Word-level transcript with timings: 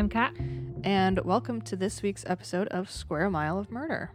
I'm 0.00 0.08
Kat. 0.08 0.34
And 0.82 1.18
welcome 1.26 1.60
to 1.62 1.76
this 1.76 2.00
week's 2.02 2.24
episode 2.26 2.68
of 2.68 2.90
Square 2.90 3.28
Mile 3.28 3.58
of 3.58 3.70
Murder. 3.70 4.12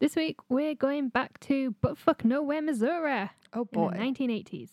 This 0.00 0.16
week 0.16 0.38
we're 0.48 0.74
going 0.74 1.08
back 1.08 1.38
to 1.40 1.76
Buttfuck 1.82 2.24
Nowhere, 2.24 2.60
Missouri 2.60 3.30
Oh 3.52 3.60
in 3.60 3.64
boy. 3.72 3.90
the 3.92 3.98
1980s. 3.98 4.70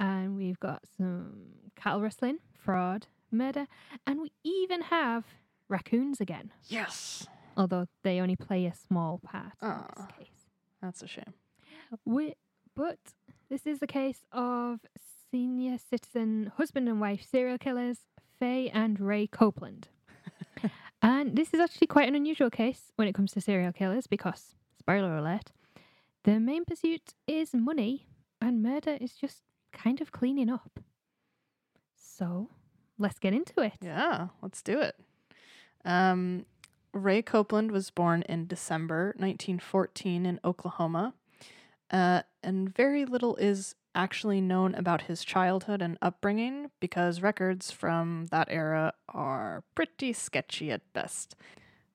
And 0.00 0.36
we've 0.36 0.58
got 0.58 0.84
some 0.96 1.34
cattle 1.76 2.00
rustling, 2.00 2.38
fraud, 2.58 3.08
murder, 3.30 3.66
and 4.06 4.22
we 4.22 4.32
even 4.42 4.80
have 4.82 5.24
raccoons 5.68 6.18
again. 6.18 6.50
Yes. 6.64 7.26
Although 7.58 7.88
they 8.04 8.20
only 8.20 8.36
play 8.36 8.64
a 8.64 8.74
small 8.74 9.18
part 9.22 9.52
in 9.60 9.68
Ah. 9.68 9.86
this 9.96 10.06
case. 10.18 10.46
That's 10.80 11.02
a 11.02 11.06
shame. 11.06 11.34
We, 12.06 12.36
but 12.74 12.98
this 13.50 13.66
is 13.66 13.80
the 13.80 13.86
case 13.86 14.24
of 14.32 14.80
senior 15.30 15.76
citizen 15.76 16.52
husband 16.56 16.88
and 16.88 17.02
wife 17.02 17.22
serial 17.30 17.58
killers 17.58 17.98
Faye 18.38 18.70
and 18.70 19.00
Ray 19.00 19.26
Copeland. 19.26 19.88
and 21.02 21.36
this 21.36 21.52
is 21.54 21.60
actually 21.60 21.86
quite 21.86 22.08
an 22.08 22.14
unusual 22.14 22.50
case 22.50 22.92
when 22.96 23.08
it 23.08 23.14
comes 23.14 23.32
to 23.32 23.40
serial 23.40 23.72
killers 23.72 24.06
because, 24.06 24.54
spoiler 24.78 25.16
alert, 25.16 25.52
the 26.24 26.38
main 26.38 26.64
pursuit 26.64 27.14
is 27.26 27.54
money 27.54 28.06
and 28.40 28.62
murder 28.62 28.96
is 29.00 29.12
just 29.14 29.42
kind 29.72 30.00
of 30.00 30.12
cleaning 30.12 30.50
up. 30.50 30.80
So 31.96 32.48
let's 32.98 33.18
get 33.18 33.32
into 33.32 33.60
it. 33.60 33.74
Yeah, 33.80 34.28
let's 34.42 34.62
do 34.62 34.80
it. 34.80 34.96
Um, 35.84 36.46
Ray 36.92 37.22
Copeland 37.22 37.70
was 37.70 37.90
born 37.90 38.22
in 38.28 38.46
December 38.46 39.14
1914 39.16 40.26
in 40.26 40.40
Oklahoma. 40.44 41.14
Uh, 41.90 42.22
and 42.42 42.74
very 42.74 43.04
little 43.04 43.36
is 43.36 43.74
actually 43.94 44.40
known 44.40 44.74
about 44.74 45.02
his 45.02 45.24
childhood 45.24 45.82
and 45.82 45.98
upbringing 46.00 46.70
because 46.80 47.20
records 47.20 47.70
from 47.70 48.26
that 48.30 48.48
era 48.50 48.92
are 49.08 49.64
pretty 49.74 50.12
sketchy 50.12 50.70
at 50.70 50.92
best. 50.92 51.34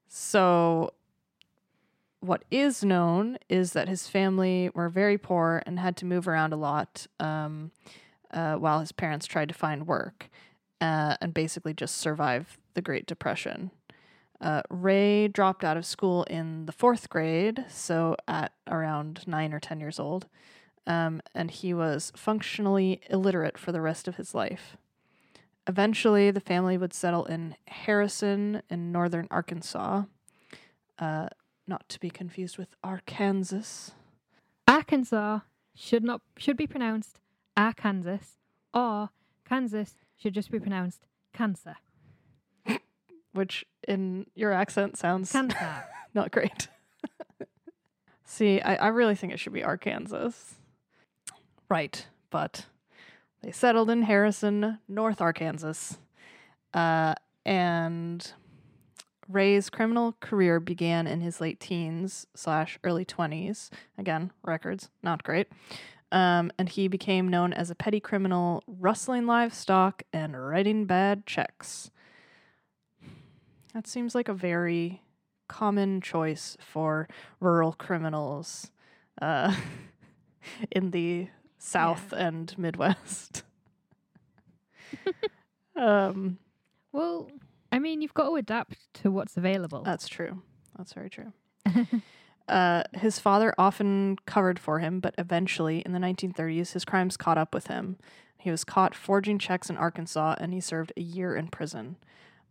So, 0.08 0.94
what 2.20 2.46
is 2.50 2.84
known 2.84 3.38
is 3.50 3.74
that 3.74 3.90
his 3.90 4.08
family 4.08 4.70
were 4.74 4.90
very 4.90 5.18
poor 5.18 5.62
and 5.66 5.80
had 5.80 5.98
to 5.98 6.06
move 6.06 6.28
around 6.28 6.54
a 6.54 6.58
lot 6.58 7.06
um, 7.20 7.72
uh, 8.32 8.56
while 8.56 8.80
his 8.80 8.92
parents 8.92 9.26
tried 9.26 9.50
to 9.50 9.54
find 9.54 9.88
work 9.88 10.30
uh, 10.80 11.18
and 11.22 11.34
basically 11.34 11.74
just 11.74 11.98
survive 11.98 12.58
the 12.76 12.82
Great 12.82 13.06
Depression. 13.06 13.72
Uh, 14.40 14.62
Ray 14.70 15.30
dropped 15.30 15.64
out 15.64 15.78
of 15.78 15.86
school 15.86 16.24
in 16.24 16.66
the 16.66 16.74
fourth 16.74 17.10
grade, 17.10 17.66
so 17.70 18.18
at 18.28 18.52
around 18.68 19.26
nine 19.26 19.54
or 19.54 19.60
10 19.60 19.80
years 19.80 20.00
old, 20.00 20.28
um, 20.86 21.22
and 21.34 21.52
he 21.52 21.74
was 21.74 22.12
functionally 22.16 23.02
illiterate 23.10 23.58
for 23.58 23.72
the 23.72 23.82
rest 23.82 24.08
of 24.08 24.18
his 24.18 24.34
life. 24.34 24.78
Eventually, 25.68 26.30
the 26.32 26.42
family 26.42 26.78
would 26.78 26.94
settle 26.94 27.26
in 27.26 27.56
Harrison 27.68 28.62
in 28.70 28.92
northern 28.92 29.28
Arkansas, 29.32 30.04
uh, 31.00 31.28
not 31.68 31.88
to 31.90 32.00
be 32.00 32.10
confused 32.10 32.58
with 32.58 32.76
Arkansas. 32.84 33.92
Arkansas 34.68 35.40
should 35.76 36.04
not 36.04 36.22
should 36.38 36.58
be 36.58 36.68
pronounced 36.68 37.20
Arkansas 37.58 38.18
or 38.74 39.10
Kansas 39.48 39.96
should 40.18 40.34
just 40.34 40.52
be 40.52 40.60
pronounced 40.60 41.06
cancer. 41.34 41.78
which 43.34 43.66
in 43.88 44.26
your 44.36 44.52
accent 44.52 44.98
sounds 44.98 45.32
Cancer. 45.32 45.86
not 46.14 46.32
great. 46.32 46.68
See, 48.26 48.62
I, 48.62 48.76
I 48.76 48.88
really 48.88 49.16
think 49.16 49.34
it 49.34 49.40
should 49.40 49.54
be 49.54 49.64
Arkansas. 49.64 50.32
Right, 51.74 52.06
but 52.30 52.68
they 53.42 53.52
settled 53.52 53.90
in 53.90 54.04
Harrison, 54.04 54.78
North 54.88 55.20
Arkansas. 55.20 55.96
Uh, 56.72 57.16
and 57.48 58.32
Ray's 59.28 59.72
criminal 59.72 60.16
career 60.20 60.60
began 60.60 61.08
in 61.08 61.22
his 61.22 61.42
late 61.42 61.60
teens 61.60 62.28
slash 62.36 62.78
early 62.84 63.06
20s. 63.06 63.72
Again, 63.98 64.32
records, 64.44 64.92
not 65.02 65.24
great. 65.24 65.48
Um, 66.12 66.52
and 66.60 66.70
he 66.70 66.88
became 66.88 67.28
known 67.28 67.54
as 67.54 67.72
a 67.72 67.76
petty 67.76 68.00
criminal, 68.00 68.62
rustling 68.68 69.26
livestock 69.26 70.04
and 70.14 70.40
writing 70.40 70.86
bad 70.86 71.26
checks. 71.26 71.90
That 73.74 73.88
seems 73.88 74.14
like 74.14 74.30
a 74.30 74.34
very 74.36 75.02
common 75.48 76.02
choice 76.02 76.56
for 76.60 77.08
rural 77.40 77.74
criminals 77.74 78.70
uh, 79.20 79.56
in 80.72 80.92
the 80.92 81.30
South 81.64 82.12
and 82.12 82.56
Midwest. 82.58 83.44
um, 85.76 86.38
Well, 86.92 87.30
I 87.72 87.80
mean, 87.80 88.02
you've 88.02 88.14
got 88.14 88.30
to 88.30 88.36
adapt 88.36 88.94
to 88.96 89.10
what's 89.12 89.38
available. 89.38 89.82
that's 89.84 90.08
true. 90.08 90.42
That's 90.78 90.94
very 90.94 91.10
true. 91.10 91.34
Uh, 92.46 92.84
his 92.92 93.20
father 93.20 93.56
often 93.58 94.18
covered 94.26 94.60
for 94.60 94.80
him, 94.80 95.00
but 95.00 95.16
eventually, 95.18 95.80
in 95.80 95.94
the 95.94 95.98
1930s, 95.98 96.74
his 96.74 96.84
crimes 96.84 97.16
caught 97.16 97.38
up 97.38 97.54
with 97.54 97.68
him. 97.68 97.98
He 98.38 98.52
was 98.52 98.66
caught 98.66 98.94
forging 98.94 99.40
checks 99.40 99.70
in 99.70 99.78
Arkansas 99.78 100.36
and 100.40 100.54
he 100.54 100.60
served 100.60 100.92
a 100.98 101.02
year 101.02 101.38
in 101.38 101.48
prison. 101.48 101.96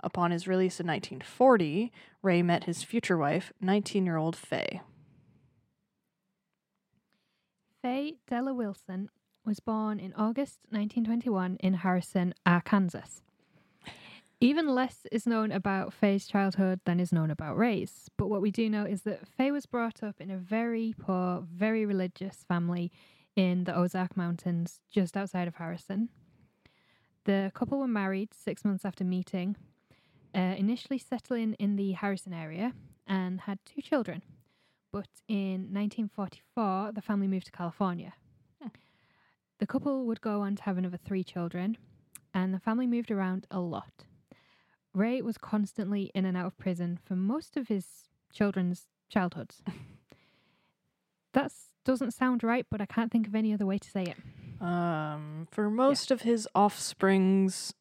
Upon 0.00 0.31
his 0.31 0.49
release 0.49 0.81
in 0.81 0.87
1940, 0.87 1.93
Ray 2.23 2.41
met 2.41 2.65
his 2.65 2.83
future 2.83 3.19
wife, 3.19 3.53
19 3.61 4.06
year 4.06 4.17
old 4.17 4.34
Faye. 4.34 4.81
Faye 7.82 8.15
Della 8.28 8.54
Wilson 8.54 9.10
was 9.44 9.59
born 9.59 9.98
in 9.98 10.12
August 10.12 10.60
1921 10.70 11.56
in 11.59 11.75
Harrison, 11.75 12.32
Arkansas. 12.47 13.20
Even 14.41 14.69
less 14.69 15.04
is 15.10 15.26
known 15.26 15.50
about 15.50 15.93
Faye's 15.93 16.28
childhood 16.28 16.78
than 16.84 17.00
is 17.00 17.12
known 17.12 17.28
about 17.28 17.59
Ray's, 17.59 18.09
but 18.16 18.28
what 18.28 18.41
we 18.41 18.53
do 18.53 18.70
know 18.70 18.84
is 18.84 19.03
that 19.03 19.26
Faye 19.26 19.50
was 19.50 19.66
brought 19.66 20.00
up 20.00 20.20
in 20.20 20.31
a 20.31 20.37
very 20.37 20.94
poor, 20.97 21.43
very 21.53 21.84
religious 21.84 22.44
family 22.47 22.93
in 23.34 23.65
the 23.65 23.76
Ozark 23.76 24.16
Mountains 24.16 24.78
just 24.88 25.16
outside 25.16 25.49
of 25.49 25.56
Harrison. 25.56 26.09
The 27.25 27.50
couple 27.53 27.81
were 27.81 27.88
married 27.88 28.32
six 28.32 28.64
months 28.64 28.84
after 28.84 29.03
meeting, 29.03 29.56
uh, 30.37 30.54
initially 30.56 30.99
settling 30.99 31.54
in 31.54 31.75
the 31.75 31.93
Harrison 31.93 32.32
area, 32.32 32.75
and 33.09 33.41
had 33.41 33.59
two 33.66 33.82
children. 33.82 34.22
But 34.92 35.08
in 35.26 35.72
1944, 35.72 36.92
the 36.92 37.00
family 37.00 37.26
moved 37.26 37.47
to 37.47 37.53
California. 37.53 38.12
Hmm. 38.60 38.69
The 39.58 39.66
couple 39.66 40.04
would 40.04 40.20
go 40.20 40.42
on 40.42 40.54
to 40.56 40.62
have 40.64 40.76
another 40.76 40.98
three 40.98 41.25
children, 41.25 41.78
and 42.34 42.53
the 42.53 42.60
family 42.60 42.86
moved 42.86 43.10
around 43.10 43.47
a 43.50 43.58
lot. 43.58 44.04
Ray 44.94 45.22
was 45.22 45.38
constantly 45.38 46.10
in 46.14 46.26
and 46.26 46.36
out 46.36 46.47
of 46.47 46.58
prison 46.58 46.98
for 47.02 47.16
most 47.16 47.56
of 47.56 47.69
his 47.69 47.86
children's 48.32 48.88
childhoods. 49.08 49.62
That 51.34 51.50
doesn't 51.86 52.10
sound 52.12 52.44
right, 52.44 52.66
but 52.70 52.82
I 52.82 52.84
can't 52.84 53.10
think 53.10 53.26
of 53.26 53.34
any 53.34 53.54
other 53.54 53.64
way 53.64 53.78
to 53.78 53.91
say 53.91 54.02
it. 54.02 54.62
Um, 54.62 55.48
for 55.50 55.70
most 55.70 56.10
of 56.10 56.20
his 56.20 56.47
offspring's 56.54 57.72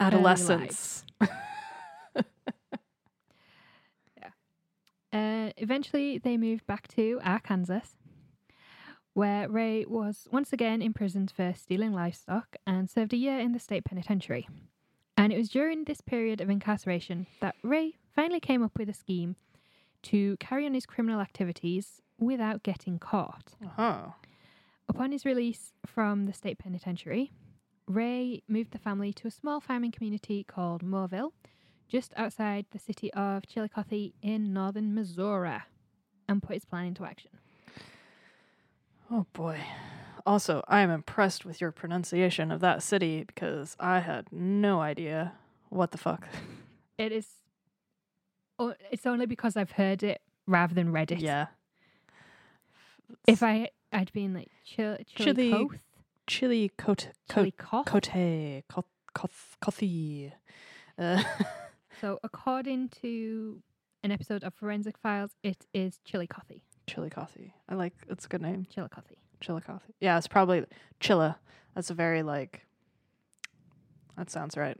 adolescence. 0.00 1.04
Uh, 5.12 5.50
eventually, 5.56 6.18
they 6.18 6.36
moved 6.36 6.66
back 6.66 6.86
to 6.88 7.20
Arkansas, 7.24 7.80
where 9.12 9.48
Ray 9.48 9.84
was 9.84 10.28
once 10.30 10.52
again 10.52 10.80
imprisoned 10.82 11.32
for 11.34 11.52
stealing 11.54 11.92
livestock 11.92 12.56
and 12.66 12.88
served 12.88 13.12
a 13.12 13.16
year 13.16 13.38
in 13.38 13.52
the 13.52 13.58
state 13.58 13.84
penitentiary. 13.84 14.48
And 15.16 15.32
it 15.32 15.36
was 15.38 15.48
during 15.48 15.84
this 15.84 16.00
period 16.00 16.40
of 16.40 16.48
incarceration 16.48 17.26
that 17.40 17.56
Ray 17.62 17.96
finally 18.14 18.40
came 18.40 18.62
up 18.62 18.78
with 18.78 18.88
a 18.88 18.94
scheme 18.94 19.36
to 20.04 20.36
carry 20.38 20.64
on 20.64 20.74
his 20.74 20.86
criminal 20.86 21.20
activities 21.20 22.00
without 22.18 22.62
getting 22.62 22.98
caught. 22.98 23.54
Oh. 23.78 24.14
Upon 24.88 25.12
his 25.12 25.24
release 25.24 25.72
from 25.86 26.26
the 26.26 26.32
state 26.32 26.58
penitentiary, 26.58 27.32
Ray 27.86 28.42
moved 28.48 28.70
the 28.70 28.78
family 28.78 29.12
to 29.14 29.28
a 29.28 29.30
small 29.30 29.60
farming 29.60 29.92
community 29.92 30.44
called 30.44 30.82
Mooresville, 30.82 31.32
just 31.90 32.14
outside 32.16 32.64
the 32.70 32.78
city 32.78 33.12
of 33.12 33.46
Chillicothe 33.46 34.12
in 34.22 34.52
northern 34.54 34.94
Missouri, 34.94 35.58
and 36.28 36.42
put 36.42 36.54
his 36.54 36.64
plan 36.64 36.86
into 36.86 37.04
action. 37.04 37.30
Oh 39.10 39.26
boy. 39.34 39.58
Also, 40.24 40.62
I 40.68 40.80
am 40.80 40.90
impressed 40.90 41.44
with 41.44 41.60
your 41.60 41.72
pronunciation 41.72 42.50
of 42.52 42.60
that 42.60 42.82
city 42.82 43.24
because 43.24 43.76
I 43.80 43.98
had 44.00 44.28
no 44.32 44.80
idea 44.80 45.32
what 45.68 45.90
the 45.90 45.98
fuck. 45.98 46.26
It 46.98 47.12
is. 47.12 47.26
Oh, 48.58 48.74
it's 48.90 49.06
only 49.06 49.24
because 49.24 49.56
I've 49.56 49.70
heard 49.70 50.02
it 50.02 50.20
rather 50.46 50.74
than 50.74 50.92
read 50.92 51.10
it. 51.10 51.18
Yeah. 51.20 51.46
If 53.26 53.42
I 53.42 53.70
I'd 53.90 54.12
been 54.12 54.34
like 54.34 54.50
chill, 54.66 54.98
Chili- 55.06 55.50
Chillicothe, 55.50 55.78
Chili 56.26 56.70
cote 56.76 57.08
cote 57.30 57.54
Chillicothe. 57.56 57.86
cote 57.86 58.10
cote 58.68 58.84
coth- 59.14 59.56
coffee. 59.62 60.32
Uh, 60.98 61.22
So 62.00 62.18
according 62.22 62.88
to 63.02 63.62
an 64.02 64.10
episode 64.10 64.42
of 64.42 64.54
Forensic 64.54 64.96
Files, 64.96 65.32
it 65.42 65.66
is 65.74 66.00
Chillicothe. 66.04 66.60
chili 66.86 67.10
coffee. 67.10 67.52
I 67.68 67.74
like 67.74 67.92
it's 68.08 68.24
a 68.24 68.28
good 68.28 68.40
name. 68.40 68.66
Chillicothe. 68.70 69.16
Chili 69.40 69.60
coffee. 69.60 69.94
Yeah, 70.00 70.16
it's 70.16 70.26
probably 70.26 70.64
chilla. 71.00 71.36
That's 71.74 71.90
a 71.90 71.94
very 71.94 72.22
like. 72.22 72.66
That 74.16 74.30
sounds 74.30 74.56
right. 74.56 74.78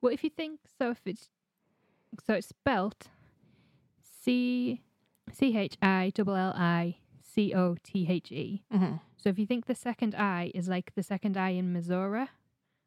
Well, 0.00 0.12
if 0.12 0.22
you 0.22 0.30
think 0.30 0.60
so, 0.78 0.90
if 0.90 1.00
it's 1.04 1.28
so, 2.24 2.34
it's 2.34 2.48
spelt 2.48 3.08
C 4.22 4.80
C 5.32 5.56
H 5.56 5.76
I 5.82 6.12
L 6.16 6.36
L 6.36 6.54
I 6.56 6.98
C 7.22 7.52
O 7.52 7.76
T 7.82 8.06
H 8.08 8.30
E. 8.30 8.62
Mm-hmm. 8.72 8.96
So 9.16 9.28
if 9.28 9.38
you 9.40 9.46
think 9.46 9.66
the 9.66 9.74
second 9.74 10.14
I 10.14 10.52
is 10.54 10.68
like 10.68 10.94
the 10.94 11.02
second 11.02 11.36
I 11.36 11.50
in 11.50 11.72
Missouri, 11.72 12.28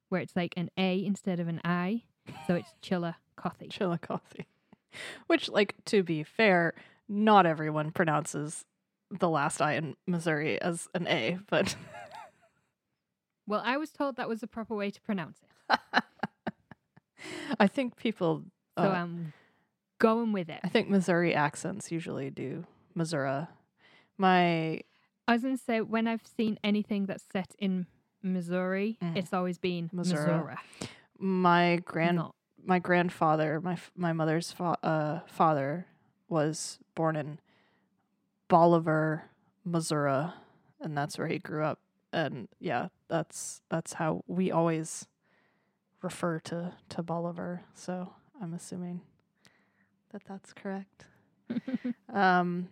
where 0.07 0.21
it's 0.21 0.37
like 0.37 0.53
an 0.55 0.69
A 0.77 1.03
instead 1.05 1.41
of 1.41 1.49
an 1.49 1.59
I, 1.65 2.03
so 2.47 2.55
it's 2.55 2.73
Chillicothe. 3.35 3.69
Chillicothe. 3.69 4.45
Which, 5.27 5.49
like, 5.49 5.75
to 5.85 6.03
be 6.03 6.23
fair, 6.23 6.73
not 7.09 7.45
everyone 7.45 7.91
pronounces 7.91 8.65
the 9.11 9.29
last 9.29 9.61
I 9.61 9.73
in 9.73 9.95
Missouri 10.07 10.61
as 10.61 10.87
an 10.93 11.07
A, 11.07 11.37
but 11.49 11.75
Well, 13.47 13.61
I 13.63 13.77
was 13.77 13.91
told 13.91 14.15
that 14.15 14.29
was 14.29 14.39
the 14.41 14.47
proper 14.47 14.73
way 14.75 14.89
to 14.89 15.01
pronounce 15.01 15.39
it, 15.69 15.79
I 17.59 17.67
think 17.67 17.95
people, 17.97 18.43
so 18.77 18.83
uh, 18.85 18.87
I'm 18.89 19.33
going 19.99 20.31
with 20.33 20.49
it. 20.49 20.59
I 20.63 20.69
think 20.69 20.89
Missouri 20.89 21.33
accents 21.33 21.91
usually 21.91 22.29
do 22.29 22.65
Missouri. 22.95 23.47
My, 24.17 24.81
I 25.27 25.33
was 25.33 25.41
going 25.41 25.57
to 25.57 25.63
say 25.63 25.81
when 25.81 26.07
I've 26.07 26.25
seen 26.37 26.57
anything 26.63 27.05
that's 27.05 27.23
set 27.31 27.53
in 27.59 27.87
Missouri, 28.21 28.97
Mm. 29.01 29.17
it's 29.17 29.33
always 29.33 29.57
been 29.57 29.89
Missouri. 29.93 30.21
Missouri. 30.31 30.55
my 31.19 31.77
grand, 31.83 32.17
not 32.17 32.35
my 32.65 32.79
grandfather, 32.79 33.59
my 33.61 33.77
my 33.95 34.13
mother's 34.13 34.51
fa- 34.51 34.77
uh, 34.83 35.19
father, 35.27 35.87
was 36.29 36.79
born 36.95 37.15
in 37.15 37.39
Bolivar, 38.47 39.29
Missouri, 39.65 40.27
and 40.81 40.97
that's 40.97 41.17
where 41.17 41.27
he 41.27 41.39
grew 41.39 41.63
up. 41.63 41.79
And 42.11 42.47
yeah, 42.59 42.89
that's 43.07 43.61
that's 43.69 43.93
how 43.93 44.23
we 44.27 44.51
always 44.51 45.07
refer 46.01 46.39
to 46.39 46.73
to 46.89 47.03
Bolivar. 47.03 47.63
So 47.73 48.13
I'm 48.41 48.53
assuming 48.53 49.01
that 50.11 50.23
that's 50.27 50.53
correct. 50.53 51.05
Um, 52.13 52.69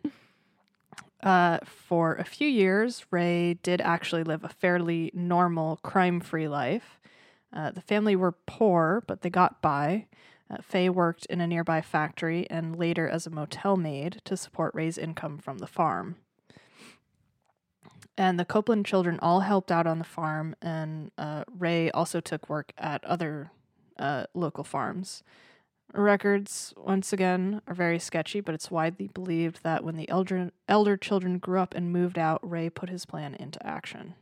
uh, 1.24 1.60
for 1.66 2.14
a 2.16 2.24
few 2.24 2.48
years, 2.48 3.06
Ray 3.10 3.56
did 3.56 3.82
actually 3.82 4.24
live 4.24 4.44
a 4.44 4.50
fairly 4.50 5.12
normal, 5.16 5.78
crime 5.78 6.20
free 6.20 6.48
life. 6.48 7.00
Uh, 7.54 7.72
the 7.72 7.82
family 7.82 8.16
were 8.16 8.32
poor, 8.32 9.04
but 9.08 9.22
they 9.22 9.30
got 9.30 9.62
by. 9.62 10.08
Uh, 10.50 10.58
Faye 10.62 10.90
worked 10.90 11.26
in 11.28 11.42
a 11.42 11.48
nearby 11.48 11.82
factory 11.82 12.50
and 12.50 12.78
later 12.78 13.08
as 13.08 13.26
a 13.26 13.30
motel 13.30 13.78
maid 13.78 14.22
to 14.26 14.36
support 14.36 14.76
Ray's 14.76 14.98
income 14.98 15.38
from 15.38 15.60
the 15.60 15.68
farm. 15.68 16.16
And 18.18 18.40
the 18.40 18.46
Copeland 18.46 18.86
children 18.86 19.18
all 19.22 19.42
helped 19.42 19.72
out 19.72 19.88
on 19.88 19.98
the 19.98 20.04
farm, 20.04 20.56
and 20.62 21.12
uh, 21.18 21.46
Ray 21.58 21.90
also 21.92 22.20
took 22.20 22.50
work 22.50 22.74
at 22.78 23.04
other 23.06 23.52
uh, 23.98 24.26
local 24.34 24.64
farms. 24.64 25.24
Records, 25.94 26.74
once 26.78 27.12
again, 27.12 27.62
are 27.68 27.74
very 27.74 28.00
sketchy, 28.00 28.40
but 28.40 28.56
it's 28.56 28.72
widely 28.72 29.08
believed 29.08 29.64
that 29.64 29.84
when 29.84 29.98
the 29.98 30.08
elder, 30.10 30.52
elder 30.68 30.96
children 30.96 31.38
grew 31.38 31.60
up 31.60 31.74
and 31.74 31.92
moved 31.92 32.18
out, 32.18 32.40
Ray 32.50 32.70
put 32.70 32.90
his 32.90 33.06
plan 33.06 33.36
into 33.36 33.66
action. 33.66 34.14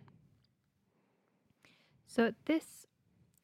So 2.08 2.34
this 2.46 2.88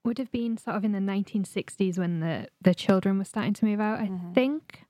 would 0.05 0.17
have 0.19 0.31
been 0.31 0.55
sort 0.57 0.77
of 0.77 0.85
in 0.85 0.91
the 0.93 0.99
1960s 0.99 1.97
when 1.97 2.19
the, 2.21 2.47
the 2.61 2.73
children 2.75 3.17
were 3.17 3.25
starting 3.25 3.53
to 3.55 3.65
move 3.65 3.79
out, 3.81 3.99
I 3.99 4.07
Mhm. 4.07 4.33
think. 4.33 4.85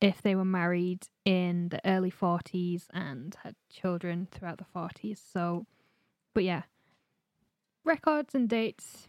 If 0.00 0.20
they 0.20 0.34
were 0.34 0.44
married 0.44 1.06
in 1.24 1.68
the 1.68 1.80
early 1.88 2.10
40s 2.10 2.88
and 2.92 3.36
had 3.44 3.54
children 3.70 4.26
throughout 4.30 4.58
the 4.58 4.64
40s. 4.64 5.18
So, 5.18 5.64
but 6.34 6.42
yeah, 6.42 6.62
records 7.84 8.34
and 8.34 8.48
dates, 8.48 9.06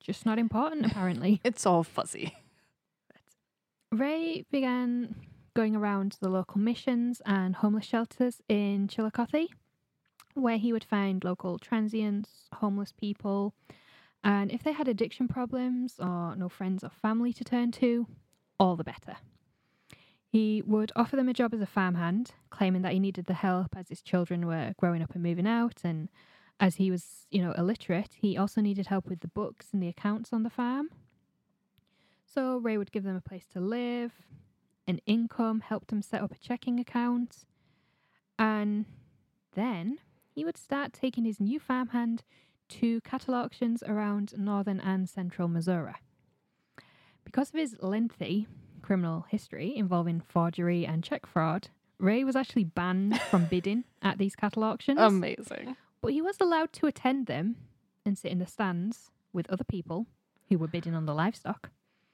just 0.00 0.26
not 0.26 0.38
important 0.38 0.84
apparently. 0.92 1.40
It's 1.44 1.64
all 1.64 1.84
fuzzy. 1.84 2.34
Ray 3.92 4.44
began 4.50 5.14
going 5.54 5.76
around 5.76 6.12
to 6.12 6.20
the 6.20 6.28
local 6.28 6.58
missions 6.60 7.22
and 7.24 7.56
homeless 7.56 7.84
shelters 7.86 8.42
in 8.48 8.88
Chillicothe, 8.88 9.48
where 10.34 10.58
he 10.58 10.72
would 10.72 10.84
find 10.84 11.22
local 11.24 11.58
transients, 11.58 12.48
homeless 12.54 12.92
people, 12.92 13.54
and 14.26 14.50
if 14.50 14.64
they 14.64 14.72
had 14.72 14.88
addiction 14.88 15.28
problems 15.28 16.00
or 16.00 16.34
no 16.34 16.48
friends 16.48 16.82
or 16.82 16.90
family 16.90 17.32
to 17.32 17.44
turn 17.44 17.70
to, 17.70 18.08
all 18.58 18.74
the 18.74 18.82
better. 18.82 19.18
He 20.26 20.62
would 20.66 20.90
offer 20.96 21.14
them 21.14 21.28
a 21.28 21.32
job 21.32 21.54
as 21.54 21.60
a 21.60 21.66
farmhand, 21.66 22.32
claiming 22.50 22.82
that 22.82 22.92
he 22.92 22.98
needed 22.98 23.26
the 23.26 23.34
help 23.34 23.76
as 23.76 23.88
his 23.88 24.02
children 24.02 24.44
were 24.44 24.74
growing 24.78 25.00
up 25.00 25.14
and 25.14 25.22
moving 25.22 25.46
out, 25.46 25.82
and 25.84 26.08
as 26.58 26.74
he 26.74 26.90
was, 26.90 27.28
you 27.30 27.40
know, 27.40 27.52
illiterate, 27.52 28.16
he 28.16 28.36
also 28.36 28.60
needed 28.60 28.88
help 28.88 29.08
with 29.08 29.20
the 29.20 29.28
books 29.28 29.68
and 29.72 29.80
the 29.80 29.88
accounts 29.88 30.32
on 30.32 30.42
the 30.42 30.50
farm. 30.50 30.88
So 32.24 32.56
Ray 32.56 32.78
would 32.78 32.90
give 32.90 33.04
them 33.04 33.14
a 33.14 33.20
place 33.20 33.46
to 33.52 33.60
live, 33.60 34.10
an 34.88 35.00
income, 35.06 35.60
helped 35.60 35.88
them 35.88 36.02
set 36.02 36.20
up 36.20 36.32
a 36.32 36.38
checking 36.38 36.80
account, 36.80 37.44
and 38.40 38.86
then 39.54 39.98
he 40.34 40.44
would 40.44 40.56
start 40.56 40.92
taking 40.92 41.24
his 41.24 41.38
new 41.38 41.60
farmhand 41.60 42.24
to 42.68 43.00
cattle 43.02 43.34
auctions 43.34 43.82
around 43.86 44.34
northern 44.36 44.80
and 44.80 45.08
central 45.08 45.48
Missouri. 45.48 45.94
Because 47.24 47.48
of 47.50 47.54
his 47.60 47.76
lengthy 47.80 48.46
criminal 48.82 49.26
history 49.28 49.76
involving 49.76 50.20
forgery 50.20 50.86
and 50.86 51.02
check 51.02 51.26
fraud, 51.26 51.68
Ray 51.98 52.24
was 52.24 52.36
actually 52.36 52.64
banned 52.64 53.20
from 53.22 53.44
bidding 53.50 53.84
at 54.02 54.18
these 54.18 54.36
cattle 54.36 54.64
auctions, 54.64 54.98
Amazing. 55.00 55.76
but 56.00 56.12
he 56.12 56.22
was 56.22 56.36
allowed 56.40 56.72
to 56.74 56.86
attend 56.86 57.26
them 57.26 57.56
and 58.04 58.16
sit 58.16 58.30
in 58.32 58.38
the 58.38 58.46
stands 58.46 59.10
with 59.32 59.50
other 59.50 59.64
people 59.64 60.06
who 60.48 60.58
were 60.58 60.68
bidding 60.68 60.94
on 60.94 61.06
the 61.06 61.14
livestock. 61.14 61.70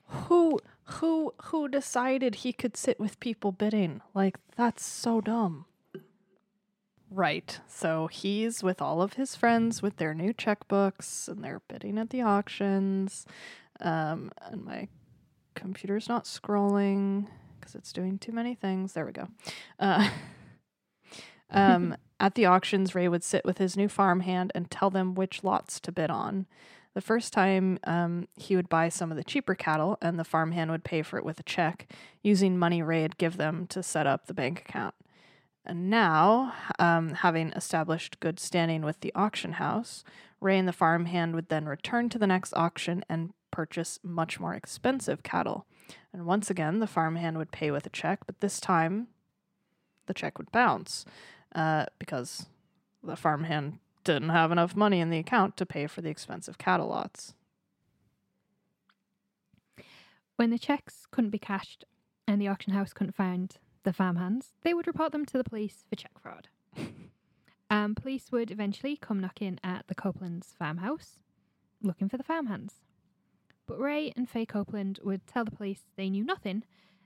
Who 0.07 0.59
who 0.85 1.33
who 1.45 1.69
decided 1.69 2.37
he 2.37 2.53
could 2.53 2.77
sit 2.77 2.99
with 3.01 3.21
people 3.21 3.53
bidding? 3.53 4.03
Like 4.15 4.39
that's 4.57 4.85
so 4.85 5.21
dumb. 5.21 5.67
Right. 7.15 7.61
So 7.69 8.07
he's 8.07 8.63
with 8.63 8.81
all 8.81 9.03
of 9.03 9.15
his 9.15 9.37
friends 9.37 9.83
with 9.83 9.97
their 9.97 10.15
new 10.15 10.33
checkbooks 10.33 11.29
and 11.29 11.45
they're 11.45 11.61
bidding 11.69 11.99
at 11.99 12.09
the 12.11 12.23
auctions. 12.23 13.27
Um 13.81 14.31
and 14.41 14.65
my 14.65 14.89
computer's 15.55 16.09
not 16.09 16.25
scrolling 16.25 17.27
because 17.61 17.75
it's 17.75 17.93
doing 17.93 18.19
too 18.19 18.33
many 18.33 18.55
things. 18.55 18.95
There 18.95 19.05
we 19.05 19.13
go. 19.13 19.29
Uh 19.79 20.09
um 21.51 21.97
at 22.21 22.35
the 22.35 22.47
auctions 22.47 22.95
Ray 22.95 23.09
would 23.09 23.25
sit 23.25 23.45
with 23.45 23.59
his 23.59 23.77
new 23.77 23.89
farmhand 23.89 24.51
and 24.55 24.71
tell 24.71 24.89
them 24.89 25.15
which 25.15 25.45
lots 25.45 25.81
to 25.81 25.93
bid 25.93 26.09
on. 26.09 26.47
The 26.95 27.01
first 27.01 27.33
time, 27.33 27.79
um, 27.85 28.29
he 28.37 28.55
would 28.55 28.69
buy 28.69 28.91
some 28.91 29.11
of 29.11 29.17
the 29.17 29.25
cheaper 29.25 29.55
cattle, 29.55 29.97
and 30.03 30.19
the 30.19 30.25
farmhand 30.25 30.71
would 30.71 30.85
pay 30.85 31.01
for 31.01 31.17
it 31.17 31.25
with 31.25 31.41
a 31.41 31.43
check, 31.43 31.91
using 32.23 32.59
money 32.59 32.83
Ray 32.83 33.01
would 33.01 33.17
give 33.17 33.39
them 33.39 33.67
to 33.69 33.83
set 33.83 34.07
up 34.07 34.27
the 34.27 34.35
bank 34.35 34.61
account. 34.61 34.95
And 35.65 35.89
now, 35.89 36.55
um, 36.79 37.15
having 37.15 37.51
established 37.51 38.19
good 38.21 38.41
standing 38.41 38.83
with 38.83 39.01
the 39.01 39.13
auction 39.15 39.53
house, 39.53 40.03
Ray 40.41 40.59
and 40.59 40.67
the 40.67 40.73
farmhand 40.73 41.35
would 41.35 41.49
then 41.49 41.67
return 41.67 42.09
to 42.09 42.19
the 42.19 42.27
next 42.27 42.53
auction 42.55 43.05
and 43.09 43.33
purchase 43.53 44.01
much 44.03 44.41
more 44.41 44.55
expensive 44.55 45.23
cattle. 45.23 45.67
And 46.13 46.27
once 46.27 46.51
again, 46.51 46.81
the 46.81 46.87
farmhand 46.89 47.39
would 47.39 47.53
pay 47.53 47.71
with 47.71 47.87
a 47.87 47.91
check, 47.91 48.21
but 48.27 48.41
this 48.41 48.61
time 48.61 49.09
the 50.07 50.15
check 50.15 50.37
would 50.39 50.51
bounce 50.51 51.05
uh, 51.55 51.87
because 51.99 52.47
the 53.05 53.17
farmhand 53.17 53.79
didn't 54.03 54.31
have 54.31 54.51
enough 54.51 54.75
money 54.75 55.01
in 55.01 55.11
the 55.11 55.19
account 55.19 55.57
to 55.57 55.67
pay 55.67 55.87
for 55.87 56.01
the 56.03 56.11
expensive 56.11 56.59
cattle 56.59 56.89
lots. 56.89 57.35
When 60.37 60.51
the 60.51 60.59
checks 60.59 61.07
couldn't 61.11 61.31
be 61.31 61.39
cashed 61.39 61.85
and 62.27 62.41
the 62.41 62.49
auction 62.49 62.73
house 62.73 62.93
couldn't 62.93 63.15
find 63.15 63.57
the 63.85 63.93
farmhands, 63.93 64.53
they 64.63 64.75
would 64.75 64.87
report 64.87 65.13
them 65.13 65.25
to 65.27 65.39
the 65.39 65.45
police 65.45 65.85
for 65.89 65.97
check 65.97 66.13
fraud. 66.21 66.49
um, 67.71 67.95
police 67.95 68.31
would 68.33 68.51
eventually 68.51 68.97
come 68.97 69.21
knocking 69.21 69.59
at 69.63 69.87
the 69.89 69.95
Copeland's 69.95 70.55
farmhouse 70.59 71.19
looking 71.83 72.09
for 72.09 72.17
the 72.17 72.23
farmhands. 72.23 72.75
But 73.67 73.81
Ray 73.81 74.13
and 74.17 74.29
Faye 74.29 74.47
Copeland 74.47 75.01
would 75.03 75.27
tell 75.27 75.45
the 75.45 75.51
police 75.51 75.83
they 75.97 76.11
knew 76.11 76.25
nothing 76.25 76.65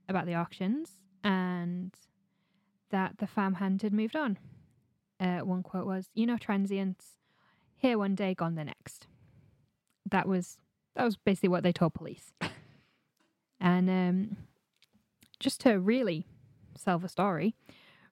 about 0.09 0.26
the 0.26 0.35
auctions 0.35 0.90
and 1.25 1.95
that 2.90 3.18
the 3.18 3.26
farmhand 3.26 3.83
had 3.83 3.92
moved 3.92 4.16
on. 4.16 4.38
Uh, 5.18 5.38
one 5.38 5.62
quote 5.62 5.87
was, 5.87 6.11
"You 6.14 6.26
know, 6.26 6.37
transients 6.37 7.18
here 7.75 7.99
one 7.99 8.14
day, 8.14 8.35
gone 8.35 8.54
the 8.54 8.64
next." 8.64 9.06
That 10.11 10.28
was 10.28 10.59
that 10.95 11.04
was 11.04 11.16
basically 11.16 11.49
what 11.49 11.62
they 11.62 11.73
told 11.73 11.95
police. 11.95 12.33
And 13.61 13.88
um, 13.88 14.37
just 15.40 15.61
to 15.62 15.78
really 15.78 16.26
sell 16.78 16.99
the 16.99 17.09
story, 17.09 17.54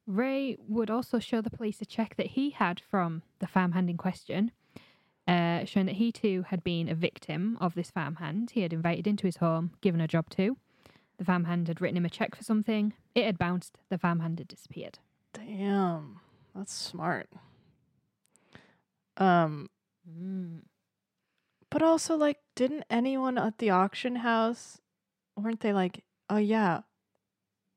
Ray 0.06 0.56
would 0.68 0.90
also 0.90 1.18
show 1.18 1.40
the 1.40 1.50
police 1.50 1.80
a 1.80 1.87
check 1.87 2.16
that 2.16 2.28
he 2.28 2.50
had 2.50 2.80
from 2.80 3.23
the 3.38 3.47
farmhand 3.47 3.88
in 3.88 3.97
question, 3.97 4.50
uh, 5.26 5.64
showing 5.64 5.87
that 5.87 5.97
he 5.97 6.12
too 6.12 6.44
had 6.49 6.62
been 6.62 6.88
a 6.88 6.94
victim 6.94 7.56
of 7.61 7.75
this 7.75 7.90
farmhand 7.90 8.50
he 8.50 8.61
had 8.61 8.73
invited 8.73 9.06
into 9.06 9.26
his 9.26 9.38
home, 9.38 9.73
given 9.80 10.00
a 10.00 10.09
job 10.09 10.28
to. 10.30 10.56
The 11.16 11.25
farmhand 11.25 11.68
had 11.68 11.80
written 11.80 11.97
him 11.97 12.04
a 12.04 12.11
check 12.11 12.35
for 12.35 12.44
something. 12.44 12.92
It 13.14 13.25
had 13.25 13.38
bounced. 13.38 13.78
The 13.88 13.99
farmhand 13.99 14.38
had 14.40 14.49
disappeared. 14.49 14.99
Damn, 15.33 16.21
that's 16.54 16.73
smart. 16.75 17.28
Um, 19.16 19.71
But 21.71 21.83
also, 21.83 22.16
like, 22.16 22.38
didn't 22.54 22.85
anyone 22.90 23.38
at 23.38 23.59
the 23.59 23.71
auction 23.71 24.16
house, 24.16 24.80
weren't 25.37 25.61
they 25.61 25.73
like, 25.73 26.04
oh, 26.28 26.37
yeah, 26.37 26.83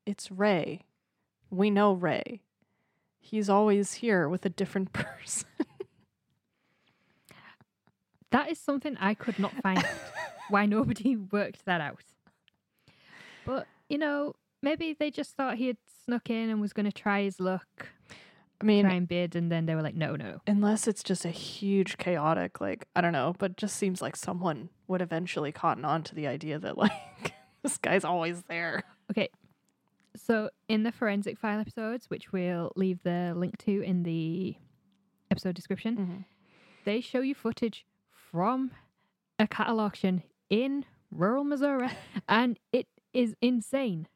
it's 0.08 0.30
Ray. 0.30 0.86
We 1.50 1.68
know 1.68 1.92
Ray. 1.92 2.40
He's 3.20 3.50
always 3.50 3.94
here 3.94 4.26
with 4.26 4.46
a 4.46 4.48
different 4.48 4.92
person. 4.94 5.46
That 8.30 8.50
is 8.50 8.58
something 8.58 8.96
I 8.98 9.14
could 9.14 9.38
not 9.38 9.52
find. 9.62 9.84
Why 10.48 10.64
nobody 10.64 11.16
worked 11.16 11.66
that 11.66 11.82
out. 11.82 12.00
But, 13.44 13.66
you 13.88 13.98
know, 13.98 14.34
maybe 14.62 14.96
they 14.98 15.10
just 15.10 15.36
thought 15.36 15.56
he 15.56 15.66
had 15.66 15.76
snuck 16.04 16.30
in 16.30 16.48
and 16.48 16.60
was 16.60 16.72
going 16.72 16.86
to 16.86 16.92
try 16.92 17.22
his 17.22 17.38
luck, 17.38 17.88
I 18.60 18.64
mean, 18.64 18.84
try 18.84 18.94
and 18.94 19.06
bid, 19.06 19.36
and 19.36 19.52
then 19.52 19.66
they 19.66 19.74
were 19.74 19.82
like, 19.82 19.94
no, 19.94 20.16
no. 20.16 20.40
unless 20.46 20.88
it's 20.88 21.02
just 21.02 21.24
a 21.26 21.30
huge 21.30 21.98
chaotic, 21.98 22.60
like, 22.62 22.86
I 22.96 23.02
don't 23.02 23.12
know, 23.12 23.34
but 23.38 23.56
just 23.56 23.76
seems 23.76 24.00
like 24.00 24.16
someone 24.16 24.70
would 24.86 25.02
eventually 25.02 25.52
cotton 25.52 25.84
on 25.84 26.02
to 26.04 26.14
the 26.14 26.26
idea 26.26 26.58
that, 26.58 26.78
like, 26.78 27.34
this 27.62 27.76
guy's 27.76 28.04
always 28.04 28.42
there. 28.48 28.84
Okay. 29.10 29.28
So 30.18 30.50
in 30.68 30.82
the 30.82 30.92
forensic 30.92 31.38
file 31.38 31.60
episodes, 31.60 32.10
which 32.10 32.32
we'll 32.32 32.72
leave 32.76 33.02
the 33.02 33.32
link 33.36 33.56
to 33.58 33.82
in 33.82 34.02
the 34.02 34.56
episode 35.30 35.54
description, 35.54 35.96
Mm-hmm. 35.96 36.20
they 36.84 37.00
show 37.00 37.20
you 37.20 37.34
footage 37.34 37.84
from 38.10 38.72
a 39.38 39.46
cattle 39.46 39.80
auction 39.80 40.22
in 40.50 40.84
rural 41.10 41.44
Missouri, 41.44 41.88
and 42.28 42.58
it 42.72 42.86
is 43.14 43.34
insane. 43.40 44.08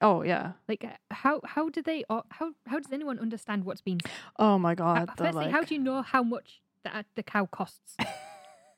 Oh, 0.00 0.22
yeah. 0.22 0.52
Like, 0.68 0.84
uh, 0.84 0.96
how 1.14 1.40
how 1.44 1.68
do 1.68 1.80
they 1.82 2.02
au- 2.10 2.24
how 2.30 2.52
how 2.66 2.78
does 2.80 2.90
anyone 2.92 3.18
understand 3.20 3.64
what's 3.64 3.80
being? 3.82 4.00
Oh, 4.38 4.58
my 4.58 4.74
God. 4.74 5.10
firstly, 5.16 5.48
how 5.50 5.62
do 5.62 5.74
you 5.74 5.80
know 5.80 6.02
how 6.02 6.22
much 6.24 6.60
the 6.82 7.04
the 7.14 7.22
cow 7.22 7.46
costs? 7.46 7.96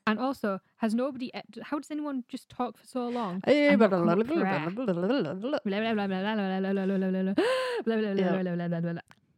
And 0.07 0.19
also, 0.19 0.59
has 0.77 0.93
nobody? 0.93 1.31
How 1.63 1.79
does 1.79 1.89
anyone 1.89 2.23
just 2.27 2.47
talk 2.49 2.77
for 2.77 2.85
so 2.85 3.07
long? 3.09 3.41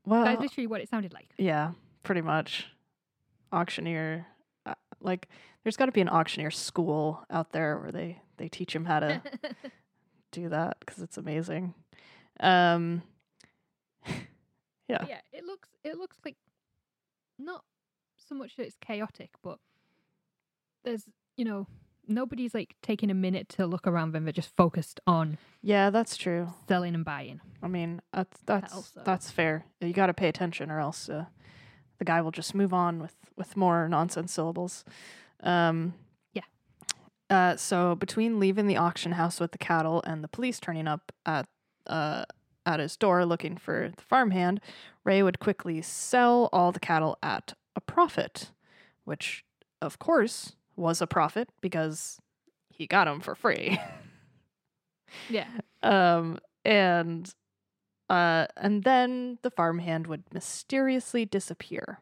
Well, 0.05 0.23
That's 0.25 0.41
literally 0.41 0.67
what 0.67 0.81
it 0.81 0.89
sounded 0.89 1.13
like. 1.13 1.29
Yeah, 1.37 1.71
pretty 2.03 2.21
much. 2.21 2.67
Auctioneer, 3.53 4.25
uh, 4.65 4.73
like 4.99 5.29
there's 5.63 5.77
got 5.77 5.85
to 5.85 5.91
be 5.93 6.01
an 6.01 6.09
auctioneer 6.09 6.51
school 6.51 7.23
out 7.29 7.53
there 7.53 7.77
where 7.79 7.91
they 7.93 8.21
they 8.35 8.49
teach 8.49 8.75
him 8.75 8.83
how 8.83 8.99
to 8.99 9.21
do 10.31 10.49
that 10.49 10.77
because 10.81 11.01
it's 11.01 11.17
amazing. 11.17 11.73
Um, 12.41 13.03
yeah. 14.89 15.05
Yeah, 15.07 15.21
it 15.31 15.45
looks 15.45 15.69
it 15.83 15.97
looks 15.97 16.17
like 16.25 16.35
not 17.39 17.63
so 18.17 18.35
much 18.35 18.57
that 18.57 18.63
it's 18.65 18.77
chaotic, 18.81 19.29
but 19.41 19.59
there's 20.87 21.03
you 21.35 21.45
know 21.45 21.67
nobody's 22.07 22.53
like 22.53 22.75
taking 22.81 23.11
a 23.11 23.13
minute 23.13 23.49
to 23.49 23.65
look 23.67 23.85
around 23.85 24.13
them. 24.13 24.23
They're 24.23 24.31
just 24.31 24.55
focused 24.55 24.99
on 25.05 25.37
yeah, 25.61 25.89
that's 25.89 26.15
true. 26.15 26.53
selling 26.67 26.95
and 26.95 27.03
buying. 27.03 27.41
I 27.61 27.67
mean, 27.67 28.01
that's 28.13 28.39
that's 28.45 28.73
also- 28.73 29.01
that's 29.03 29.29
fair. 29.29 29.65
You 29.81 29.93
got 29.93 30.07
to 30.07 30.13
pay 30.13 30.27
attention, 30.29 30.71
or 30.71 30.79
else 30.79 31.09
uh, 31.09 31.25
the 31.99 32.05
guy 32.05 32.21
will 32.21 32.31
just 32.31 32.55
move 32.55 32.73
on 32.73 32.99
with 33.01 33.15
with 33.35 33.57
more 33.57 33.87
nonsense 33.89 34.31
syllables. 34.31 34.85
Um, 35.43 35.93
Yeah. 36.33 36.43
Uh, 37.29 37.55
so 37.57 37.95
between 37.95 38.39
leaving 38.39 38.67
the 38.67 38.77
auction 38.77 39.11
house 39.13 39.39
with 39.39 39.51
the 39.51 39.57
cattle 39.57 40.01
and 40.07 40.23
the 40.23 40.27
police 40.29 40.59
turning 40.59 40.87
up 40.87 41.11
at 41.25 41.47
uh 41.87 42.23
at 42.65 42.79
his 42.81 42.97
door 42.97 43.25
looking 43.25 43.55
for 43.57 43.91
the 43.95 44.01
farmhand, 44.03 44.59
Ray 45.03 45.23
would 45.23 45.39
quickly 45.39 45.81
sell 45.81 46.49
all 46.51 46.71
the 46.71 46.79
cattle 46.81 47.17
at 47.23 47.53
a 47.75 47.81
profit, 47.81 48.51
which 49.05 49.43
of 49.81 49.99
course 49.99 50.55
was 50.77 51.01
a 51.01 51.07
profit 51.07 51.49
because 51.59 52.19
he 52.69 52.87
got 52.87 53.05
them 53.05 53.19
for 53.19 53.35
free. 53.35 53.79
Yeah, 55.29 55.47
Um, 55.83 56.37
and 56.65 57.33
uh, 58.09 58.47
and 58.57 58.83
then 58.83 59.37
the 59.41 59.49
farmhand 59.49 60.05
would 60.07 60.23
mysteriously 60.33 61.25
disappear. 61.25 61.99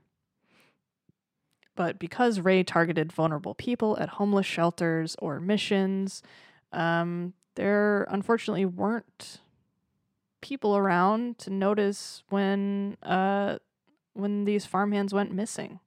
But 1.75 1.99
because 1.99 2.39
Ray 2.39 2.63
targeted 2.63 3.11
vulnerable 3.11 3.53
people 3.53 3.97
at 3.99 4.09
homeless 4.09 4.45
shelters 4.47 5.15
or 5.19 5.39
missions, 5.39 6.23
um, 6.71 7.33
there 7.55 8.07
unfortunately 8.09 8.65
weren't 8.65 9.39
people 10.41 10.75
around 10.77 11.37
to 11.39 11.49
notice 11.49 12.23
when 12.29 12.97
uh, 13.03 13.57
when 14.13 14.45
these 14.45 14.65
farmhands 14.65 15.13
went 15.13 15.31
missing. 15.31 15.79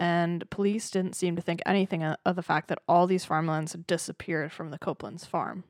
And 0.00 0.48
police 0.48 0.90
didn't 0.90 1.14
seem 1.14 1.36
to 1.36 1.42
think 1.42 1.60
anything 1.66 2.02
of 2.02 2.34
the 2.34 2.42
fact 2.42 2.68
that 2.68 2.78
all 2.88 3.06
these 3.06 3.26
farmlands 3.26 3.72
had 3.72 3.86
disappeared 3.86 4.50
from 4.50 4.70
the 4.70 4.78
Copeland's 4.78 5.26
farm. 5.26 5.62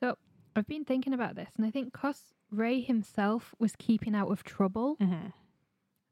So 0.00 0.16
I've 0.54 0.66
been 0.66 0.84
thinking 0.84 1.12
about 1.12 1.34
this, 1.34 1.48
and 1.56 1.66
I 1.66 1.70
think 1.70 1.92
because 1.92 2.34
Ray 2.50 2.80
himself 2.80 3.54
was 3.58 3.74
keeping 3.76 4.14
out 4.14 4.30
of 4.30 4.44
trouble, 4.44 4.96
Mm-hmm. 5.00 5.28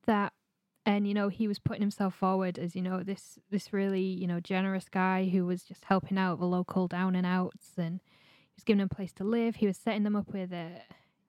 that 0.07 0.33
and 0.85 1.07
you 1.09 1.15
know 1.15 1.29
he 1.29 1.49
was 1.49 1.59
putting 1.59 1.83
himself 1.83 2.15
forward 2.15 2.59
as 2.59 2.75
you 2.76 2.83
know 2.83 3.03
this 3.03 3.38
this 3.50 3.73
really 3.73 4.03
you 4.03 4.26
know 4.26 4.38
generous 4.41 4.88
guy 4.88 5.26
who 5.29 5.45
was 5.45 5.62
just 5.65 5.85
helping 5.87 6.17
out 6.17 6.38
the 6.38 6.47
local 6.47 6.87
down 6.87 7.17
and 7.17 7.26
outs 7.26 7.73
and 7.76 8.00
he 8.05 8.55
was 8.57 8.62
giving 8.65 8.79
them 8.79 8.88
a 8.91 8.95
place 8.95 9.12
to 9.12 9.25
live 9.25 9.57
he 9.57 9.67
was 9.67 9.76
setting 9.76 10.05
them 10.05 10.15
up 10.15 10.33
with 10.33 10.53
a 10.53 10.81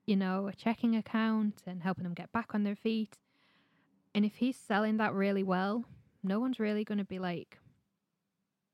you 0.06 0.14
know 0.14 0.46
a 0.46 0.52
checking 0.52 0.94
account 0.94 1.60
and 1.66 1.82
helping 1.82 2.04
them 2.04 2.14
get 2.14 2.30
back 2.30 2.54
on 2.54 2.62
their 2.62 2.76
feet 2.76 3.16
and 4.14 4.24
if 4.24 4.36
he's 4.36 4.56
selling 4.56 4.96
that 4.96 5.12
really 5.14 5.42
well 5.42 5.84
no 6.22 6.38
one's 6.40 6.58
really 6.58 6.84
going 6.84 6.98
to 6.98 7.04
be 7.04 7.18
like 7.18 7.58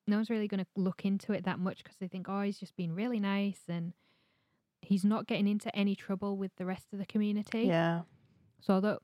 no 0.06 0.16
one's 0.16 0.30
really 0.30 0.48
going 0.48 0.60
to 0.64 0.66
look 0.76 1.04
into 1.04 1.32
it 1.32 1.44
that 1.44 1.58
much 1.58 1.82
because 1.82 1.96
they 1.98 2.08
think 2.08 2.26
oh 2.28 2.42
he's 2.42 2.58
just 2.58 2.76
being 2.76 2.94
really 2.94 3.20
nice 3.20 3.60
and 3.68 3.92
he's 4.82 5.04
not 5.04 5.26
getting 5.26 5.46
into 5.48 5.74
any 5.74 5.94
trouble 5.94 6.36
with 6.36 6.54
the 6.56 6.66
rest 6.66 6.86
of 6.92 6.98
the 6.98 7.06
community 7.06 7.64
Yeah. 7.64 8.02
so 8.60 8.74
although, 8.74 8.98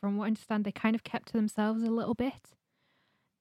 from 0.00 0.16
what 0.16 0.24
I 0.24 0.28
understand, 0.28 0.64
they 0.64 0.72
kind 0.72 0.94
of 0.96 1.04
kept 1.04 1.26
to 1.28 1.32
themselves 1.34 1.82
a 1.82 1.90
little 1.90 2.14
bit. 2.14 2.54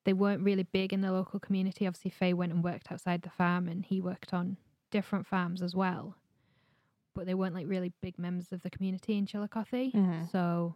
They 0.05 0.12
weren't 0.12 0.43
really 0.43 0.63
big 0.63 0.91
in 0.91 1.00
the 1.00 1.12
local 1.13 1.39
community. 1.39 1.88
Obviously, 1.88 2.12
Faye 2.12 2.33
went 2.33 2.51
and 2.51 2.62
worked 2.63 2.91
outside 2.91 3.21
the 3.21 3.29
farm, 3.29 3.69
and 3.69 3.86
he 3.86 4.01
worked 4.01 4.33
on 4.33 4.57
different 4.91 5.25
farms 5.25 5.62
as 5.62 5.74
well. 5.74 6.15
But 7.15 7.27
they 7.27 7.33
weren't 7.33 7.55
like 7.55 7.65
really 7.69 7.93
big 8.01 8.19
members 8.19 8.51
of 8.51 8.62
the 8.62 8.69
community 8.69 9.17
in 9.17 9.25
Chillicothe. 9.25 9.93
Mhm. 9.93 10.29
So, 10.31 10.75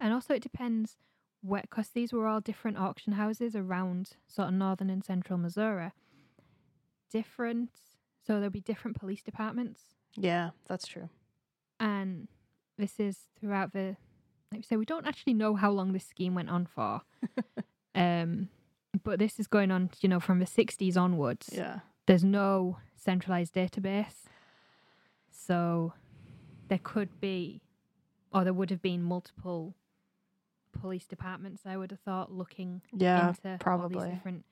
and 0.00 0.12
also 0.12 0.34
it 0.34 0.42
depends 0.42 0.96
where, 1.42 1.62
because 1.62 1.88
these 1.90 2.12
were 2.12 2.26
all 2.26 2.40
different 2.40 2.78
auction 2.78 3.12
houses 3.14 3.54
around 3.54 4.10
sort 4.26 4.48
of 4.48 4.54
northern 4.54 4.90
and 4.90 5.04
central 5.04 5.38
Missouri. 5.38 5.92
Different, 7.10 7.70
so 8.26 8.34
there'll 8.34 8.50
be 8.50 8.60
different 8.60 8.98
police 8.98 9.22
departments 9.22 9.80
Yeah, 10.16 10.50
that's 10.66 10.86
true. 10.86 11.08
and 11.78 12.28
this 12.76 12.98
is 12.98 13.18
throughout 13.38 13.72
the 13.72 13.96
like 14.50 14.58
we 14.60 14.62
say 14.62 14.76
we 14.76 14.84
don't 14.84 15.06
actually 15.06 15.34
know 15.34 15.54
how 15.54 15.70
long 15.70 15.92
this 15.92 16.04
scheme 16.06 16.34
went 16.34 16.50
on 16.50 16.66
for 16.66 17.02
um 17.94 18.48
but 19.04 19.18
this 19.20 19.38
is 19.38 19.46
going 19.46 19.70
on 19.70 19.90
you 20.00 20.08
know 20.08 20.18
from 20.18 20.38
the 20.40 20.44
60s 20.46 20.96
onwards 20.96 21.50
Yeah. 21.52 21.80
there's 22.06 22.24
no 22.24 22.78
centralized 22.96 23.54
database 23.54 24.24
so 25.30 25.92
there 26.68 26.80
could 26.82 27.20
be 27.20 27.60
or 28.32 28.42
there 28.44 28.52
would 28.52 28.70
have 28.70 28.82
been 28.82 29.02
multiple 29.02 29.74
police 30.84 31.06
departments 31.06 31.62
i 31.64 31.76
would 31.78 31.90
have 31.90 32.00
thought 32.00 32.30
looking 32.30 32.82
Yeah, 32.92 33.28
into 33.28 33.48
all 33.52 33.58
probably. 33.58 34.04
these 34.04 34.14
different 34.14 34.44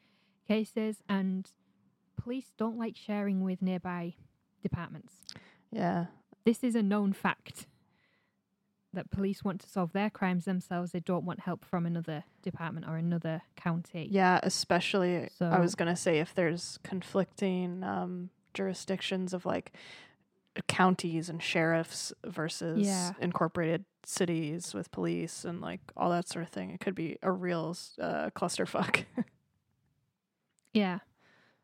cases 0.49 0.97
and 1.09 1.51
police 2.17 2.53
don't 2.57 2.79
like 2.79 2.97
sharing 2.97 3.43
with 3.45 3.61
nearby 3.61 4.15
departments 4.63 5.15
yeah. 5.71 6.07
this 6.47 6.65
is 6.65 6.75
a 6.75 6.83
known 6.83 7.13
fact 7.13 7.67
that 8.95 9.11
police 9.11 9.45
want 9.45 9.61
to 9.63 9.69
solve 9.69 9.93
their 9.95 10.11
crimes 10.11 10.45
themselves. 10.45 10.93
They 10.93 11.01
don't 11.01 11.25
want 11.25 11.41
help 11.41 11.65
from 11.65 11.87
another 11.87 12.25
department 12.43 12.85
or 12.87 12.97
another 12.99 13.41
county. 13.57 14.07
Yeah, 14.11 14.39
especially 14.43 15.31
I 15.41 15.59
was 15.61 15.75
going 15.75 15.89
to 15.89 15.97
say 15.97 16.19
if 16.19 16.35
there's 16.35 16.79
conflicting 16.83 17.83
um 17.83 18.29
jurisdictions 18.53 19.33
of 19.33 19.47
like 19.47 19.73
counties 20.69 21.29
and 21.29 21.43
sheriffs 21.43 22.13
versus 22.25 22.87
Yeah. 22.87 23.13
incorporated 23.21 23.85
cities 24.05 24.75
with 24.75 24.91
police 24.91 25.45
and 25.45 25.61
like 25.61 25.81
all 25.97 26.11
that 26.11 26.29
sort 26.29 26.45
of 26.45 26.51
thing. 26.51 26.71
It 26.71 26.81
could 26.81 26.95
be 26.95 27.17
a 27.23 27.31
real 27.33 27.77
uh, 28.01 28.31
clusterfuck. 28.31 29.05
Yeah. 30.73 31.01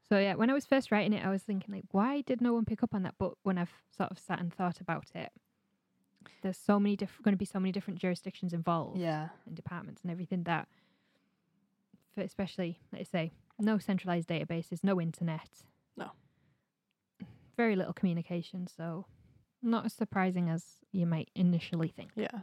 So 0.09 0.19
yeah, 0.19 0.35
when 0.35 0.51
I 0.51 0.55
was 0.55 0.67
first 0.67 0.91
writing 0.91 1.13
it, 1.13 1.25
I 1.25 1.31
was 1.31 1.43
thinking 1.43 1.75
like, 1.75 1.85
why 1.93 2.21
did 2.23 2.41
no 2.41 2.53
one 2.53 2.65
pick 2.65 2.83
up 2.83 2.95
on 2.95 3.03
that? 3.05 3.15
But 3.19 3.35
when 3.43 3.59
I've 3.59 3.73
sort 3.97 4.11
of 4.11 4.19
sat 4.19 4.41
and 4.41 4.53
thought 4.53 4.81
about 4.81 5.07
it, 5.15 5.31
there's 6.43 6.59
so 6.59 6.79
many 6.79 6.97
different, 6.97 7.25
going 7.25 7.33
to 7.33 7.39
be 7.39 7.45
so 7.45 7.59
many 7.59 7.73
different 7.73 7.99
jurisdictions 7.99 8.53
involved 8.53 8.99
yeah. 8.99 9.29
and 9.47 9.55
departments 9.55 10.03
and 10.03 10.11
everything 10.11 10.43
that, 10.45 10.69
especially 12.17 12.81
let's 12.93 13.11
say, 13.11 13.33
no 13.59 13.79
centralized 13.79 14.29
databases, 14.29 14.85
no 14.85 15.01
internet, 15.01 15.49
No. 15.97 16.11
Very 17.59 17.77
little 17.77 17.93
communication. 17.93 18.67
So 18.67 19.05
not 19.61 19.85
as 19.85 19.93
surprising 19.93 20.49
as 20.49 20.65
you 20.93 21.05
might 21.05 21.31
initially 21.35 21.89
think. 21.89 22.13
Yeah. 22.17 22.41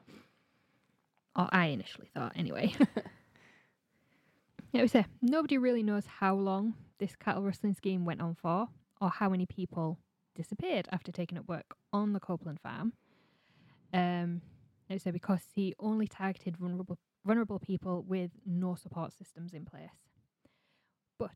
Or 1.36 1.50
I 1.52 1.68
initially 1.68 2.10
thought, 2.14 2.34
anyway. 2.36 2.76
yeah, 4.72 4.82
we 4.82 4.88
say 4.88 5.06
nobody 5.24 5.58
really 5.58 5.82
knows 5.82 6.06
how 6.06 6.36
long 6.36 6.76
this 7.00 7.16
cattle 7.16 7.44
rustling 7.44 7.74
scheme 7.74 8.06
went 8.06 8.22
on 8.22 8.36
for, 8.36 8.68
or 9.02 9.10
how 9.10 9.30
many 9.30 9.48
people 9.48 9.98
disappeared 10.36 10.88
after 10.92 11.12
taking 11.12 11.38
up 11.38 11.48
work 11.48 11.76
on 11.92 12.14
the 12.14 12.20
Copeland 12.20 12.60
farm. 12.60 12.94
Um, 13.94 14.42
like 14.90 15.02
say 15.02 15.12
because 15.12 15.42
he 15.56 15.74
only 15.80 16.08
targeted 16.08 16.58
vulnerable 16.58 16.98
vulnerable 17.26 17.60
people 17.60 18.04
with 18.08 18.32
no 18.46 18.76
support 18.76 19.14
systems 19.14 19.54
in 19.54 19.66
place. 19.66 19.90
But 21.18 21.32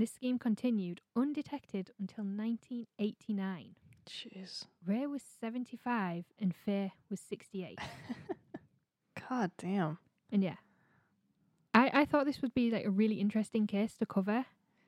this 0.00 0.12
scheme 0.12 0.38
continued 0.38 1.00
undetected 1.14 1.90
until 1.98 2.24
1989. 2.24 3.74
Jeez. 4.08 4.64
Ray 4.86 5.06
was 5.06 5.22
75 5.40 6.24
and 6.38 6.54
Faye 6.54 6.92
was 7.10 7.20
68. 7.20 7.78
God 9.28 9.50
damn. 9.58 9.98
and 10.32 10.42
yeah, 10.42 10.56
I, 11.74 11.90
I 11.92 12.04
thought 12.04 12.26
this 12.26 12.42
would 12.42 12.54
be 12.54 12.70
like 12.70 12.84
a 12.84 12.90
really 12.90 13.16
interesting 13.16 13.66
case 13.66 13.94
to 13.98 14.06
cover 14.06 14.46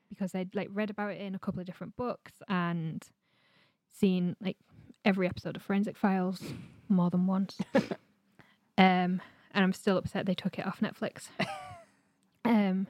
because 0.08 0.34
I'd 0.34 0.54
like 0.54 0.68
read 0.72 0.90
about 0.90 1.12
it 1.12 1.20
in 1.20 1.34
a 1.34 1.38
couple 1.38 1.60
of 1.60 1.66
different 1.66 1.96
books 1.96 2.32
and 2.48 3.04
seen 3.92 4.36
like 4.40 4.56
every 5.04 5.26
episode 5.26 5.56
of 5.56 5.62
Forensic 5.62 5.96
Files 5.96 6.42
more 6.88 7.10
than 7.10 7.26
once. 7.26 7.58
um, 7.74 7.88
and 8.78 9.20
I'm 9.54 9.72
still 9.72 9.96
upset 9.96 10.26
they 10.26 10.34
took 10.34 10.58
it 10.58 10.66
off 10.66 10.80
Netflix. 10.80 11.28
um, 12.44 12.86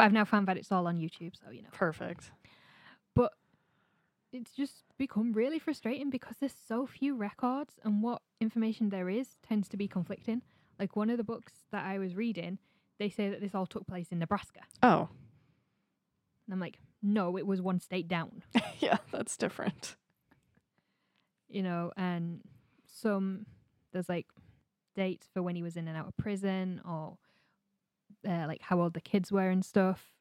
but 0.00 0.06
I've 0.06 0.12
now 0.14 0.24
found 0.24 0.48
that 0.48 0.56
it's 0.56 0.72
all 0.72 0.86
on 0.86 0.96
YouTube, 0.98 1.34
so 1.36 1.50
you 1.50 1.60
know. 1.60 1.68
Perfect. 1.72 2.30
But 3.14 3.32
it's 4.32 4.52
just 4.52 4.84
become 4.96 5.34
really 5.34 5.58
frustrating 5.58 6.08
because 6.08 6.36
there's 6.40 6.54
so 6.66 6.86
few 6.86 7.14
records, 7.14 7.74
and 7.84 8.02
what 8.02 8.22
information 8.40 8.88
there 8.88 9.10
is 9.10 9.36
tends 9.46 9.68
to 9.68 9.76
be 9.76 9.86
conflicting. 9.86 10.40
Like 10.78 10.96
one 10.96 11.10
of 11.10 11.18
the 11.18 11.24
books 11.24 11.52
that 11.70 11.84
I 11.84 11.98
was 11.98 12.14
reading, 12.16 12.56
they 12.98 13.10
say 13.10 13.28
that 13.28 13.42
this 13.42 13.54
all 13.54 13.66
took 13.66 13.86
place 13.86 14.08
in 14.10 14.18
Nebraska. 14.18 14.60
Oh, 14.82 15.10
And 16.46 16.54
I'm 16.54 16.60
like, 16.60 16.78
no, 17.02 17.36
it 17.36 17.46
was 17.46 17.60
one 17.60 17.78
state 17.78 18.08
down, 18.08 18.42
yeah, 18.78 18.96
that's 19.12 19.36
different. 19.36 19.96
you 21.48 21.62
know, 21.62 21.92
and 21.98 22.40
some, 22.86 23.44
there's 23.92 24.08
like 24.08 24.28
dates 24.96 25.28
for 25.34 25.42
when 25.42 25.56
he 25.56 25.62
was 25.62 25.76
in 25.76 25.88
and 25.88 25.96
out 25.98 26.08
of 26.08 26.16
prison 26.16 26.80
or 26.88 27.18
uh, 28.26 28.46
like 28.46 28.62
how 28.62 28.80
old 28.80 28.94
the 28.94 29.00
kids 29.00 29.30
were 29.32 29.48
and 29.48 29.64
stuff. 29.64 30.12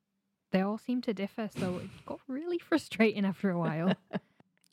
They 0.52 0.62
all 0.62 0.78
seem 0.78 1.02
to 1.02 1.14
differ, 1.14 1.50
so 1.56 1.78
it 1.78 1.90
got 2.06 2.20
really 2.28 2.58
frustrating 2.58 3.26
after 3.26 3.50
a 3.50 3.58
while. 3.58 3.94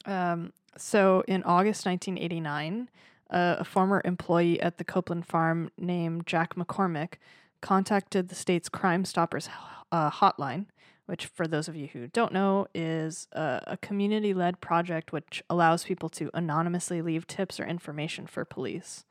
Um, 0.06 0.52
so 0.76 1.24
in 1.26 1.42
August 1.42 1.84
1989, 1.84 2.88
uh, 3.30 3.56
a 3.58 3.64
former 3.64 4.00
employee 4.04 4.60
at 4.60 4.78
the 4.78 4.84
Copeland 4.84 5.26
farm 5.26 5.70
named 5.76 6.26
Jack 6.26 6.54
McCormick 6.54 7.14
contacted 7.60 8.28
the 8.28 8.34
state's 8.34 8.68
Crime 8.68 9.04
Stoppers 9.04 9.48
uh, 9.90 10.10
hotline, 10.10 10.66
which, 11.06 11.26
for 11.26 11.46
those 11.46 11.68
of 11.68 11.74
you 11.74 11.88
who 11.88 12.06
don't 12.08 12.32
know, 12.32 12.66
is 12.74 13.26
a, 13.32 13.62
a 13.66 13.76
community 13.78 14.32
led 14.32 14.60
project 14.60 15.12
which 15.12 15.42
allows 15.50 15.84
people 15.84 16.08
to 16.10 16.30
anonymously 16.34 17.02
leave 17.02 17.26
tips 17.26 17.58
or 17.58 17.66
information 17.66 18.26
for 18.26 18.44
police. 18.44 19.04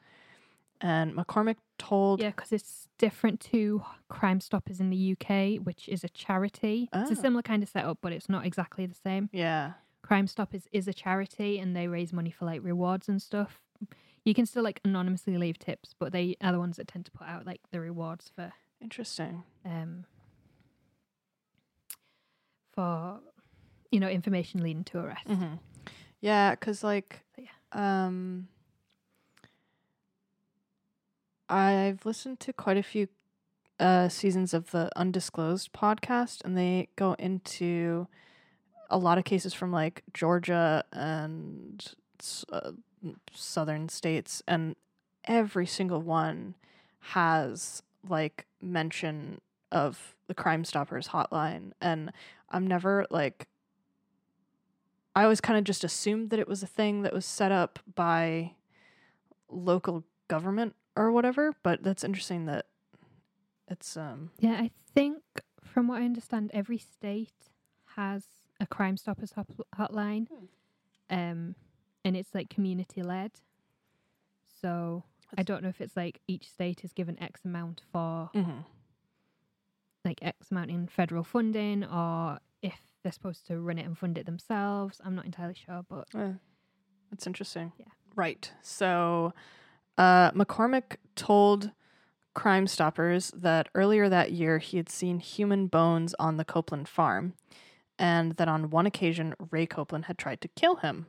And 0.82 1.14
McCormick 1.16 1.56
told. 1.78 2.22
Yeah, 2.22 2.30
because 2.32 2.52
it's 2.52 2.88
different 2.98 3.40
to 3.52 3.84
Crime 4.10 4.40
Stoppers 4.42 4.80
in 4.80 4.90
the 4.90 5.16
UK, 5.18 5.58
which 5.66 5.88
is 5.90 6.04
a 6.04 6.10
charity. 6.10 6.90
It's 6.94 7.12
a 7.12 7.18
Ah. 7.18 7.22
similar 7.22 7.42
kind 7.42 7.64
of 7.64 7.70
setup, 7.70 8.00
but 8.02 8.12
it's 8.12 8.30
not 8.30 8.46
exactly 8.46 8.86
the 8.86 8.96
same. 8.96 9.30
Yeah. 9.32 9.74
Crime 10.02 10.28
Stoppers 10.28 10.68
is 10.72 10.88
a 10.88 10.94
charity 10.94 11.58
and 11.60 11.76
they 11.76 11.88
raise 11.88 12.12
money 12.14 12.30
for 12.30 12.46
like 12.46 12.62
rewards 12.64 13.10
and 13.10 13.22
stuff. 13.22 13.60
You 14.24 14.34
can 14.34 14.46
still 14.46 14.64
like 14.64 14.80
anonymously 14.84 15.38
leave 15.38 15.58
tips, 15.60 15.96
but 15.98 16.12
they 16.12 16.36
are 16.42 16.52
the 16.52 16.60
ones 16.60 16.78
that 16.78 16.88
tend 16.88 17.06
to 17.06 17.12
put 17.12 17.28
out 17.28 17.46
like 17.46 17.62
the 17.72 17.80
rewards 17.80 18.30
for 18.36 18.52
Interesting. 18.82 19.44
um 19.64 20.06
for 22.74 23.20
you 23.92 24.00
know 24.00 24.10
information 24.10 24.62
leading 24.62 24.84
to 24.86 25.00
arrest. 25.00 25.28
Mm-hmm. 25.28 25.56
Yeah, 26.22 26.52
because 26.52 26.84
like, 26.84 27.22
So, 27.36 27.80
um, 27.80 28.48
I've 31.50 32.06
listened 32.06 32.40
to 32.42 32.54
quite 32.54 32.78
a 32.78 32.84
few 32.84 33.08
uh 33.80 34.08
seasons 34.08 34.54
of 34.54 34.72
the 34.72 34.90
Undisclosed 34.96 35.74
podcast, 35.74 36.44
and 36.44 36.58
they 36.58 36.90
go 36.96 37.14
into 37.20 38.08
a 38.90 38.98
lot 38.98 39.18
of 39.18 39.26
cases 39.26 39.54
from 39.54 39.72
like 39.72 40.04
Georgia 40.14 40.84
and 40.94 41.86
uh, 42.52 42.72
southern 43.34 43.90
states, 43.90 44.42
and 44.48 44.76
every 45.26 45.66
single 45.66 46.02
one 46.02 46.56
has 47.00 47.84
like 48.08 48.46
mention 48.62 49.42
of 49.72 50.16
the 50.28 50.34
Crime 50.34 50.64
Stoppers 50.64 51.10
hotline, 51.10 51.72
and 51.82 52.12
I'm 52.50 52.66
never 52.66 53.06
like 53.10 53.48
I 55.16 55.24
always 55.24 55.42
kind 55.42 55.58
of 55.58 55.64
just 55.64 55.84
assumed 55.84 56.30
that 56.30 56.40
it 56.40 56.48
was 56.48 56.62
a 56.64 56.68
thing 56.68 57.04
that 57.04 57.14
was 57.14 57.26
set 57.26 57.52
up 57.52 57.80
by 57.96 58.54
local 59.50 60.04
government 60.28 60.76
or 60.96 61.12
whatever, 61.12 61.54
but 61.64 61.84
that's 61.84 62.04
interesting 62.04 62.46
that 62.46 62.66
it's 63.68 63.98
um 63.98 64.32
Yeah, 64.40 64.54
I 64.54 64.72
think 64.94 65.22
from 65.64 65.88
what 65.88 66.02
I 66.02 66.06
understand, 66.06 66.52
every 66.54 66.78
state 66.78 67.50
has 67.96 68.24
a 68.60 68.66
Crime 68.66 68.98
Stoppers 68.98 69.34
hotline, 69.78 70.28
um, 71.10 71.56
and 72.04 72.16
it's 72.16 72.34
like 72.34 72.50
community 72.50 73.02
led. 73.04 73.32
So 74.62 75.04
I 75.38 75.44
don't 75.44 75.64
know 75.64 75.70
if 75.70 75.82
it's 75.82 75.98
like 75.98 76.22
each 76.28 76.50
state 76.50 76.84
is 76.84 76.94
given 76.94 77.22
X 77.22 77.44
amount 77.44 77.82
for 77.92 78.30
mhm. 78.34 78.64
like 80.06 80.20
X 80.22 80.52
amount 80.52 80.72
in 80.72 80.88
federal 80.88 81.24
funding, 81.24 81.84
or 81.84 82.40
if 82.62 82.80
they're 83.04 83.12
supposed 83.12 83.46
to 83.48 83.60
run 83.60 83.78
it 83.78 83.86
and 83.86 83.98
fund 83.98 84.18
it 84.18 84.26
themselves. 84.26 85.02
I'm 85.04 85.16
not 85.16 85.26
entirely 85.26 85.56
sure, 85.56 85.84
but 85.90 86.08
Uh, 86.16 86.34
that's 87.12 87.28
interesting. 87.28 87.74
Yeah. 87.78 87.86
Right. 88.16 88.52
So 88.62 89.34
uh 89.98 90.32
McCormick 90.32 90.98
told 91.16 91.72
Crime 92.34 92.68
Stoppers 92.68 93.32
that 93.36 93.70
earlier 93.74 94.10
that 94.10 94.32
year 94.32 94.58
he 94.58 94.78
had 94.78 94.90
seen 94.90 95.20
human 95.20 95.68
bones 95.68 96.14
on 96.20 96.38
the 96.38 96.46
Copeland 96.46 96.88
farm 96.88 97.34
and 97.98 98.34
that 98.34 98.48
on 98.48 98.70
one 98.70 98.86
occasion 98.86 99.34
Ray 99.52 99.66
Copeland 99.66 100.06
had 100.06 100.18
tried 100.18 100.42
to 100.42 100.50
kill 100.50 100.78
him. 100.78 101.08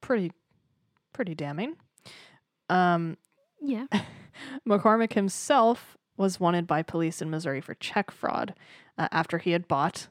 Pretty 0.00 0.32
pretty 1.12 1.34
damning. 1.34 1.76
Um 2.68 3.16
yeah, 3.60 3.86
McCormick 4.68 5.12
himself 5.12 5.98
was 6.16 6.40
wanted 6.40 6.66
by 6.66 6.82
police 6.82 7.22
in 7.22 7.30
Missouri 7.30 7.60
for 7.60 7.74
check 7.74 8.10
fraud 8.10 8.54
uh, 8.98 9.08
after 9.10 9.38
he 9.38 9.52
had 9.52 9.66
bought 9.66 10.08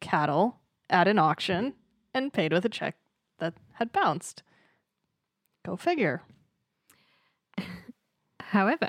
cattle 0.00 0.60
at 0.88 1.08
an 1.08 1.18
auction 1.18 1.74
and 2.14 2.32
paid 2.32 2.52
with 2.52 2.64
a 2.64 2.70
check 2.70 2.96
that 3.38 3.54
had 3.74 3.92
bounced. 3.92 4.42
Go 5.64 5.76
figure. 5.76 6.22
However, 8.50 8.88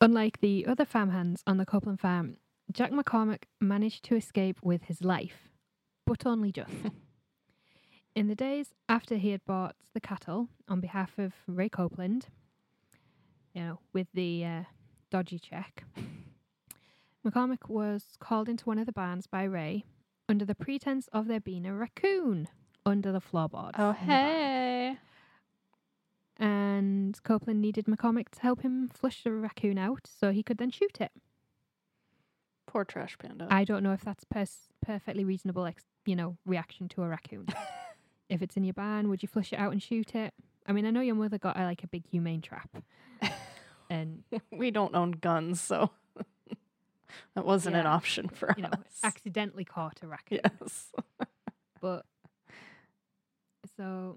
unlike 0.00 0.40
the 0.40 0.66
other 0.66 0.84
farmhands 0.84 1.42
on 1.46 1.56
the 1.56 1.64
Copeland 1.64 2.00
farm, 2.00 2.36
Jack 2.70 2.90
McCormick 2.90 3.44
managed 3.60 4.04
to 4.04 4.16
escape 4.16 4.58
with 4.62 4.84
his 4.84 5.02
life, 5.02 5.48
but 6.06 6.26
only 6.26 6.52
just. 6.52 6.70
In 8.14 8.28
the 8.28 8.34
days 8.34 8.74
after 8.90 9.16
he 9.16 9.30
had 9.30 9.42
bought 9.46 9.74
the 9.94 10.00
cattle 10.00 10.48
on 10.68 10.80
behalf 10.80 11.18
of 11.18 11.32
Ray 11.46 11.70
Copeland, 11.70 12.26
you 13.54 13.62
know, 13.62 13.78
with 13.94 14.08
the 14.12 14.44
uh, 14.44 14.62
dodgy 15.10 15.38
check, 15.38 15.84
McCormick 17.26 17.68
was 17.68 18.04
called 18.20 18.50
into 18.50 18.66
one 18.66 18.78
of 18.78 18.84
the 18.84 18.92
barns 18.92 19.26
by 19.26 19.44
Ray 19.44 19.84
under 20.28 20.44
the 20.44 20.54
pretense 20.54 21.08
of 21.10 21.26
there 21.26 21.40
being 21.40 21.64
a 21.64 21.74
raccoon 21.74 22.48
under 22.84 23.12
the 23.12 23.20
floorboards. 23.20 23.76
Oh, 23.78 23.90
in 23.90 23.96
the 24.00 24.06
barn 24.06 24.20
hey. 24.20 24.61
And 26.72 27.22
Copeland 27.22 27.60
needed 27.60 27.86
McCormick 27.86 28.28
to 28.30 28.40
help 28.40 28.62
him 28.62 28.88
flush 28.88 29.22
the 29.22 29.32
raccoon 29.32 29.78
out 29.78 30.06
so 30.06 30.30
he 30.32 30.42
could 30.42 30.58
then 30.58 30.70
shoot 30.70 31.00
it. 31.00 31.12
Poor 32.66 32.84
trash 32.84 33.16
panda. 33.18 33.46
I 33.50 33.64
don't 33.64 33.82
know 33.82 33.92
if 33.92 34.02
that's 34.02 34.24
pers- 34.24 34.68
perfectly 34.80 35.24
reasonable, 35.24 35.66
ex- 35.66 35.84
you 36.06 36.16
know, 36.16 36.36
reaction 36.46 36.88
to 36.90 37.02
a 37.02 37.08
raccoon. 37.08 37.46
if 38.28 38.40
it's 38.40 38.56
in 38.56 38.64
your 38.64 38.74
barn, 38.74 39.08
would 39.10 39.22
you 39.22 39.28
flush 39.28 39.52
it 39.52 39.58
out 39.58 39.72
and 39.72 39.82
shoot 39.82 40.14
it? 40.14 40.32
I 40.66 40.72
mean, 40.72 40.86
I 40.86 40.90
know 40.90 41.00
your 41.00 41.14
mother 41.16 41.38
got 41.38 41.56
uh, 41.56 41.64
like 41.64 41.82
a 41.84 41.88
big 41.88 42.06
humane 42.06 42.40
trap, 42.40 42.70
and 43.90 44.22
we 44.50 44.70
don't 44.70 44.94
own 44.94 45.10
guns, 45.10 45.60
so 45.60 45.90
that 47.34 47.44
wasn't 47.44 47.74
an 47.76 47.86
option 47.86 48.28
for 48.28 48.54
you 48.56 48.62
know, 48.62 48.68
us. 48.68 49.00
accidentally 49.02 49.64
caught 49.64 49.98
a 50.02 50.06
raccoon. 50.06 50.40
yes. 50.60 50.92
But 51.80 52.06
so 53.76 54.16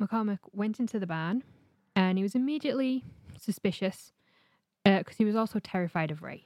McCormick 0.00 0.38
went 0.52 0.78
into 0.78 0.98
the 0.98 1.06
barn, 1.06 1.42
and 1.94 2.18
he 2.18 2.22
was 2.22 2.34
immediately 2.34 3.04
suspicious 3.38 4.12
because 4.84 5.16
he 5.16 5.24
was 5.24 5.36
also 5.36 5.58
terrified 5.58 6.10
of 6.10 6.22
Ray. 6.22 6.44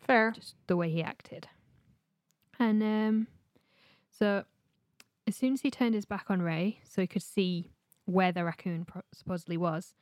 Fair. 0.00 0.32
just 0.32 0.56
the 0.66 0.76
way 0.76 0.90
he 0.90 1.02
acted. 1.02 1.48
And 2.58 2.82
um, 2.82 3.26
so 4.10 4.44
as 5.26 5.36
soon 5.36 5.54
as 5.54 5.62
he 5.62 5.70
turned 5.70 5.94
his 5.94 6.04
back 6.04 6.26
on 6.28 6.42
Ray, 6.42 6.80
so 6.84 7.00
he 7.00 7.06
could 7.06 7.22
see 7.22 7.70
where 8.04 8.32
the 8.32 8.44
raccoon 8.44 8.84
pro- 8.84 9.02
supposedly 9.12 9.56
was, 9.56 9.94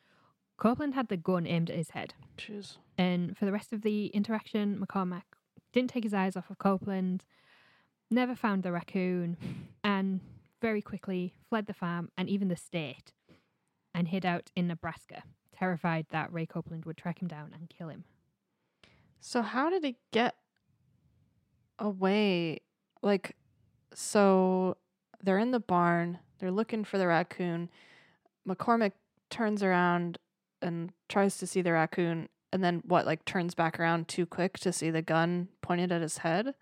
Copeland 0.57 0.95
had 0.95 1.09
the 1.09 1.17
gun 1.17 1.47
aimed 1.47 1.71
at 1.71 1.77
his 1.77 1.91
head. 1.91 2.15
Jeez. 2.37 2.77
And 2.99 3.37
for 3.37 3.45
the 3.45 3.53
rest 3.53 3.73
of 3.73 3.83
the 3.83 4.07
interaction, 4.07 4.79
McCormick 4.79 5.23
didn't 5.73 5.91
take 5.91 6.05
his 6.05 6.15
eyes 6.15 6.37
off 6.37 6.51
of 6.51 6.59
Copeland, 6.59 7.25
never 8.11 8.35
found 8.35 8.63
the 8.63 8.73
raccoon, 8.73 9.37
and 9.83 10.21
very 10.63 10.81
quickly 10.81 11.35
fled 11.49 11.67
the 11.67 11.75
farm 11.75 12.09
and 12.17 12.31
even 12.31 12.49
the 12.49 12.57
state 12.57 13.13
and 13.95 14.09
hid 14.09 14.25
out 14.25 14.51
in 14.57 14.69
Nebraska, 14.69 15.25
terrified 15.55 16.07
that 16.11 16.33
Ray 16.33 16.47
Copeland 16.47 16.87
would 16.87 16.97
track 16.97 17.21
him 17.21 17.29
down 17.29 17.51
and 17.53 17.69
kill 17.69 17.89
him. 17.89 18.05
So 19.21 19.43
how 19.43 19.69
did 19.69 19.85
he 19.85 19.97
get 20.13 20.37
away? 21.79 22.61
Like, 23.03 23.37
so 23.93 24.79
they're 25.23 25.39
in 25.39 25.51
the 25.51 25.61
barn. 25.61 26.21
They're 26.39 26.51
looking 26.51 26.85
for 26.85 26.97
the 26.97 27.07
raccoon. 27.07 27.69
McCormick 28.49 28.93
turns 29.29 29.63
around 29.63 30.19
and 30.63 30.93
tries 31.09 31.39
to 31.39 31.47
see 31.47 31.61
the 31.61 31.73
raccoon, 31.73 32.29
and 32.53 32.63
then 32.63 32.83
what? 32.85 33.07
Like 33.07 33.25
turns 33.25 33.55
back 33.55 33.79
around 33.79 34.09
too 34.09 34.27
quick 34.27 34.59
to 34.61 34.73
see 34.73 34.91
the 34.91 35.03
gun 35.03 35.49
pointed 35.61 35.93
at 35.93 36.03
his 36.03 36.19
head. 36.19 36.55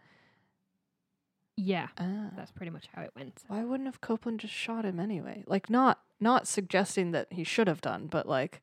Yeah, 1.56 1.88
Ah. 1.98 2.30
that's 2.36 2.50
pretty 2.52 2.70
much 2.70 2.88
how 2.94 3.02
it 3.02 3.10
went. 3.14 3.42
Why 3.48 3.62
wouldn't 3.64 3.86
have 3.86 4.00
Copeland 4.00 4.40
just 4.40 4.54
shot 4.54 4.84
him 4.84 4.98
anyway? 4.98 5.44
Like 5.46 5.68
not 5.68 6.00
not 6.18 6.46
suggesting 6.48 7.10
that 7.12 7.32
he 7.32 7.44
should 7.44 7.66
have 7.68 7.80
done, 7.80 8.06
but 8.06 8.26
like 8.28 8.62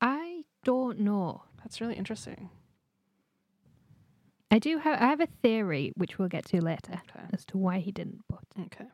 I 0.00 0.44
don't 0.64 1.00
know. 1.00 1.42
that's 1.58 1.80
really 1.80 1.94
interesting. 1.96 2.50
I 4.50 4.58
do 4.58 4.78
have 4.78 5.00
I 5.02 5.06
have 5.06 5.20
a 5.20 5.26
theory 5.42 5.92
which 5.96 6.18
we'll 6.18 6.28
get 6.28 6.46
to 6.46 6.60
later 6.60 6.92
Okay. 7.10 7.26
as 7.32 7.44
to 7.46 7.58
why 7.58 7.80
he 7.80 7.90
didn't, 7.92 8.22
but 8.28 8.44
Okay. 8.66 8.86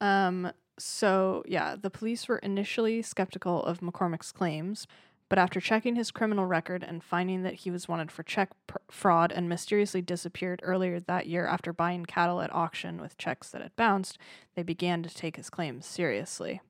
Um 0.00 0.52
so 0.78 1.42
yeah, 1.46 1.74
the 1.76 1.90
police 1.90 2.28
were 2.28 2.38
initially 2.38 3.02
skeptical 3.02 3.62
of 3.64 3.80
McCormick's 3.80 4.32
claims, 4.32 4.86
but 5.28 5.38
after 5.38 5.60
checking 5.60 5.96
his 5.96 6.10
criminal 6.10 6.46
record 6.46 6.82
and 6.82 7.04
finding 7.04 7.42
that 7.42 7.54
he 7.54 7.70
was 7.70 7.88
wanted 7.88 8.10
for 8.10 8.22
check 8.22 8.50
pr- 8.66 8.78
fraud 8.90 9.30
and 9.32 9.48
mysteriously 9.48 10.00
disappeared 10.00 10.60
earlier 10.62 10.98
that 11.00 11.26
year 11.26 11.46
after 11.46 11.72
buying 11.72 12.06
cattle 12.06 12.40
at 12.40 12.54
auction 12.54 13.00
with 13.00 13.18
checks 13.18 13.50
that 13.50 13.62
had 13.62 13.76
bounced, 13.76 14.18
they 14.54 14.62
began 14.62 15.02
to 15.02 15.14
take 15.14 15.36
his 15.36 15.50
claims 15.50 15.86
seriously. 15.86 16.60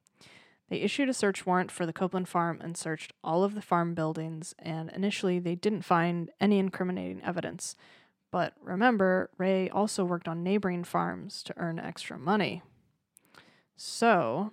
They 0.68 0.80
issued 0.80 1.08
a 1.08 1.14
search 1.14 1.46
warrant 1.46 1.70
for 1.70 1.86
the 1.86 1.92
Copeland 1.92 2.28
farm 2.28 2.60
and 2.62 2.76
searched 2.76 3.12
all 3.24 3.42
of 3.42 3.54
the 3.54 3.62
farm 3.62 3.94
buildings, 3.94 4.54
and 4.58 4.90
initially 4.90 5.38
they 5.38 5.54
didn't 5.54 5.82
find 5.82 6.30
any 6.40 6.58
incriminating 6.58 7.22
evidence. 7.22 7.74
But 8.30 8.52
remember, 8.60 9.30
Ray 9.38 9.70
also 9.70 10.04
worked 10.04 10.28
on 10.28 10.42
neighboring 10.42 10.84
farms 10.84 11.42
to 11.44 11.54
earn 11.56 11.78
extra 11.78 12.18
money. 12.18 12.62
So, 13.76 14.52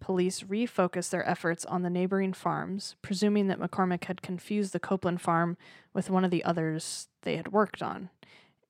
police 0.00 0.42
refocused 0.42 1.10
their 1.10 1.28
efforts 1.28 1.64
on 1.64 1.82
the 1.82 1.90
neighboring 1.90 2.32
farms, 2.32 2.96
presuming 3.02 3.48
that 3.48 3.60
McCormick 3.60 4.04
had 4.04 4.22
confused 4.22 4.72
the 4.72 4.80
Copeland 4.80 5.20
farm 5.20 5.56
with 5.92 6.10
one 6.10 6.24
of 6.24 6.30
the 6.30 6.44
others 6.44 7.08
they 7.22 7.36
had 7.36 7.52
worked 7.52 7.82
on. 7.82 8.10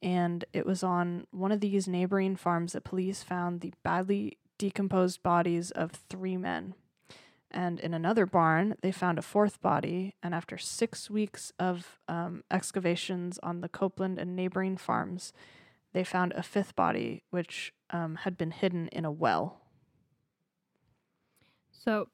And 0.03 0.45
it 0.53 0.65
was 0.65 0.83
on 0.83 1.27
one 1.31 1.53
of 1.53 1.61
these 1.61 1.89
neighboring 1.89 2.37
farms 2.37 2.73
that 2.73 2.85
police 2.85 3.23
found 3.23 3.61
the 3.61 3.75
badly 3.83 4.39
decomposed 4.59 5.23
bodies 5.23 5.71
of 5.71 5.93
three 6.09 6.37
men. 6.37 6.75
And 7.51 7.81
in 7.81 7.95
another 7.95 8.27
barn, 8.27 8.77
they 8.83 8.93
found 8.93 9.19
a 9.19 9.23
fourth 9.23 9.61
body. 9.63 10.15
And 10.23 10.35
after 10.35 10.59
six 10.59 11.09
weeks 11.09 11.53
of 11.59 11.99
um, 12.07 12.45
excavations 12.51 13.39
on 13.43 13.61
the 13.61 13.69
Copeland 13.69 14.19
and 14.19 14.37
neighboring 14.37 14.77
farms, 14.77 15.33
they 15.93 16.05
found 16.05 16.33
a 16.33 16.43
fifth 16.43 16.77
body, 16.77 17.25
which 17.31 17.73
um, 17.91 18.17
had 18.17 18.37
been 18.37 18.51
hidden 18.51 18.89
in 18.89 19.05
a 19.05 19.11
well. 19.11 19.61
So, 21.79 22.09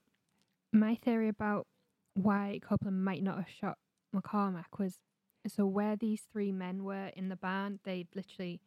my 0.73 0.95
theory 0.97 1.29
about 1.29 1.67
why 2.15 2.61
Copeland 2.63 3.03
might 3.05 3.23
not 3.23 3.39
have 3.39 3.49
shot 3.49 3.79
McCormick 4.15 4.79
was 4.79 4.99
so 5.47 5.67
where 5.67 5.97
these 5.97 6.23
three 6.33 6.53
men 6.53 6.85
were 6.85 7.07
in 7.17 7.29
the 7.29 7.37
barn, 7.37 7.81
they'd 7.85 8.09
literally 8.15 8.61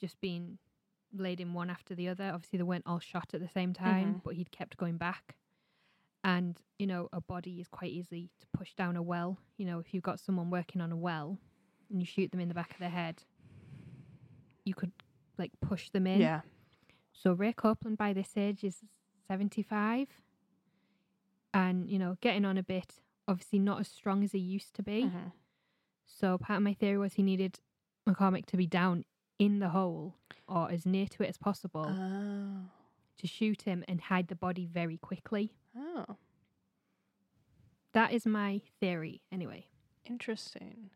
just 0.00 0.20
been 0.20 0.58
laid 1.12 1.40
in 1.40 1.52
one 1.52 1.70
after 1.70 1.94
the 1.94 2.08
other. 2.08 2.30
Obviously, 2.32 2.58
they 2.58 2.62
weren't 2.64 2.86
all 2.86 3.00
shot 3.00 3.34
at 3.34 3.40
the 3.40 3.48
same 3.48 3.72
time, 3.72 4.14
Mhm. 4.16 4.22
but 4.22 4.34
he'd 4.34 4.50
kept 4.52 4.76
going 4.76 4.96
back. 4.98 5.36
And, 6.22 6.60
you 6.78 6.86
know, 6.86 7.08
a 7.12 7.20
body 7.20 7.60
is 7.60 7.68
quite 7.68 7.90
easy 7.92 8.30
to 8.40 8.46
push 8.52 8.74
down 8.74 8.96
a 8.96 9.02
well. 9.02 9.38
You 9.56 9.66
know, 9.66 9.78
if 9.78 9.92
you've 9.94 10.02
got 10.02 10.20
someone 10.20 10.50
working 10.50 10.80
on 10.80 10.92
a 10.92 10.96
well 10.96 11.38
and 11.88 12.00
you 12.00 12.06
shoot 12.06 12.30
them 12.30 12.40
in 12.40 12.48
the 12.48 12.54
back 12.54 12.72
of 12.72 12.78
the 12.78 12.90
head, 12.90 13.24
you 14.64 14.74
could, 14.74 14.92
like, 15.38 15.52
push 15.60 15.90
them 15.90 16.06
in. 16.06 16.20
Yeah. 16.20 16.42
So 17.12 17.32
Ray 17.32 17.52
Copeland 17.52 17.98
by 17.98 18.12
this 18.12 18.36
age 18.36 18.62
is 18.62 18.84
75 19.34 20.08
and, 21.54 21.88
you 21.88 22.00
know, 22.00 22.16
getting 22.20 22.44
on 22.44 22.58
a 22.58 22.64
bit, 22.64 23.00
obviously 23.28 23.60
not 23.60 23.78
as 23.78 23.86
strong 23.86 24.24
as 24.24 24.32
he 24.32 24.40
used 24.40 24.74
to 24.74 24.82
be. 24.82 25.04
Mhm. 25.04 25.30
So 26.04 26.36
part 26.36 26.56
of 26.56 26.64
my 26.64 26.74
theory 26.74 26.98
was 26.98 27.12
he 27.14 27.22
needed 27.22 27.60
McCormick 28.08 28.46
to 28.46 28.56
be 28.56 28.66
down 28.66 29.04
in 29.38 29.60
the 29.60 29.68
hole 29.68 30.16
or 30.48 30.68
as 30.68 30.84
near 30.84 31.06
to 31.06 31.22
it 31.22 31.28
as 31.28 31.38
possible 31.38 31.86
Oh. 31.88 32.70
to 33.18 33.26
shoot 33.28 33.62
him 33.62 33.84
and 33.86 34.00
hide 34.00 34.26
the 34.26 34.34
body 34.34 34.66
very 34.66 34.98
quickly. 34.98 35.54
Oh. 35.76 36.16
That 37.92 38.12
is 38.12 38.26
my 38.26 38.58
theory 38.80 39.22
anyway. 39.30 39.68
Interesting. 40.04 40.90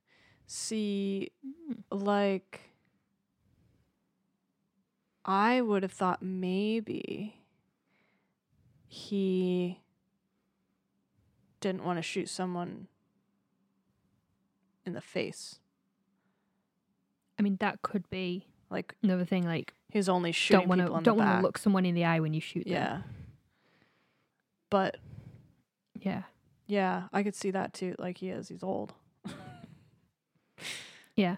See, 0.45 1.31
Mm. 1.47 1.85
like, 1.93 2.73
I 5.25 5.61
would 5.61 5.85
have 5.85 5.93
thought 5.93 6.21
maybe 6.21 7.44
he 8.95 9.81
didn't 11.61 11.83
want 11.85 11.99
to 11.99 12.03
shoot 12.03 12.29
someone 12.29 12.87
in 14.87 14.93
the 14.93 15.01
face. 15.01 15.59
I 17.39 17.43
mean 17.43 17.57
that 17.59 17.83
could 17.83 18.09
be 18.09 18.47
Like, 18.71 18.95
another 19.03 19.25
thing 19.25 19.45
like 19.45 19.75
he 19.91 19.99
was 19.99 20.09
only 20.09 20.31
shooting 20.31 20.61
don't 20.61 20.69
want 20.69 20.81
people 20.83 20.97
in 20.99 21.03
don't 21.03 21.19
want 21.19 21.39
to 21.39 21.43
look 21.43 21.59
someone 21.59 21.85
in 21.85 21.95
the 21.97 22.05
eye 22.05 22.21
when 22.21 22.35
you 22.35 22.41
shoot 22.41 22.65
them. 22.65 22.73
Yeah. 22.75 23.03
But 24.71 24.99
Yeah. 25.99 26.23
yeah, 26.67 27.09
I 27.13 27.23
could 27.25 27.35
see 27.35 27.51
that 27.51 27.73
too. 27.75 27.97
Like 27.99 28.19
he 28.19 28.29
is, 28.31 28.49
he's 28.49 28.63
old. 28.63 28.93
Yeah. 31.17 31.37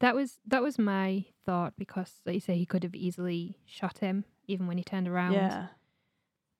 That 0.00 0.14
was 0.14 0.40
that 0.46 0.62
was 0.62 0.78
my 0.78 1.24
thought 1.44 1.72
because 1.78 2.12
like 2.26 2.34
you 2.34 2.40
say 2.40 2.56
he 2.56 2.66
could 2.66 2.82
have 2.82 2.94
easily 2.94 3.58
shot 3.66 3.98
him 3.98 4.24
even 4.46 4.66
when 4.66 4.76
he 4.78 4.84
turned 4.84 5.08
around. 5.08 5.32
Yeah. 5.34 5.66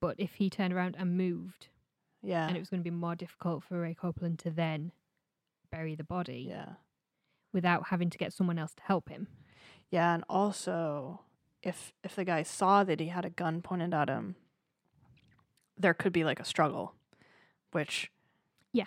But 0.00 0.16
if 0.18 0.34
he 0.34 0.50
turned 0.50 0.72
around 0.74 0.96
and 0.98 1.16
moved 1.16 1.68
Yeah. 2.22 2.46
and 2.46 2.56
it 2.56 2.60
was 2.60 2.70
going 2.70 2.80
to 2.82 2.90
be 2.90 2.94
more 2.94 3.14
difficult 3.16 3.64
for 3.64 3.80
Ray 3.80 3.94
Copeland 3.94 4.38
to 4.40 4.50
then 4.50 4.92
bury 5.70 5.94
the 5.94 6.04
body 6.04 6.46
yeah. 6.48 6.74
without 7.52 7.88
having 7.88 8.10
to 8.10 8.18
get 8.18 8.32
someone 8.32 8.58
else 8.58 8.74
to 8.74 8.82
help 8.82 9.08
him. 9.08 9.28
Yeah, 9.90 10.14
and 10.14 10.24
also 10.28 11.20
if 11.62 11.92
if 12.04 12.14
the 12.14 12.24
guy 12.24 12.42
saw 12.42 12.84
that 12.84 13.00
he 13.00 13.08
had 13.08 13.24
a 13.24 13.30
gun 13.30 13.62
pointed 13.62 13.94
at 13.94 14.08
him, 14.08 14.36
there 15.78 15.94
could 15.94 16.12
be 16.12 16.24
like 16.24 16.40
a 16.40 16.44
struggle, 16.44 16.94
which 17.72 18.10
Yeah. 18.72 18.86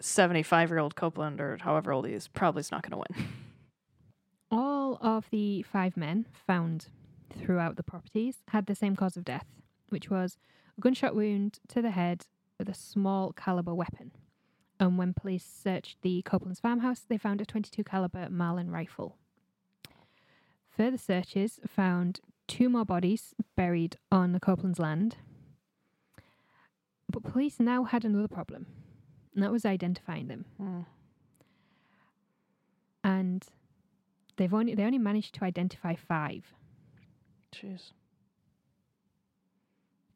seventy 0.00 0.42
five 0.42 0.68
year 0.70 0.78
old 0.78 0.94
Copeland 0.96 1.40
or 1.40 1.56
however 1.60 1.92
old 1.92 2.06
he 2.06 2.12
is 2.14 2.28
probably 2.28 2.60
is 2.60 2.70
not 2.70 2.82
going 2.82 2.92
to 3.02 3.04
win. 3.14 3.28
All 4.50 4.98
of 5.00 5.30
the 5.30 5.62
five 5.62 5.96
men 5.96 6.26
found 6.46 6.88
throughout 7.36 7.76
the 7.76 7.82
properties 7.84 8.38
had 8.48 8.66
the 8.66 8.74
same 8.74 8.96
cause 8.96 9.16
of 9.16 9.24
death, 9.24 9.46
which 9.90 10.10
was 10.10 10.38
a 10.76 10.80
gunshot 10.80 11.14
wound 11.14 11.58
to 11.68 11.82
the 11.82 11.90
head 11.90 12.26
with 12.58 12.68
a 12.68 12.74
small 12.74 13.32
caliber 13.32 13.74
weapon. 13.74 14.12
And 14.78 14.96
when 14.96 15.12
police 15.12 15.44
searched 15.44 15.98
the 16.02 16.22
Copeland's 16.22 16.60
farmhouse, 16.60 17.00
they 17.06 17.18
found 17.18 17.40
a 17.40 17.44
22 17.46 17.84
caliber 17.84 18.28
Marlin 18.30 18.70
rifle. 18.70 19.18
Further 20.70 20.96
searches 20.96 21.60
found 21.66 22.20
two 22.48 22.68
more 22.70 22.86
bodies 22.86 23.34
buried 23.56 23.96
on 24.10 24.32
the 24.32 24.40
Copeland's 24.40 24.78
land. 24.78 25.16
But 27.10 27.24
police 27.24 27.60
now 27.60 27.84
had 27.84 28.04
another 28.04 28.28
problem, 28.28 28.66
and 29.34 29.42
that 29.42 29.52
was 29.52 29.64
identifying 29.66 30.28
them 30.28 30.44
Mm. 30.60 30.86
and 33.02 33.44
they've 34.36 34.52
only 34.54 34.74
they 34.74 34.84
only 34.84 34.98
managed 34.98 35.34
to 35.34 35.44
identify 35.44 35.94
five 35.94 36.54
Jeez. 37.52 37.92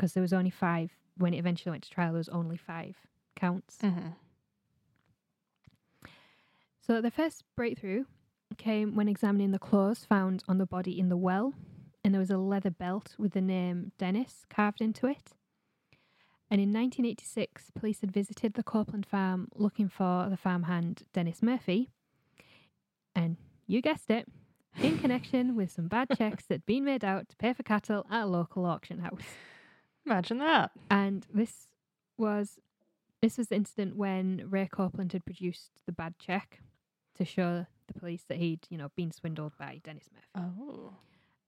Because 0.04 0.12
there 0.12 0.20
was 0.20 0.34
only 0.34 0.50
five 0.50 0.90
when 1.16 1.32
it 1.32 1.38
eventually 1.38 1.70
went 1.70 1.82
to 1.82 1.88
trial. 1.88 2.12
There 2.12 2.18
was 2.18 2.28
only 2.28 2.58
five 2.58 2.94
counts. 3.36 3.78
Mm-hmm. 3.82 4.08
So 6.86 7.00
the 7.00 7.10
first 7.10 7.42
breakthrough 7.56 8.04
came 8.58 8.96
when 8.96 9.08
examining 9.08 9.52
the 9.52 9.58
clothes 9.58 10.04
found 10.04 10.44
on 10.46 10.58
the 10.58 10.66
body 10.66 11.00
in 11.00 11.08
the 11.08 11.16
well, 11.16 11.54
and 12.04 12.12
there 12.12 12.20
was 12.20 12.28
a 12.28 12.36
leather 12.36 12.70
belt 12.70 13.14
with 13.18 13.32
the 13.32 13.40
name 13.40 13.92
Dennis 13.96 14.44
carved 14.50 14.82
into 14.82 15.06
it. 15.06 15.32
And 16.50 16.60
in 16.60 16.68
1986, 16.68 17.70
police 17.74 18.02
had 18.02 18.12
visited 18.12 18.52
the 18.52 18.62
Copeland 18.62 19.06
farm 19.06 19.48
looking 19.54 19.88
for 19.88 20.28
the 20.28 20.36
farmhand 20.36 21.04
Dennis 21.14 21.42
Murphy. 21.42 21.88
And 23.16 23.38
you 23.66 23.80
guessed 23.80 24.10
it, 24.10 24.28
in 24.82 24.98
connection 24.98 25.56
with 25.56 25.72
some 25.72 25.88
bad 25.88 26.08
checks 26.14 26.44
that'd 26.44 26.66
been 26.66 26.84
made 26.84 27.06
out 27.06 27.30
to 27.30 27.36
pay 27.36 27.54
for 27.54 27.62
cattle 27.62 28.04
at 28.10 28.24
a 28.24 28.26
local 28.26 28.66
auction 28.66 28.98
house. 28.98 29.22
Imagine 30.06 30.38
that. 30.38 30.70
And 30.90 31.26
this 31.32 31.68
was 32.18 32.58
this 33.22 33.38
was 33.38 33.48
the 33.48 33.56
incident 33.56 33.96
when 33.96 34.46
Ray 34.50 34.68
Copeland 34.70 35.12
had 35.12 35.24
produced 35.24 35.70
the 35.86 35.92
bad 35.92 36.14
check 36.18 36.60
to 37.14 37.24
show 37.24 37.66
the 37.86 37.94
police 37.98 38.24
that 38.28 38.36
he'd, 38.36 38.66
you 38.68 38.76
know, 38.76 38.90
been 38.96 39.12
swindled 39.12 39.52
by 39.58 39.80
Dennis 39.82 40.10
Murphy. 40.12 40.48
Oh. 40.58 40.92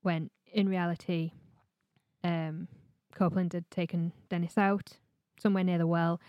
When 0.01 0.31
in 0.51 0.69
reality, 0.69 1.33
um, 2.25 2.69
Copeland 3.15 3.53
had 3.53 3.71
taken 3.71 4.13
Dennis 4.31 4.57
out 4.57 4.93
somewhere 5.39 5.65
near 5.65 5.79
the 5.79 5.87
well 5.87 6.21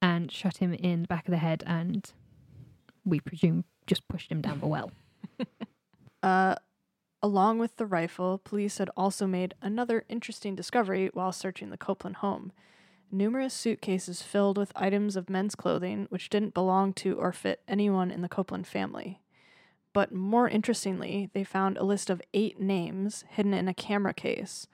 and 0.00 0.30
shot 0.30 0.58
him 0.58 0.72
in 0.72 1.02
the 1.02 1.08
back 1.08 1.26
of 1.26 1.32
the 1.32 1.38
head 1.38 1.64
and 1.66 2.12
we 3.04 3.18
presume 3.18 3.64
just 3.86 4.06
pushed 4.08 4.30
him 4.30 4.40
down 4.40 4.60
the 4.60 4.66
well. 4.66 4.92
Uh, 6.22 6.56
along 7.22 7.58
with 7.58 7.76
the 7.76 7.86
rifle, 7.86 8.38
police 8.38 8.78
had 8.78 8.90
also 8.96 9.26
made 9.26 9.54
another 9.62 10.04
interesting 10.08 10.54
discovery 10.54 11.10
while 11.12 11.32
searching 11.32 11.70
the 11.70 11.76
Copeland 11.76 12.16
home. 12.16 12.52
Numerous 13.10 13.54
suitcases 13.54 14.22
filled 14.22 14.58
with 14.58 14.72
items 14.74 15.16
of 15.16 15.30
men's 15.30 15.54
clothing 15.54 16.06
which 16.10 16.28
didn't 16.28 16.54
belong 16.54 16.92
to 16.94 17.16
or 17.18 17.32
fit 17.32 17.62
anyone 17.68 18.10
in 18.10 18.22
the 18.22 18.28
Copeland 18.28 18.66
family. 18.66 19.20
But 19.92 20.12
more 20.12 20.48
interestingly, 20.48 21.30
they 21.32 21.44
found 21.44 21.78
a 21.78 21.84
list 21.84 22.10
of 22.10 22.20
eight 22.34 22.60
names 22.60 23.24
hidden 23.30 23.54
in 23.54 23.68
a 23.68 23.74
camera 23.74 24.12
case. 24.12 24.66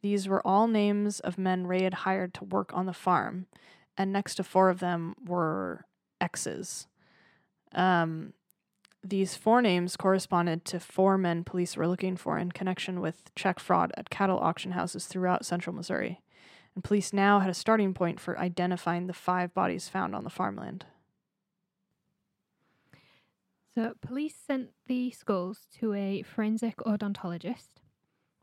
These 0.00 0.26
were 0.26 0.46
all 0.46 0.68
names 0.68 1.20
of 1.20 1.36
men 1.36 1.66
Ray 1.66 1.82
had 1.82 1.94
hired 1.94 2.32
to 2.34 2.44
work 2.44 2.72
on 2.72 2.86
the 2.86 2.94
farm, 2.94 3.46
and 3.98 4.12
next 4.12 4.36
to 4.36 4.44
four 4.44 4.70
of 4.70 4.80
them 4.80 5.14
were 5.22 5.84
X's. 6.20 6.86
Um, 7.74 8.32
these 9.02 9.34
four 9.34 9.62
names 9.62 9.96
corresponded 9.96 10.64
to 10.66 10.80
four 10.80 11.16
men 11.16 11.44
police 11.44 11.76
were 11.76 11.88
looking 11.88 12.16
for 12.16 12.38
in 12.38 12.52
connection 12.52 13.00
with 13.00 13.34
check 13.34 13.58
fraud 13.58 13.92
at 13.96 14.10
cattle 14.10 14.38
auction 14.38 14.72
houses 14.72 15.06
throughout 15.06 15.46
central 15.46 15.74
Missouri. 15.74 16.20
And 16.74 16.84
police 16.84 17.12
now 17.12 17.40
had 17.40 17.50
a 17.50 17.54
starting 17.54 17.94
point 17.94 18.20
for 18.20 18.38
identifying 18.38 19.06
the 19.06 19.12
five 19.12 19.54
bodies 19.54 19.88
found 19.88 20.14
on 20.14 20.24
the 20.24 20.30
farmland. 20.30 20.84
So 23.74 23.94
police 24.02 24.34
sent 24.34 24.70
the 24.86 25.10
skulls 25.12 25.66
to 25.78 25.94
a 25.94 26.22
forensic 26.22 26.76
odontologist, 26.78 27.68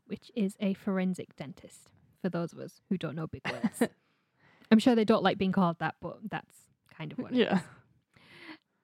which 0.06 0.30
is 0.34 0.56
a 0.58 0.74
forensic 0.74 1.36
dentist, 1.36 1.90
for 2.20 2.28
those 2.28 2.52
of 2.52 2.58
us 2.58 2.80
who 2.88 2.98
don't 2.98 3.14
know 3.14 3.26
big 3.26 3.42
words. 3.50 3.82
I'm 4.70 4.78
sure 4.78 4.94
they 4.94 5.04
don't 5.04 5.22
like 5.22 5.38
being 5.38 5.52
called 5.52 5.78
that, 5.78 5.94
but 6.00 6.18
that's 6.30 6.54
kind 6.96 7.12
of 7.12 7.18
what 7.18 7.32
it 7.32 7.36
is. 7.36 7.40
Yeah. 7.40 7.60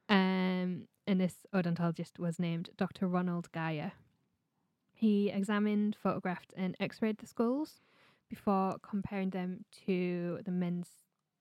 Um, 0.08 0.86
and 1.06 1.20
this 1.20 1.46
odontologist 1.54 2.18
was 2.18 2.38
named 2.38 2.70
Dr. 2.76 3.06
Ronald 3.06 3.50
Geyer. 3.52 3.92
He 4.94 5.30
examined, 5.30 5.96
photographed, 6.00 6.54
and 6.56 6.76
x 6.80 7.02
rayed 7.02 7.18
the 7.18 7.26
skulls 7.26 7.80
before 8.28 8.76
comparing 8.82 9.30
them 9.30 9.64
to 9.86 10.38
the 10.44 10.50
men's 10.50 10.88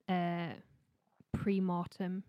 uh, 0.09 0.53
pre 1.31 1.59
mortem 1.61 2.23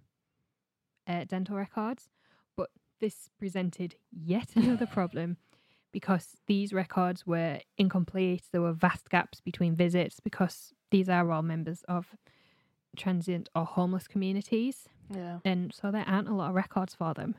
uh, 1.08 1.24
dental 1.24 1.56
records. 1.56 2.10
But 2.56 2.70
this 3.00 3.30
presented 3.38 3.96
yet 4.12 4.54
another 4.54 4.86
problem 4.86 5.38
because 5.92 6.36
these 6.46 6.72
records 6.72 7.26
were 7.26 7.60
incomplete. 7.78 8.44
There 8.52 8.62
were 8.62 8.72
vast 8.72 9.10
gaps 9.10 9.40
between 9.40 9.74
visits 9.74 10.20
because 10.20 10.72
these 10.90 11.08
are 11.08 11.30
all 11.30 11.42
members 11.42 11.82
of 11.88 12.14
transient 12.96 13.48
or 13.56 13.64
homeless 13.64 14.06
communities 14.06 14.88
Yeah. 15.10 15.38
and 15.44 15.72
so 15.72 15.90
there 15.90 16.04
aren't 16.06 16.28
a 16.28 16.34
lot 16.34 16.50
of 16.50 16.54
records 16.54 16.94
for 16.94 17.14
them. 17.14 17.36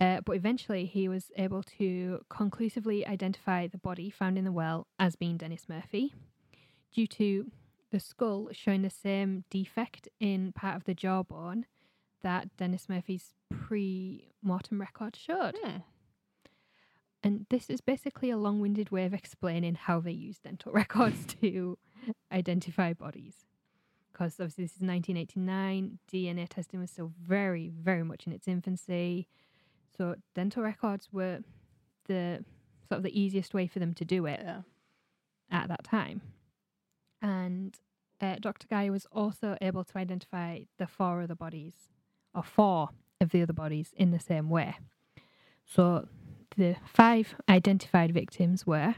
Uh, 0.00 0.20
but 0.24 0.36
eventually, 0.36 0.84
he 0.86 1.08
was 1.08 1.32
able 1.36 1.62
to 1.78 2.24
conclusively 2.28 3.04
identify 3.06 3.66
the 3.66 3.78
body 3.78 4.10
found 4.10 4.38
in 4.38 4.44
the 4.44 4.52
well 4.52 4.86
as 4.98 5.16
being 5.16 5.36
Dennis 5.36 5.68
Murphy, 5.68 6.14
due 6.92 7.08
to 7.08 7.50
the 7.90 7.98
skull 7.98 8.48
showing 8.52 8.82
the 8.82 8.90
same 8.90 9.44
defect 9.50 10.08
in 10.20 10.52
part 10.52 10.76
of 10.76 10.84
the 10.84 10.94
jawbone 10.94 11.66
that 12.22 12.56
Dennis 12.56 12.88
Murphy's 12.88 13.32
pre-mortem 13.50 14.80
record 14.80 15.16
showed. 15.16 15.56
Hmm. 15.62 15.78
And 17.22 17.46
this 17.50 17.68
is 17.68 17.80
basically 17.80 18.30
a 18.30 18.36
long-winded 18.36 18.90
way 18.90 19.04
of 19.04 19.14
explaining 19.14 19.74
how 19.74 20.00
they 20.00 20.12
use 20.12 20.38
dental 20.38 20.72
records 20.74 21.26
to 21.40 21.78
identify 22.32 22.92
bodies. 22.92 23.46
Because 24.12 24.34
obviously 24.40 24.64
this 24.64 24.72
is 24.72 24.80
1989, 24.82 25.98
DNA 26.12 26.48
testing 26.48 26.80
was 26.80 26.90
still 26.90 27.12
very, 27.22 27.68
very 27.68 28.02
much 28.02 28.26
in 28.26 28.32
its 28.32 28.48
infancy. 28.48 29.28
So 29.96 30.16
dental 30.34 30.62
records 30.62 31.08
were 31.12 31.40
the 32.06 32.44
sort 32.88 32.98
of 32.98 33.02
the 33.02 33.18
easiest 33.20 33.54
way 33.54 33.66
for 33.66 33.78
them 33.78 33.94
to 33.94 34.04
do 34.04 34.26
it 34.26 34.40
Yeah. 34.42 34.62
at 35.50 35.68
that 35.68 35.84
time. 35.84 36.22
And 37.22 37.76
uh, 38.20 38.36
Dr. 38.40 38.66
Guy 38.68 38.90
was 38.90 39.06
also 39.12 39.56
able 39.60 39.84
to 39.84 39.98
identify 39.98 40.60
the 40.78 40.86
four 40.86 41.20
other 41.22 41.34
bodies, 41.34 41.74
or 42.34 42.42
four 42.42 42.88
of 43.20 43.30
the 43.30 43.42
other 43.42 43.52
bodies, 43.52 43.92
in 43.96 44.10
the 44.10 44.18
same 44.20 44.48
way. 44.50 44.76
So 45.64 46.08
the 46.56 46.76
five 46.86 47.34
identified 47.48 48.12
victims 48.12 48.66
were 48.66 48.94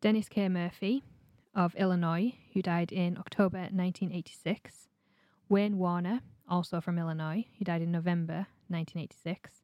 Dennis 0.00 0.28
K. 0.28 0.48
Murphy 0.48 1.02
of 1.54 1.74
Illinois, 1.74 2.34
who 2.52 2.62
died 2.62 2.92
in 2.92 3.18
October 3.18 3.58
1986, 3.58 4.88
Wayne 5.48 5.78
Warner, 5.78 6.20
also 6.48 6.80
from 6.80 6.98
Illinois, 6.98 7.46
who 7.58 7.64
died 7.64 7.82
in 7.82 7.90
November 7.90 8.46
1986, 8.68 9.62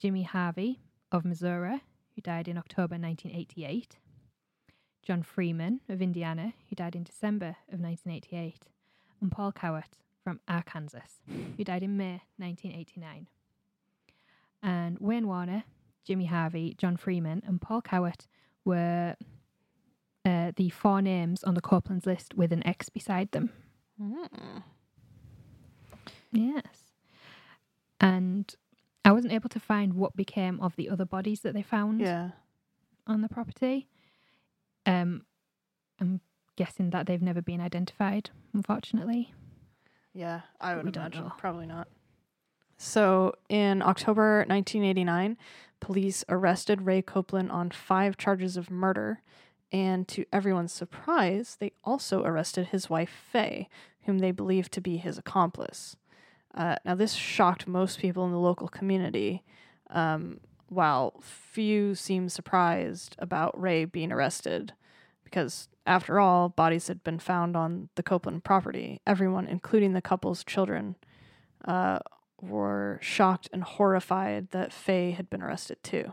Jimmy 0.00 0.22
Harvey 0.24 0.80
of 1.12 1.24
Missouri, 1.24 1.82
who 2.14 2.20
died 2.20 2.48
in 2.48 2.58
October 2.58 2.96
1988, 2.96 3.98
John 5.02 5.22
Freeman 5.22 5.80
of 5.88 6.02
Indiana, 6.02 6.54
who 6.68 6.76
died 6.76 6.96
in 6.96 7.04
December 7.04 7.56
of 7.72 7.80
1988, 7.80 8.66
and 9.20 9.30
Paul 9.30 9.52
Cowart 9.52 9.98
from 10.22 10.40
Arkansas, 10.48 10.98
who 11.56 11.62
died 11.62 11.84
in 11.84 11.96
May 11.96 12.22
1989. 12.38 13.28
And 14.62 14.98
Wayne 14.98 15.28
Warner, 15.28 15.62
Jimmy 16.04 16.26
Harvey, 16.26 16.74
John 16.76 16.96
Freeman, 16.96 17.42
and 17.46 17.60
Paul 17.60 17.82
Cowart 17.82 18.26
were 18.64 19.16
uh, 20.26 20.52
the 20.56 20.68
four 20.68 21.00
names 21.00 21.42
on 21.44 21.54
the 21.54 21.60
Copeland's 21.62 22.04
list 22.04 22.34
with 22.34 22.52
an 22.52 22.66
X 22.66 22.88
beside 22.90 23.30
them. 23.32 23.50
Hmm. 23.98 24.58
Yes. 26.32 26.92
And 28.00 28.54
I 29.04 29.12
wasn't 29.12 29.32
able 29.32 29.48
to 29.50 29.60
find 29.60 29.94
what 29.94 30.16
became 30.16 30.60
of 30.60 30.76
the 30.76 30.90
other 30.90 31.04
bodies 31.04 31.40
that 31.40 31.54
they 31.54 31.62
found 31.62 32.00
Yeah. 32.00 32.30
on 33.06 33.22
the 33.22 33.28
property. 33.28 33.88
Um, 34.84 35.24
I'm 36.00 36.20
guessing 36.56 36.90
that 36.90 37.06
they've 37.06 37.22
never 37.22 37.40
been 37.40 37.60
identified, 37.60 38.30
unfortunately. 38.52 39.32
Yeah, 40.12 40.42
I 40.60 40.74
would 40.74 40.94
imagine. 40.96 41.30
Probably 41.38 41.66
not. 41.66 41.88
So, 42.78 43.34
in 43.48 43.80
October 43.80 44.44
1989, 44.48 45.38
police 45.80 46.24
arrested 46.28 46.82
Ray 46.82 47.00
Copeland 47.00 47.50
on 47.50 47.70
five 47.70 48.16
charges 48.18 48.56
of 48.56 48.70
murder. 48.70 49.22
And 49.72 50.06
to 50.08 50.24
everyone's 50.32 50.72
surprise, 50.72 51.56
they 51.58 51.72
also 51.84 52.22
arrested 52.24 52.68
his 52.68 52.88
wife, 52.88 53.10
Faye, 53.32 53.68
whom 54.04 54.18
they 54.18 54.30
believed 54.30 54.72
to 54.72 54.80
be 54.80 54.96
his 54.96 55.18
accomplice. 55.18 55.96
Uh, 56.54 56.76
now, 56.84 56.94
this 56.94 57.14
shocked 57.14 57.66
most 57.66 57.98
people 57.98 58.24
in 58.24 58.32
the 58.32 58.38
local 58.38 58.68
community, 58.68 59.42
um, 59.90 60.40
while 60.68 61.20
few 61.20 61.94
seemed 61.94 62.32
surprised 62.32 63.16
about 63.18 63.60
Ray 63.60 63.84
being 63.84 64.12
arrested 64.12 64.72
because 65.26 65.68
after 65.86 66.18
all, 66.20 66.48
bodies 66.48 66.88
had 66.88 67.02
been 67.04 67.18
found 67.18 67.56
on 67.56 67.88
the 67.96 68.02
Copeland 68.02 68.44
property. 68.44 69.00
Everyone, 69.06 69.46
including 69.46 69.92
the 69.92 70.00
couple's 70.00 70.44
children, 70.44 70.96
uh, 71.64 71.98
were 72.40 72.98
shocked 73.02 73.48
and 73.52 73.62
horrified 73.62 74.50
that 74.50 74.72
Faye 74.72 75.10
had 75.10 75.28
been 75.28 75.42
arrested 75.42 75.82
too. 75.82 76.12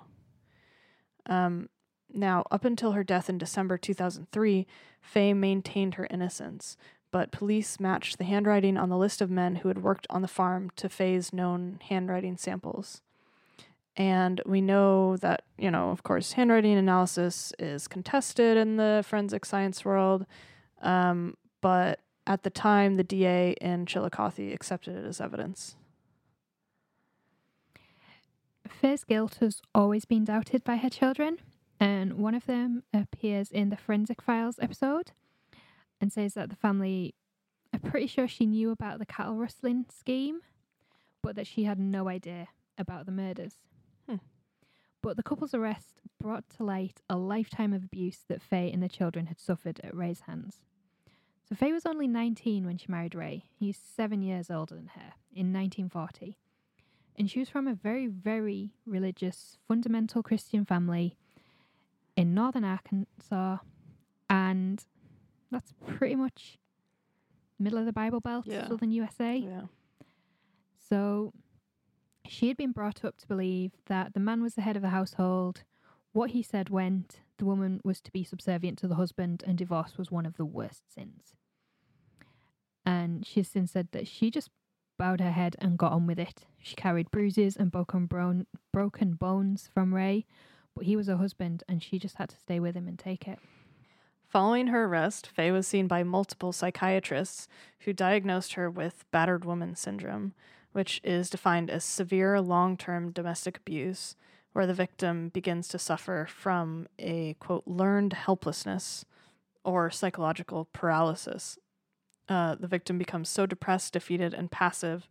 Um, 1.27 1.69
now, 2.13 2.45
up 2.51 2.63
until 2.63 2.91
her 2.91 3.03
death 3.03 3.29
in 3.29 3.37
December 3.37 3.77
2003, 3.77 4.67
Faye 5.01 5.33
maintained 5.33 5.95
her 5.95 6.07
innocence, 6.09 6.77
but 7.11 7.31
police 7.31 7.79
matched 7.79 8.17
the 8.17 8.23
handwriting 8.23 8.77
on 8.77 8.89
the 8.89 8.97
list 8.97 9.21
of 9.21 9.29
men 9.29 9.57
who 9.57 9.67
had 9.67 9.83
worked 9.83 10.07
on 10.09 10.21
the 10.21 10.27
farm 10.27 10.69
to 10.75 10.89
Faye's 10.89 11.33
known 11.33 11.79
handwriting 11.89 12.37
samples. 12.37 13.01
And 13.95 14.41
we 14.45 14.61
know 14.61 15.17
that, 15.17 15.43
you 15.57 15.69
know, 15.69 15.89
of 15.89 16.03
course, 16.03 16.33
handwriting 16.33 16.77
analysis 16.77 17.53
is 17.59 17.87
contested 17.87 18.57
in 18.57 18.77
the 18.77 19.03
forensic 19.07 19.45
science 19.45 19.85
world. 19.85 20.25
Um, 20.81 21.37
but 21.61 21.99
at 22.25 22.43
the 22.43 22.49
time, 22.49 22.95
the 22.95 23.03
DA 23.03 23.51
in 23.61 23.85
Chillicothe 23.85 24.51
accepted 24.53 24.95
it 24.95 25.05
as 25.05 25.21
evidence. 25.21 25.75
Faye's 28.67 29.03
guilt 29.03 29.37
has 29.39 29.61
always 29.75 30.05
been 30.05 30.25
doubted 30.25 30.63
by 30.63 30.77
her 30.77 30.89
children, 30.89 31.37
and 31.83 32.13
one 32.13 32.33
of 32.33 32.45
them 32.45 32.83
appears 32.93 33.51
in 33.51 33.69
the 33.69 33.75
Forensic 33.75 34.21
Files 34.21 34.57
episode 34.61 35.11
and 35.99 36.13
says 36.13 36.33
that 36.33 36.49
the 36.49 36.55
family 36.55 37.13
are 37.73 37.79
pretty 37.79 38.07
sure 38.07 38.25
she 38.25 38.45
knew 38.45 38.71
about 38.71 38.99
the 38.99 39.05
cattle 39.05 39.35
rustling 39.35 39.85
scheme, 39.93 40.39
but 41.21 41.35
that 41.35 41.45
she 41.45 41.65
had 41.65 41.77
no 41.77 42.07
idea 42.07 42.47
about 42.77 43.05
the 43.05 43.11
murders. 43.11 43.55
Hmm. 44.07 44.15
But 45.01 45.17
the 45.17 45.23
couple's 45.23 45.53
arrest 45.53 45.99
brought 46.21 46.49
to 46.51 46.63
light 46.63 47.01
a 47.09 47.17
lifetime 47.17 47.73
of 47.73 47.83
abuse 47.83 48.19
that 48.29 48.41
Faye 48.41 48.71
and 48.71 48.81
the 48.81 48.87
children 48.87 49.25
had 49.25 49.41
suffered 49.41 49.81
at 49.83 49.93
Ray's 49.93 50.21
hands. 50.21 50.61
So 51.49 51.53
Faye 51.53 51.73
was 51.73 51.85
only 51.85 52.07
19 52.07 52.65
when 52.65 52.77
she 52.77 52.85
married 52.87 53.13
Ray. 53.13 53.43
He's 53.59 53.77
seven 53.77 54.21
years 54.21 54.49
older 54.49 54.75
than 54.75 54.91
her 54.95 55.15
in 55.33 55.51
1940. 55.51 56.37
And 57.17 57.29
she 57.29 57.39
was 57.39 57.49
from 57.49 57.67
a 57.67 57.73
very, 57.73 58.07
very 58.07 58.71
religious, 58.85 59.57
fundamental 59.67 60.23
Christian 60.23 60.63
family 60.63 61.17
in 62.15 62.33
northern 62.33 62.63
Arkansas. 62.63 63.57
And 64.29 64.83
that's 65.51 65.73
pretty 65.85 66.15
much 66.15 66.57
middle 67.59 67.79
of 67.79 67.85
the 67.85 67.93
Bible 67.93 68.19
Belt, 68.19 68.45
Yeah. 68.47 68.67
southern 68.67 68.91
USA. 68.91 69.37
Yeah. 69.37 69.63
So 70.89 71.33
she 72.27 72.47
had 72.47 72.57
been 72.57 72.71
brought 72.71 73.03
up 73.05 73.17
to 73.17 73.27
believe 73.27 73.73
that 73.87 74.13
the 74.13 74.19
man 74.19 74.41
was 74.41 74.55
the 74.55 74.61
head 74.61 74.75
of 74.75 74.81
the 74.81 74.89
household. 74.89 75.63
What 76.11 76.31
he 76.31 76.41
said 76.43 76.69
went. 76.69 77.19
The 77.37 77.45
woman 77.45 77.81
was 77.83 77.99
to 78.01 78.11
be 78.11 78.23
subservient 78.23 78.77
to 78.79 78.87
the 78.87 78.95
husband, 78.95 79.43
and 79.45 79.57
divorce 79.57 79.97
was 79.97 80.11
one 80.11 80.25
of 80.25 80.37
the 80.37 80.45
worst 80.45 80.91
sins. 80.93 81.33
And 82.85 83.25
she 83.25 83.39
has 83.39 83.47
since 83.47 83.71
said 83.71 83.87
that 83.91 84.07
she 84.07 84.29
just 84.29 84.49
bowed 84.97 85.19
her 85.19 85.31
head 85.31 85.55
and 85.59 85.77
got 85.77 85.91
on 85.91 86.05
with 86.05 86.19
it. 86.19 86.45
She 86.59 86.75
carried 86.75 87.09
bruises 87.11 87.55
and 87.57 87.71
broken, 87.71 88.05
bro- 88.05 88.45
broken 88.71 89.13
bones 89.13 89.67
from 89.73 89.93
Ray, 89.93 90.25
but 90.75 90.85
he 90.85 90.95
was 90.95 91.07
her 91.07 91.17
husband, 91.17 91.63
and 91.67 91.81
she 91.81 91.99
just 91.99 92.15
had 92.15 92.29
to 92.29 92.37
stay 92.37 92.59
with 92.59 92.75
him 92.75 92.87
and 92.87 92.97
take 92.97 93.27
it. 93.27 93.39
Following 94.27 94.67
her 94.67 94.85
arrest, 94.85 95.27
Faye 95.27 95.51
was 95.51 95.67
seen 95.67 95.87
by 95.87 96.03
multiple 96.03 96.51
psychiatrists 96.51 97.47
who 97.81 97.93
diagnosed 97.93 98.53
her 98.53 98.69
with 98.69 99.05
battered 99.11 99.45
woman 99.45 99.75
syndrome, 99.75 100.33
which 100.71 100.99
is 101.03 101.29
defined 101.29 101.69
as 101.69 101.83
severe 101.83 102.41
long 102.41 102.75
term 102.75 103.11
domestic 103.11 103.57
abuse 103.57 104.15
where 104.53 104.67
the 104.67 104.73
victim 104.73 105.29
begins 105.29 105.67
to 105.67 105.79
suffer 105.79 106.27
from 106.29 106.87
a 106.97 107.33
quote 107.39 107.67
learned 107.67 108.13
helplessness 108.13 109.03
or 109.63 109.89
psychological 109.89 110.69
paralysis. 110.71 111.57
Uh, 112.29 112.55
the 112.55 112.67
victim 112.67 112.97
becomes 112.97 113.29
so 113.29 113.45
depressed, 113.45 113.93
defeated, 113.93 114.33
and 114.33 114.51
passive 114.51 115.09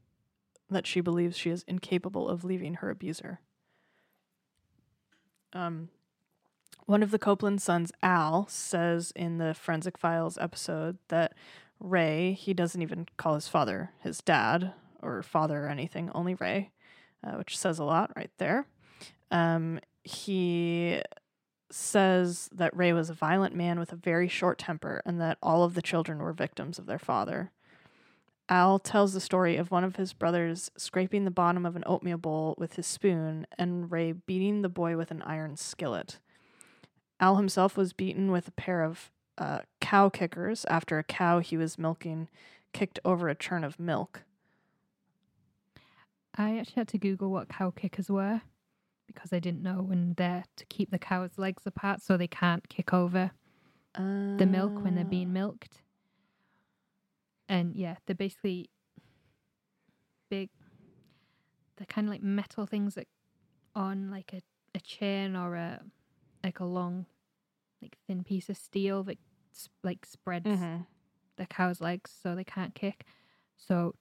that 0.70 0.86
she 0.86 1.00
believes 1.00 1.36
she 1.36 1.50
is 1.50 1.64
incapable 1.68 2.28
of 2.28 2.44
leaving 2.44 2.74
her 2.74 2.88
abuser. 2.88 3.40
Um, 5.52 5.88
one 6.86 7.02
of 7.02 7.10
the 7.10 7.18
Copeland 7.18 7.62
sons, 7.62 7.92
Al, 8.02 8.46
says 8.48 9.12
in 9.14 9.38
the 9.38 9.54
Forensic 9.54 9.96
Files 9.96 10.36
episode 10.38 10.98
that 11.08 11.34
Ray, 11.78 12.32
he 12.32 12.54
doesn't 12.54 12.82
even 12.82 13.06
call 13.16 13.34
his 13.34 13.48
father 13.48 13.90
his 14.00 14.18
dad 14.18 14.72
or 15.00 15.22
father 15.22 15.64
or 15.64 15.68
anything, 15.68 16.10
only 16.14 16.34
Ray, 16.34 16.70
uh, 17.24 17.32
which 17.32 17.58
says 17.58 17.78
a 17.78 17.84
lot 17.84 18.12
right 18.16 18.30
there. 18.38 18.66
Um, 19.30 19.80
he 20.04 21.02
says 21.70 22.50
that 22.52 22.76
Ray 22.76 22.92
was 22.92 23.10
a 23.10 23.14
violent 23.14 23.54
man 23.54 23.78
with 23.78 23.92
a 23.92 23.96
very 23.96 24.28
short 24.28 24.58
temper 24.58 25.02
and 25.06 25.20
that 25.20 25.38
all 25.42 25.64
of 25.64 25.74
the 25.74 25.82
children 25.82 26.18
were 26.18 26.32
victims 26.32 26.78
of 26.78 26.86
their 26.86 26.98
father. 26.98 27.50
Al 28.48 28.78
tells 28.78 29.12
the 29.14 29.20
story 29.20 29.56
of 29.56 29.70
one 29.70 29.84
of 29.84 29.96
his 29.96 30.12
brothers 30.12 30.70
scraping 30.76 31.24
the 31.24 31.30
bottom 31.30 31.64
of 31.64 31.76
an 31.76 31.84
oatmeal 31.86 32.18
bowl 32.18 32.54
with 32.58 32.74
his 32.74 32.86
spoon 32.86 33.46
and 33.58 33.90
Ray 33.90 34.12
beating 34.12 34.62
the 34.62 34.68
boy 34.68 34.96
with 34.96 35.10
an 35.10 35.22
iron 35.22 35.56
skillet. 35.56 36.18
Al 37.20 37.36
himself 37.36 37.76
was 37.76 37.92
beaten 37.92 38.30
with 38.30 38.48
a 38.48 38.52
pair 38.52 38.82
of 38.82 39.10
uh, 39.38 39.60
cow 39.80 40.08
kickers 40.08 40.64
after 40.66 40.98
a 40.98 41.04
cow 41.04 41.38
he 41.38 41.56
was 41.56 41.78
milking 41.78 42.28
kicked 42.72 42.98
over 43.04 43.28
a 43.28 43.34
churn 43.34 43.64
of 43.64 43.78
milk. 43.78 44.22
I 46.36 46.58
actually 46.58 46.74
had 46.80 46.88
to 46.88 46.98
Google 46.98 47.30
what 47.30 47.48
cow 47.48 47.70
kickers 47.70 48.10
were 48.10 48.40
because 49.06 49.32
I 49.32 49.38
didn't 49.38 49.62
know, 49.62 49.88
and 49.90 50.16
they're 50.16 50.44
to 50.56 50.64
keep 50.66 50.90
the 50.90 50.98
cow's 50.98 51.36
legs 51.38 51.64
apart 51.66 52.00
so 52.02 52.16
they 52.16 52.26
can't 52.26 52.66
kick 52.68 52.94
over 52.94 53.30
the 53.94 54.46
milk 54.48 54.82
when 54.82 54.94
they're 54.94 55.04
Ah. 55.04 55.08
being 55.08 55.32
milked. 55.34 55.81
And 57.52 57.76
yeah, 57.76 57.96
they're 58.06 58.16
basically 58.16 58.70
big. 60.30 60.48
They're 61.76 61.86
kind 61.86 62.06
of 62.06 62.12
like 62.12 62.22
metal 62.22 62.64
things 62.66 62.94
that 62.94 63.08
on 63.74 64.10
like 64.10 64.32
a, 64.32 64.40
a 64.74 64.80
chain 64.80 65.36
or 65.36 65.54
a 65.54 65.82
like 66.42 66.60
a 66.60 66.64
long, 66.64 67.06
like 67.82 67.96
thin 68.06 68.24
piece 68.24 68.48
of 68.48 68.56
steel 68.56 69.02
that 69.04 69.18
like 69.82 70.06
spreads 70.06 70.46
Mhm. 70.46 70.86
the 71.36 71.46
cow's 71.46 71.80
legs 71.80 72.10
so 72.22 72.34
they 72.34 72.44
can't 72.44 72.74
kick. 72.74 73.04
So 73.56 73.94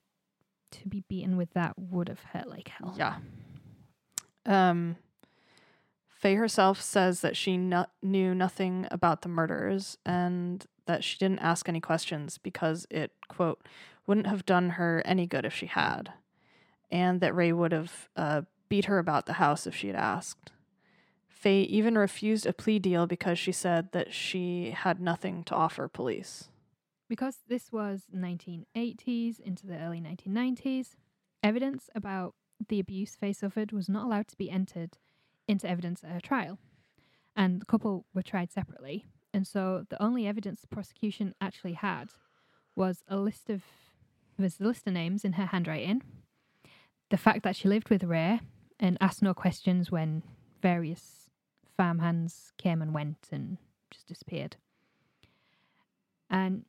to 0.70 0.88
be 0.88 1.04
beaten 1.08 1.36
with 1.36 1.50
that 1.52 1.74
would 1.78 2.08
have 2.08 2.20
hurt 2.20 2.48
like 2.48 2.68
hell. 2.68 2.94
Yeah. 2.96 3.18
Um, 4.46 4.96
Faye 6.08 6.34
herself 6.36 6.80
says 6.80 7.20
that 7.20 7.36
she 7.36 7.56
no- 7.56 7.86
knew 8.02 8.34
nothing 8.34 8.86
about 8.90 9.22
the 9.22 9.28
murders 9.28 9.98
and 10.06 10.64
that 10.86 11.04
she 11.04 11.18
didn't 11.18 11.40
ask 11.40 11.68
any 11.68 11.80
questions 11.80 12.38
because 12.38 12.86
it, 12.90 13.12
quote, 13.28 13.66
wouldn't 14.06 14.26
have 14.26 14.44
done 14.44 14.70
her 14.70 15.02
any 15.04 15.26
good 15.26 15.44
if 15.44 15.54
she 15.54 15.66
had, 15.66 16.12
and 16.90 17.20
that 17.20 17.34
Ray 17.34 17.52
would 17.52 17.72
have 17.72 18.08
uh, 18.16 18.42
beat 18.68 18.86
her 18.86 18.98
about 18.98 19.26
the 19.26 19.34
house 19.34 19.66
if 19.66 19.74
she 19.74 19.86
had 19.88 19.96
asked. 19.96 20.52
Faye 21.28 21.62
even 21.62 21.98
refused 21.98 22.46
a 22.46 22.52
plea 22.52 22.78
deal 22.78 23.06
because 23.06 23.38
she 23.38 23.52
said 23.52 23.90
that 23.92 24.12
she 24.14 24.70
had 24.70 25.00
nothing 25.00 25.42
to 25.44 25.54
offer 25.54 25.88
police. 25.88 26.48
Because 27.08 27.38
this 27.48 27.72
was 27.72 28.04
1980s 28.16 29.40
into 29.40 29.66
the 29.66 29.76
early 29.76 30.00
1990s, 30.00 30.94
evidence 31.42 31.90
about 31.94 32.34
the 32.68 32.78
abuse 32.78 33.16
Faye 33.16 33.32
suffered 33.32 33.72
was 33.72 33.88
not 33.88 34.06
allowed 34.06 34.28
to 34.28 34.36
be 34.36 34.50
entered 34.50 34.98
into 35.48 35.68
evidence 35.68 36.04
at 36.04 36.10
her 36.10 36.20
trial. 36.20 36.58
And 37.34 37.60
the 37.60 37.66
couple 37.66 38.06
were 38.14 38.22
tried 38.22 38.52
separately. 38.52 39.04
And 39.34 39.46
so 39.46 39.86
the 39.88 40.00
only 40.02 40.26
evidence 40.26 40.60
the 40.60 40.66
prosecution 40.66 41.34
actually 41.40 41.72
had 41.74 42.10
was 42.76 43.02
a 43.08 43.16
list 43.16 43.48
of 43.50 43.62
was 44.38 44.56
the 44.56 44.66
list 44.66 44.86
of 44.86 44.92
names 44.94 45.24
in 45.24 45.34
her 45.34 45.46
handwriting, 45.46 46.02
the 47.10 47.16
fact 47.16 47.42
that 47.44 47.54
she 47.54 47.68
lived 47.68 47.90
with 47.90 48.02
Ray 48.02 48.40
and 48.80 48.98
asked 49.00 49.22
no 49.22 49.34
questions 49.34 49.90
when 49.90 50.22
various 50.60 51.30
farmhands 51.76 52.52
came 52.58 52.82
and 52.82 52.92
went 52.94 53.28
and 53.30 53.58
just 53.90 54.06
disappeared. 54.08 54.56
And 56.30 56.64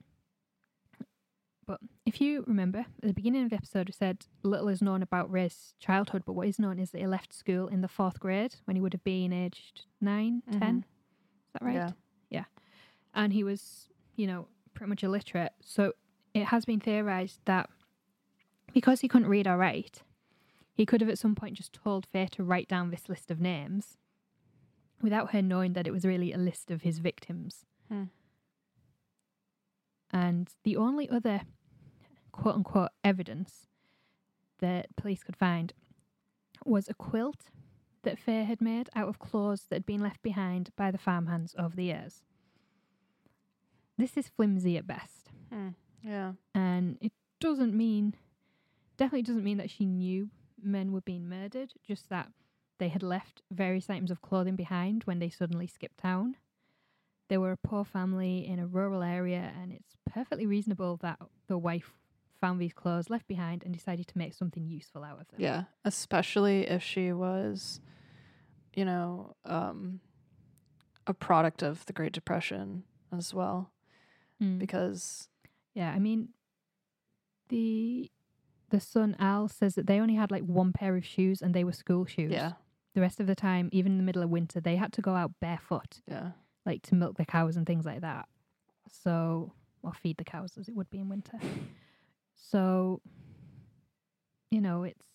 but 1.66 1.80
if 2.06 2.20
you 2.20 2.44
remember, 2.46 2.80
at 2.80 3.08
the 3.08 3.14
beginning 3.14 3.44
of 3.46 3.50
the 3.50 3.56
episode, 3.56 3.88
we 3.88 3.94
said 3.94 4.26
little 4.44 4.68
is 4.68 4.82
known 4.82 5.02
about 5.02 5.32
Ray's 5.32 5.74
childhood, 5.80 6.24
but 6.26 6.34
what 6.34 6.48
is 6.50 6.60
known 6.60 6.78
is 6.78 6.92
that 6.92 7.00
he 7.00 7.08
left 7.08 7.34
school 7.34 7.68
in 7.70 7.80
the 7.82 7.88
fourth 7.88 8.20
grade 8.20 8.56
when 8.66 8.76
he 8.76 8.82
would 8.82 8.94
have 8.94 9.04
been 9.06 9.32
aged 9.32 9.86
nine, 10.02 10.44
ten. 10.52 10.60
Mhm. 10.60 10.80
Is 10.80 11.54
that 11.54 11.62
right? 11.64 11.76
Yeah. 11.76 11.92
Yeah. 12.34 12.46
And 13.14 13.32
he 13.32 13.44
was, 13.44 13.90
you 14.16 14.28
know, 14.28 14.48
pretty 14.74 14.90
much 14.90 15.04
illiterate. 15.04 15.54
So 15.62 15.94
it 16.34 16.46
has 16.46 16.66
been 16.66 16.80
theorized 16.80 17.40
that 17.46 17.70
because 18.74 19.02
he 19.02 19.08
couldn't 19.08 19.30
read 19.30 19.48
or 19.48 19.58
write, 19.58 20.02
he 20.74 20.86
could 20.86 21.02
have 21.02 21.10
at 21.10 21.20
some 21.20 21.36
point 21.36 21.56
just 21.56 21.74
told 21.74 22.06
Faye 22.06 22.28
to 22.32 22.44
write 22.44 22.68
down 22.68 22.90
this 22.90 23.08
list 23.08 23.30
of 23.30 23.40
names 23.40 23.98
without 25.02 25.32
her 25.32 25.42
knowing 25.42 25.74
that 25.74 25.86
it 25.86 25.92
was 25.92 26.06
really 26.06 26.34
a 26.34 26.38
list 26.38 26.72
of 26.72 26.82
his 26.82 26.98
victims. 26.98 27.66
Hmm. 27.90 28.06
And 30.12 30.50
the 30.64 30.78
only 30.78 31.10
other 31.10 31.42
quote 32.32 32.56
unquote 32.56 32.90
evidence 33.04 33.68
that 34.60 34.96
police 34.96 35.24
could 35.24 35.36
find 35.36 35.74
was 36.66 36.88
a 36.88 36.94
quilt 36.94 37.50
that 38.04 38.20
Faye 38.20 38.44
had 38.44 38.62
made 38.62 38.90
out 38.96 39.08
of 39.10 39.20
clothes 39.20 39.66
that 39.70 39.76
had 39.76 39.86
been 39.86 40.02
left 40.02 40.22
behind 40.22 40.70
by 40.76 40.92
the 40.92 40.98
farmhands 40.98 41.56
over 41.58 41.76
the 41.76 41.86
years. 41.86 42.24
This 43.98 44.18
is 44.18 44.28
flimsy 44.30 44.78
at 44.78 44.88
best, 44.88 45.30
Hmm. 45.52 45.70
Yeah. 46.02 46.34
and 46.54 46.98
it 47.00 47.12
doesn't 47.40 47.74
mean, 47.76 48.16
definitely 48.98 49.22
doesn't 49.24 49.44
mean 49.44 49.58
that 49.58 49.70
she 49.70 49.86
knew 49.86 50.30
men 50.62 50.92
were 50.92 51.02
being 51.02 51.30
murdered, 51.30 51.74
just 51.84 52.10
that 52.10 52.32
they 52.80 52.90
had 52.90 53.04
left 53.04 53.42
various 53.52 53.90
items 53.90 54.10
of 54.12 54.22
clothing 54.22 54.56
behind 54.56 55.04
when 55.04 55.20
they 55.20 55.30
suddenly 55.30 55.68
skipped 55.68 55.98
town. 56.00 56.36
They 57.30 57.38
were 57.38 57.52
a 57.52 57.58
poor 57.58 57.86
family 57.86 58.46
in 58.48 58.60
a 58.60 58.68
rural 58.68 59.04
area, 59.04 59.54
and 59.62 59.72
it's 59.72 59.96
perfectly 60.06 60.46
reasonable 60.46 60.98
that 60.98 61.20
the 61.48 61.58
wife 61.58 61.94
found 62.44 62.60
these 62.60 62.74
clothes 62.74 63.10
left 63.10 63.28
behind 63.36 63.64
and 63.64 63.74
decided 63.74 64.06
to 64.08 64.18
make 64.18 64.34
something 64.34 64.66
useful 64.80 65.02
out 65.10 65.20
of 65.22 65.28
them. 65.30 65.40
Yeah, 65.48 65.62
especially 65.86 66.60
if 66.76 66.82
she 66.84 67.14
was, 67.14 67.80
you 68.74 68.84
know, 68.86 69.36
um, 69.46 70.02
a 71.08 71.14
product 71.14 71.64
of 71.64 71.86
the 71.88 71.94
Great 71.94 72.12
Depression 72.20 72.84
as 73.18 73.34
well, 73.34 73.72
Mm. 74.42 74.60
because 74.60 75.30
Yeah, 75.74 75.92
I 75.98 76.00
mean, 76.00 76.30
the 77.50 78.12
the 78.70 78.80
son 78.80 79.16
Al 79.20 79.48
says 79.48 79.76
that 79.76 79.86
they 79.88 80.00
only 80.00 80.16
had 80.16 80.32
like 80.32 80.44
one 80.44 80.74
pair 80.74 80.96
of 80.98 81.06
shoes 81.06 81.42
and 81.42 81.54
they 81.54 81.64
were 81.64 81.72
school 81.84 82.06
shoes. 82.06 82.32
yeah, 82.32 82.54
The 82.96 83.02
rest 83.02 83.20
of 83.20 83.28
the 83.28 83.36
time, 83.36 83.70
even 83.72 83.92
in 83.94 83.98
the 84.00 84.04
middle 84.04 84.24
of 84.24 84.30
winter, 84.30 84.60
they 84.60 84.76
had 84.78 84.92
to 84.94 85.02
go 85.02 85.14
out 85.16 85.32
barefoot, 85.40 86.02
yeah, 86.08 86.32
like 86.66 86.82
to 86.90 86.96
milk 86.96 87.18
the 87.18 87.26
cows 87.26 87.56
and 87.58 87.66
things 87.68 87.86
like 87.86 88.02
that. 88.02 88.28
So, 88.90 89.54
or 89.84 89.94
feed 89.94 90.18
the 90.18 90.24
cows 90.36 90.58
as 90.60 90.68
it 90.68 90.76
would 90.76 90.90
be 90.90 91.00
in 91.00 91.08
winter. 91.10 91.38
So, 92.52 93.02
you 94.52 94.62
know, 94.62 94.84
it's 94.84 95.06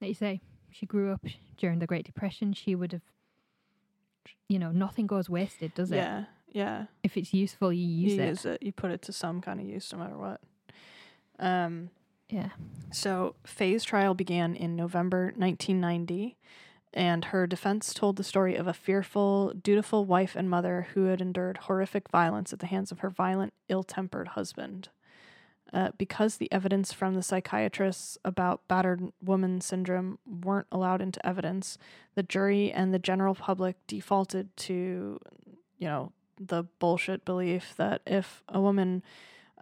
like 0.00 0.08
you 0.08 0.14
say, 0.14 0.40
she 0.70 0.86
grew 0.86 1.12
up 1.12 1.24
during 1.56 1.80
the 1.80 1.86
Great 1.86 2.06
Depression. 2.06 2.52
She 2.52 2.74
would 2.74 2.92
have, 2.92 3.02
you 4.48 4.58
know, 4.58 4.70
nothing 4.70 5.06
goes 5.06 5.28
wasted, 5.28 5.74
does 5.74 5.90
it? 5.90 5.96
yeah, 5.96 6.24
yeah. 6.52 6.84
If 7.02 7.16
it's 7.16 7.34
useful, 7.34 7.72
you 7.72 7.86
use 7.86 8.14
you 8.14 8.22
it. 8.22 8.28
use 8.28 8.44
it. 8.44 8.62
You 8.62 8.72
put 8.72 8.90
it 8.92 9.02
to 9.02 9.12
some 9.12 9.40
kind 9.40 9.60
of 9.60 9.66
use, 9.66 9.92
no 9.92 9.98
matter 9.98 10.16
what. 10.16 10.40
Um. 11.38 11.90
Yeah. 12.30 12.50
So 12.92 13.34
Faye's 13.44 13.84
trial 13.84 14.14
began 14.14 14.54
in 14.54 14.76
November 14.76 15.32
1990, 15.36 16.36
and 16.92 17.24
her 17.26 17.46
defense 17.46 17.92
told 17.94 18.16
the 18.16 18.24
story 18.24 18.54
of 18.54 18.66
a 18.66 18.74
fearful, 18.74 19.52
dutiful 19.54 20.04
wife 20.04 20.36
and 20.36 20.48
mother 20.48 20.88
who 20.92 21.04
had 21.04 21.20
endured 21.22 21.56
horrific 21.56 22.08
violence 22.10 22.52
at 22.52 22.58
the 22.58 22.66
hands 22.66 22.92
of 22.92 23.00
her 23.00 23.10
violent, 23.10 23.54
ill-tempered 23.68 24.28
husband. 24.28 24.90
Uh, 25.70 25.90
because 25.98 26.36
the 26.36 26.50
evidence 26.50 26.94
from 26.94 27.14
the 27.14 27.22
psychiatrists 27.22 28.16
about 28.24 28.66
battered 28.68 29.12
woman 29.22 29.60
syndrome 29.60 30.18
weren't 30.26 30.66
allowed 30.72 31.02
into 31.02 31.24
evidence, 31.26 31.76
the 32.14 32.22
jury 32.22 32.72
and 32.72 32.94
the 32.94 32.98
general 32.98 33.34
public 33.34 33.76
defaulted 33.86 34.56
to, 34.56 35.20
you 35.76 35.86
know, 35.86 36.10
the 36.40 36.64
bullshit 36.78 37.24
belief 37.26 37.74
that 37.76 38.00
if 38.06 38.42
a 38.48 38.60
woman 38.60 39.02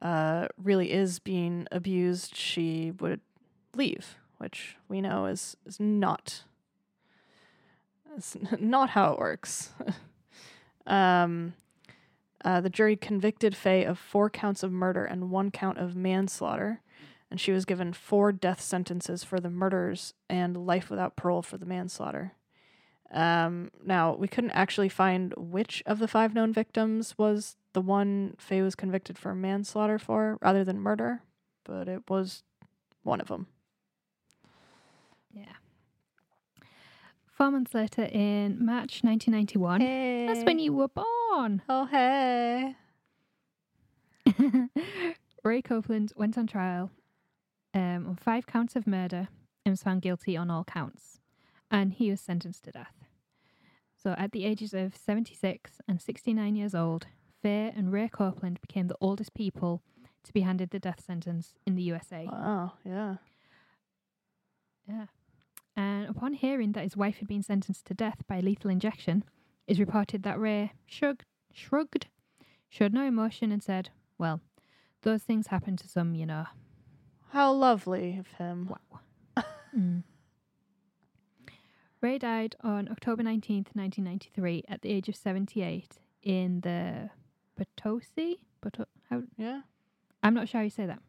uh, 0.01 0.47
really 0.63 0.93
is 0.93 1.19
being 1.19 1.67
abused, 1.73 2.37
she 2.37 2.93
would 3.01 3.21
leave, 3.75 4.17
which 4.39 4.77
we 4.89 5.01
know 5.01 5.27
is, 5.27 5.57
is 5.67 5.81
not 5.81 6.45
is 8.17 8.37
not 8.59 8.91
how 8.91 9.13
it 9.13 9.19
works. 9.19 9.71
um, 10.87 11.55
uh, 12.47 12.61
the 12.61 12.71
jury 12.71 12.95
convicted 12.95 13.57
Faye 13.57 13.85
of 13.85 13.99
four 13.99 14.31
counts 14.31 14.63
of 14.63 14.71
murder 14.71 15.05
and 15.05 15.33
one 15.33 15.51
count 15.51 15.79
of 15.79 15.97
manslaughter, 15.97 16.81
and 17.29 17.41
she 17.41 17.51
was 17.51 17.65
given 17.65 17.93
four 17.93 18.31
death 18.31 18.61
sentences 18.61 19.25
for 19.25 19.41
the 19.41 19.51
murders 19.51 20.15
and 20.31 20.57
life 20.57 20.89
without 20.89 21.17
parole 21.17 21.43
for 21.43 21.59
the 21.59 21.67
manslaughter. 21.67 22.35
Um, 23.11 23.73
now, 23.85 24.15
we 24.15 24.29
couldn't 24.29 24.53
actually 24.53 24.89
find 24.89 25.35
which 25.37 25.83
of 25.87 25.99
the 25.99 26.07
five 26.07 26.35
known 26.35 26.53
victims 26.53 27.19
was 27.19 27.57
the 27.73 27.81
one 27.81 28.37
Faye 28.39 28.63
was 28.63 28.77
convicted 28.77 29.19
for 29.19 29.35
manslaughter 29.35 29.99
for 29.99 30.39
rather 30.41 30.63
than 30.63 30.79
murder, 30.79 31.23
but 31.65 31.89
it 31.89 32.09
was 32.09 32.45
one 33.03 33.21
of 33.21 33.27
them. 33.27 33.49
Yeah. 35.33 35.57
Four 37.37 37.51
months 37.51 37.75
later, 37.75 38.05
in 38.05 38.65
March 38.65 39.05
1991, 39.05 39.83
Hey. 39.83 40.27
that's 40.27 40.43
when 40.45 40.59
you 40.59 40.73
were 40.73 40.89
born. 40.89 41.61
Oh, 41.69 41.85
hey. 41.85 42.75
Ray 45.45 45.61
Copeland 45.61 46.15
went 46.17 46.39
on 46.39 46.47
trial 46.47 46.91
um, 47.75 48.07
on 48.09 48.17
five 48.17 48.47
counts 48.47 48.75
of 48.75 48.87
murder 48.87 49.29
and 49.67 49.73
was 49.75 49.83
found 49.83 50.01
guilty 50.01 50.35
on 50.35 50.51
all 50.51 50.65
counts, 50.65 51.21
and 51.71 51.93
he 51.93 52.09
was 52.11 52.23
sentenced 52.23 52.65
to 52.65 52.71
death. 52.71 53.05
So, 54.03 54.15
at 54.17 54.33
the 54.33 54.47
ages 54.47 54.73
of 54.73 54.97
76 54.97 55.73
and 55.87 56.01
69 56.01 56.57
years 56.57 56.75
old, 56.75 57.07
Faye 57.43 57.71
and 57.77 57.93
Ray 57.93 58.09
Copeland 58.09 58.61
became 58.63 58.89
the 58.89 58.97
oldest 59.01 59.35
people 59.35 59.83
to 60.25 60.33
be 60.33 60.41
handed 60.41 60.71
the 60.71 60.79
death 60.79 61.05
sentence 61.05 61.55
in 61.67 61.75
the 61.75 61.83
USA. 61.83 62.27
Wow, 62.33 62.73
yeah. 62.83 63.17
Yeah. 64.89 65.07
And 65.77 66.09
upon 66.09 66.33
hearing 66.33 66.73
that 66.73 66.85
his 66.85 66.97
wife 66.97 67.19
had 67.19 67.29
been 67.29 67.43
sentenced 67.43 67.85
to 67.87 67.95
death 67.95 68.23
by 68.27 68.41
lethal 68.41 68.71
injection, 68.71 69.25
it 69.67 69.73
is 69.73 69.81
reported 69.81 70.23
that 70.23 70.41
Ray 70.41 70.73
shrugged, 70.87 71.25
shrugged, 71.53 72.07
showed 72.69 72.95
no 72.95 73.05
emotion, 73.05 73.53
and 73.53 73.63
said, 73.63 73.91
Well, 74.19 74.41
those 75.03 75.23
things 75.23 75.49
happen 75.49 75.77
to 75.77 75.89
some, 75.89 76.15
you 76.15 76.25
know. 76.27 76.47
How 77.31 77.53
lovely 77.53 78.17
of 78.19 78.27
him. 78.39 78.69
Wow. 78.71 79.45
Mm. 79.77 80.05
Ray 82.01 82.19
died 82.19 82.57
on 82.63 82.89
October 82.89 83.23
19th, 83.23 83.75
1993, 83.75 84.65
at 84.69 84.81
the 84.83 84.91
age 84.91 85.09
of 85.09 85.17
78 85.17 85.99
in 86.23 86.61
the 86.61 87.11
Potosi? 87.57 88.37
Poto- 88.63 88.87
how, 89.11 89.23
Yeah. 89.37 89.63
I'm 90.23 90.33
not 90.35 90.49
sure 90.49 90.61
how 90.61 90.65
you 90.65 90.71
say 90.71 90.87
that. 90.87 91.01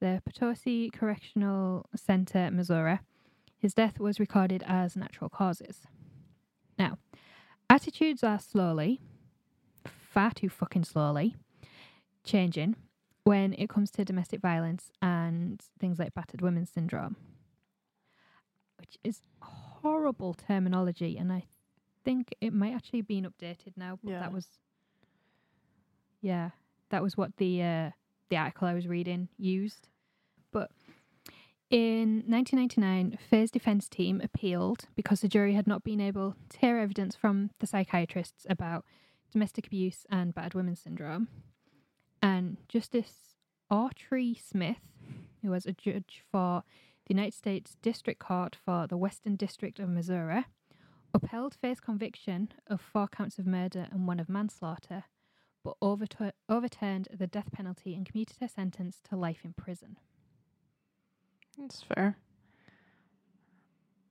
The 0.00 0.22
Potosi 0.24 0.90
Correctional 0.90 1.86
Center, 1.94 2.50
Missouri. 2.50 2.98
His 3.64 3.72
death 3.72 3.98
was 3.98 4.20
recorded 4.20 4.62
as 4.66 4.94
natural 4.94 5.30
causes. 5.30 5.86
Now, 6.78 6.98
attitudes 7.70 8.22
are 8.22 8.38
slowly, 8.38 9.00
far 9.86 10.32
too 10.32 10.50
fucking 10.50 10.84
slowly, 10.84 11.34
changing 12.24 12.76
when 13.22 13.54
it 13.54 13.70
comes 13.70 13.90
to 13.92 14.04
domestic 14.04 14.42
violence 14.42 14.92
and 15.00 15.62
things 15.78 15.98
like 15.98 16.12
battered 16.12 16.42
women 16.42 16.66
syndrome, 16.66 17.16
which 18.76 18.98
is 19.02 19.22
horrible 19.40 20.34
terminology, 20.34 21.16
and 21.16 21.32
I 21.32 21.44
think 22.04 22.34
it 22.42 22.52
might 22.52 22.74
actually 22.74 22.98
have 22.98 23.08
been 23.08 23.24
updated 23.24 23.78
now. 23.78 23.98
But 24.04 24.10
Yeah. 24.10 24.20
that 24.20 24.32
was, 24.34 24.46
yeah, 26.20 26.50
that 26.90 27.02
was 27.02 27.16
what 27.16 27.34
the 27.38 27.62
uh, 27.62 27.90
the 28.28 28.36
article 28.36 28.68
I 28.68 28.74
was 28.74 28.86
reading 28.86 29.30
used. 29.38 29.88
But 30.50 30.70
in 31.74 32.22
1999, 32.28 33.18
Faye's 33.28 33.50
defense 33.50 33.88
team 33.88 34.20
appealed 34.22 34.84
because 34.94 35.22
the 35.22 35.28
jury 35.28 35.54
had 35.54 35.66
not 35.66 35.82
been 35.82 36.00
able 36.00 36.36
to 36.50 36.58
hear 36.60 36.78
evidence 36.78 37.16
from 37.16 37.50
the 37.58 37.66
psychiatrists 37.66 38.46
about 38.48 38.84
domestic 39.32 39.66
abuse 39.66 40.06
and 40.08 40.32
bad 40.32 40.54
women's 40.54 40.78
syndrome. 40.78 41.26
And 42.22 42.58
Justice 42.68 43.34
Autry 43.72 44.40
Smith, 44.40 44.76
who 45.42 45.50
was 45.50 45.66
a 45.66 45.72
judge 45.72 46.22
for 46.30 46.62
the 47.06 47.14
United 47.14 47.34
States 47.34 47.76
District 47.82 48.20
Court 48.20 48.56
for 48.64 48.86
the 48.86 48.96
Western 48.96 49.34
District 49.34 49.80
of 49.80 49.88
Missouri, 49.88 50.44
upheld 51.12 51.56
Faye's 51.60 51.80
conviction 51.80 52.52
of 52.68 52.80
four 52.80 53.08
counts 53.08 53.40
of 53.40 53.48
murder 53.48 53.88
and 53.90 54.06
one 54.06 54.20
of 54.20 54.28
manslaughter, 54.28 55.06
but 55.64 55.74
overtur- 55.82 56.34
overturned 56.48 57.08
the 57.12 57.26
death 57.26 57.50
penalty 57.50 57.96
and 57.96 58.06
commuted 58.06 58.36
her 58.40 58.46
sentence 58.46 59.00
to 59.10 59.16
life 59.16 59.40
in 59.42 59.54
prison. 59.54 59.96
That's 61.58 61.82
fair. 61.82 62.16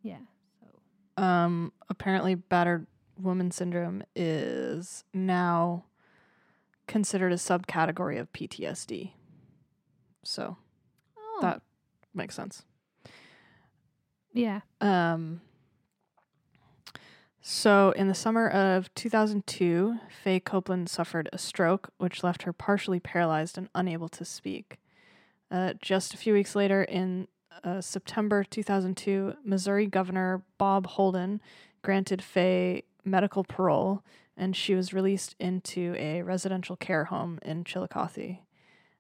Yeah. 0.02 0.20
So 0.60 1.24
Um, 1.24 1.72
apparently, 1.90 2.36
battered 2.36 2.88
woman 3.18 3.52
syndrome 3.52 4.04
is 4.16 5.04
now 5.14 5.86
considered 6.88 7.32
a 7.32 7.36
subcategory 7.38 8.20
of 8.20 8.32
PTSD. 8.34 9.12
So 10.24 10.58
oh, 11.18 11.40
that 11.42 11.62
makes 12.14 12.36
sense. 12.36 12.64
yeah. 14.34 14.62
Um, 14.82 15.42
so, 17.46 17.92
in 17.98 18.08
the 18.08 18.14
summer 18.16 18.48
of 18.48 18.94
2002, 18.96 19.98
Faye 20.24 20.40
Copeland 20.40 20.90
suffered 20.90 21.28
a 21.34 21.38
stroke, 21.38 21.90
which 21.98 22.24
left 22.24 22.44
her 22.44 22.54
partially 22.54 23.02
paralyzed 23.02 23.58
and 23.58 23.68
unable 23.76 24.08
to 24.10 24.24
speak. 24.24 24.78
Uh, 25.52 25.74
just 25.82 26.14
a 26.14 26.18
few 26.18 26.34
weeks 26.34 26.56
later, 26.56 26.84
in 26.84 27.28
uh, 27.64 27.82
September 27.82 28.44
2002, 28.44 29.36
Missouri 29.44 29.88
Governor 29.88 30.44
Bob 30.58 30.88
Holden 30.88 31.42
granted 31.82 32.22
Faye 32.22 32.84
medical 33.04 33.44
parole, 33.44 34.04
and 34.38 34.56
she 34.56 34.74
was 34.76 34.94
released 34.94 35.36
into 35.40 35.96
a 35.98 36.22
residential 36.22 36.76
care 36.76 37.06
home 37.06 37.40
in 37.42 37.64
Chillicothe. 37.64 38.38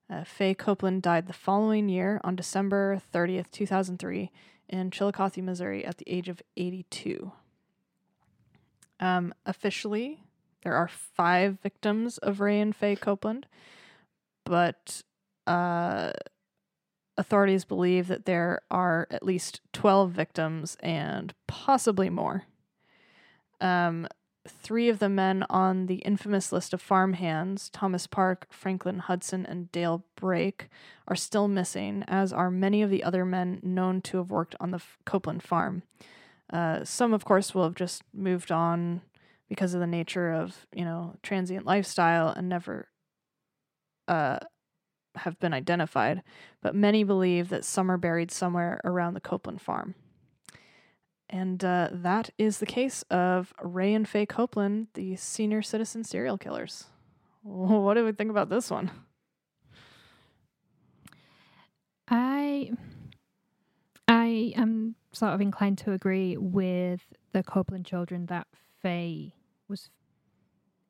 Uh, 0.09 0.23
Faye 0.23 0.53
Copeland 0.53 1.01
died 1.01 1.27
the 1.27 1.33
following 1.33 1.89
year 1.89 2.19
on 2.23 2.35
December 2.35 3.01
30th, 3.13 3.49
2003, 3.51 4.29
in 4.69 4.91
Chillicothe, 4.91 5.37
Missouri, 5.37 5.85
at 5.85 5.97
the 5.97 6.09
age 6.09 6.29
of 6.29 6.41
82. 6.57 7.31
Um, 8.99 9.33
officially, 9.45 10.23
there 10.63 10.75
are 10.75 10.87
five 10.87 11.59
victims 11.61 12.17
of 12.19 12.39
Ray 12.39 12.59
and 12.59 12.75
Faye 12.75 12.95
Copeland, 12.95 13.47
but 14.45 15.03
uh, 15.47 16.11
authorities 17.17 17.65
believe 17.65 18.07
that 18.07 18.25
there 18.25 18.61
are 18.71 19.07
at 19.11 19.23
least 19.23 19.61
12 19.73 20.11
victims 20.11 20.77
and 20.81 21.33
possibly 21.47 22.09
more. 22.09 22.43
Um, 23.61 24.07
three 24.47 24.89
of 24.89 24.99
the 24.99 25.09
men 25.09 25.45
on 25.49 25.85
the 25.85 25.97
infamous 25.97 26.51
list 26.51 26.73
of 26.73 26.81
farmhands, 26.81 27.69
Thomas 27.69 28.07
Park, 28.07 28.47
Franklin 28.49 28.99
Hudson, 28.99 29.45
and 29.45 29.71
Dale 29.71 30.03
Brake, 30.15 30.69
are 31.07 31.15
still 31.15 31.47
missing, 31.47 32.03
as 32.07 32.33
are 32.33 32.51
many 32.51 32.81
of 32.81 32.89
the 32.89 33.03
other 33.03 33.25
men 33.25 33.59
known 33.63 34.01
to 34.01 34.17
have 34.17 34.31
worked 34.31 34.55
on 34.59 34.71
the 34.71 34.81
Copeland 35.05 35.43
farm. 35.43 35.83
Uh, 36.51 36.83
some, 36.83 37.13
of 37.13 37.25
course, 37.25 37.55
will 37.55 37.63
have 37.63 37.75
just 37.75 38.03
moved 38.13 38.51
on 38.51 39.01
because 39.47 39.73
of 39.73 39.79
the 39.79 39.87
nature 39.87 40.31
of, 40.31 40.65
you 40.73 40.83
know, 40.83 41.15
transient 41.23 41.65
lifestyle 41.65 42.29
and 42.29 42.49
never 42.49 42.89
uh, 44.07 44.39
have 45.17 45.39
been 45.39 45.53
identified, 45.53 46.23
but 46.61 46.75
many 46.75 47.03
believe 47.03 47.49
that 47.49 47.65
some 47.65 47.89
are 47.91 47.97
buried 47.97 48.31
somewhere 48.31 48.81
around 48.83 49.13
the 49.13 49.21
Copeland 49.21 49.61
farm. 49.61 49.95
And 51.29 51.63
uh, 51.63 51.89
that 51.91 52.29
is 52.37 52.59
the 52.59 52.65
case 52.65 53.03
of 53.09 53.53
Ray 53.61 53.93
and 53.93 54.07
Faye 54.07 54.25
Copeland, 54.25 54.87
the 54.93 55.15
senior 55.15 55.61
citizen 55.61 56.03
serial 56.03 56.37
killers. 56.37 56.85
What 57.43 57.95
do 57.95 58.05
we 58.05 58.13
think 58.13 58.29
about 58.31 58.49
this 58.49 58.71
one? 58.71 58.89
I 62.07 62.71
I 64.07 64.53
am 64.55 64.95
sort 65.11 65.33
of 65.33 65.41
inclined 65.41 65.77
to 65.79 65.91
agree 65.91 66.37
with 66.37 67.01
the 67.33 67.43
Copeland 67.43 67.85
children 67.85 68.27
that 68.27 68.47
Faye 68.81 69.33
was 69.67 69.89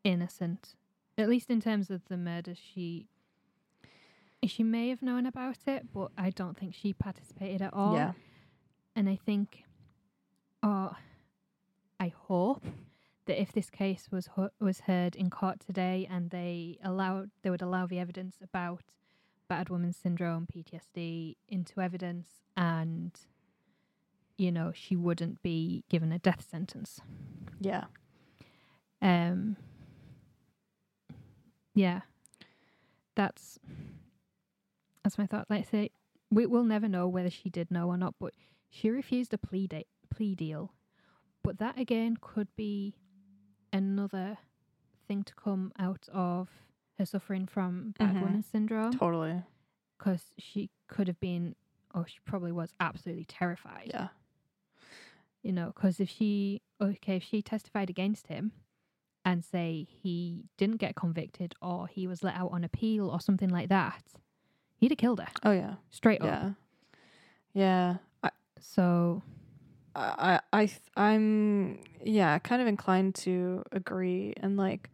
innocent, 0.04 0.76
at 1.18 1.30
least 1.30 1.50
in 1.50 1.62
terms 1.62 1.90
of 1.90 2.02
the 2.08 2.18
murder. 2.18 2.54
She 2.56 3.08
she 4.50 4.64
may 4.64 4.90
have 4.90 5.02
known 5.02 5.26
about 5.26 5.58
it, 5.68 5.88
but 5.94 6.12
I 6.18 6.30
don't 6.30 6.58
think 6.58 6.74
she 6.74 6.94
participated 6.94 7.62
at 7.62 7.74
all. 7.74 7.96
Yeah. 7.96 8.14
And 8.96 9.10
I 9.10 9.16
think, 9.16 9.64
or 10.62 10.96
I 12.00 12.14
hope 12.28 12.64
that 13.26 13.42
if 13.42 13.52
this 13.52 13.70
case 13.70 14.10
was 14.12 14.30
was 14.60 14.82
heard 14.82 15.16
in 15.16 15.30
court 15.30 15.60
today 15.60 16.08
and 16.10 16.30
they 16.30 16.78
allowed 16.84 17.32
they 17.42 17.50
would 17.50 17.62
allow 17.62 17.86
the 17.88 18.00
evidence 18.00 18.36
about 18.42 18.84
battered 19.48 19.70
woman 19.70 19.94
syndrome, 19.94 20.48
PTSD 20.54 21.36
into 21.48 21.80
evidence, 21.80 22.28
and 22.58 23.12
you 24.38 24.52
know 24.52 24.72
she 24.74 24.96
wouldn't 24.96 25.42
be 25.42 25.84
given 25.90 26.12
a 26.12 26.20
death 26.20 26.46
sentence. 26.50 27.00
Yeah. 27.60 27.86
Um. 29.02 29.58
Yeah, 31.76 32.02
that's 33.16 33.60
that's 35.04 35.18
my 35.18 35.26
thought. 35.26 35.48
Like 35.50 35.62
I 35.62 35.70
say, 35.70 35.90
we 36.32 36.46
will 36.46 36.64
never 36.64 36.88
know 36.88 37.08
whether 37.08 37.30
she 37.30 37.50
did 37.50 37.70
know 37.72 37.88
or 37.90 37.98
not, 37.98 38.16
but 38.20 38.34
she 38.70 38.90
refused 38.90 39.34
a 39.34 39.38
plea 39.38 39.68
date, 39.68 39.88
plea 40.10 40.36
deal. 40.36 40.74
But 41.44 41.60
that 41.60 41.78
again 41.78 42.18
could 42.22 42.48
be 42.56 42.96
another 43.72 44.38
thing 45.08 45.24
to 45.24 45.36
come 45.36 45.72
out 45.78 46.08
of 46.14 46.50
her 46.98 47.06
suffering 47.06 47.46
from 47.48 47.94
bad 48.00 48.16
Mhm. 48.16 48.22
woman 48.22 48.44
syndrome, 48.44 48.92
Totally. 48.98 49.44
because 49.98 50.34
she 50.38 50.70
could 50.88 51.08
have 51.08 51.20
been, 51.20 51.56
or 51.94 52.08
she 52.08 52.20
probably 52.26 52.52
was 52.52 52.74
absolutely 52.80 53.26
terrified 53.26 53.90
Yeah. 53.94 54.10
you 55.42 55.52
know, 55.52 55.68
because 55.76 56.00
if 56.00 56.10
she, 56.10 56.62
okay, 56.80 57.18
if 57.18 57.24
she 57.24 57.42
testified 57.42 57.90
against 57.90 58.28
him 58.28 58.54
and 59.26 59.44
say 59.44 59.86
he 59.90 60.46
didn't 60.58 60.78
get 60.78 60.96
convicted 60.96 61.54
or 61.62 61.88
he 61.88 62.08
was 62.08 62.24
let 62.24 62.36
out 62.36 62.52
on 62.54 62.64
appeal 62.64 63.10
or 63.10 63.20
something 63.20 63.50
like 63.50 63.68
that, 63.70 64.04
he'd 64.84 64.92
have 64.92 64.98
killed 64.98 65.20
her 65.22 65.28
Oh 65.44 65.52
yeah. 65.52 65.76
straight 65.92 66.22
up. 66.22 66.28
Yeah. 66.28 66.50
Yeah. 67.54 67.96
I 68.22 68.30
So, 68.60 69.24
I 69.96 70.42
I 70.52 70.70
I'm 70.98 71.80
yeah, 72.04 72.38
kind 72.40 72.62
of 72.62 72.68
inclined 72.68 73.16
to 73.16 73.64
agree 73.72 74.34
and 74.38 74.58
like 74.58 74.90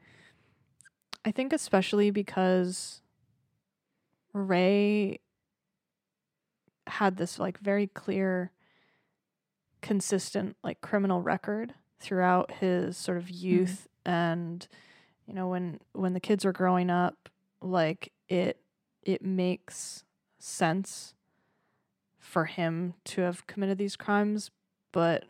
I 1.25 1.31
think 1.31 1.53
especially 1.53 2.11
because 2.11 3.01
Ray 4.33 5.21
had 6.85 7.17
this 7.17 7.39
like 7.39 7.57
very 7.59 7.87
clear 7.87 8.51
consistent 9.81 10.55
like 10.63 10.81
criminal 10.81 11.21
record 11.23 11.73
throughout 11.99 12.51
his 12.51 12.95
sort 12.95 13.17
of 13.17 13.25
mm-hmm. 13.25 13.47
youth 13.47 13.87
and 14.05 14.67
you 15.25 15.33
know 15.33 15.47
when 15.47 15.79
when 15.93 16.13
the 16.13 16.19
kids 16.19 16.45
were 16.45 16.51
growing 16.51 16.91
up 16.91 17.29
like 17.61 18.11
it 18.27 18.59
it 19.03 19.21
makes 19.23 20.03
sense 20.37 21.13
for 22.19 22.45
him 22.45 22.93
to 23.05 23.21
have 23.21 23.47
committed 23.47 23.77
these 23.77 23.95
crimes 23.95 24.51
but 24.91 25.25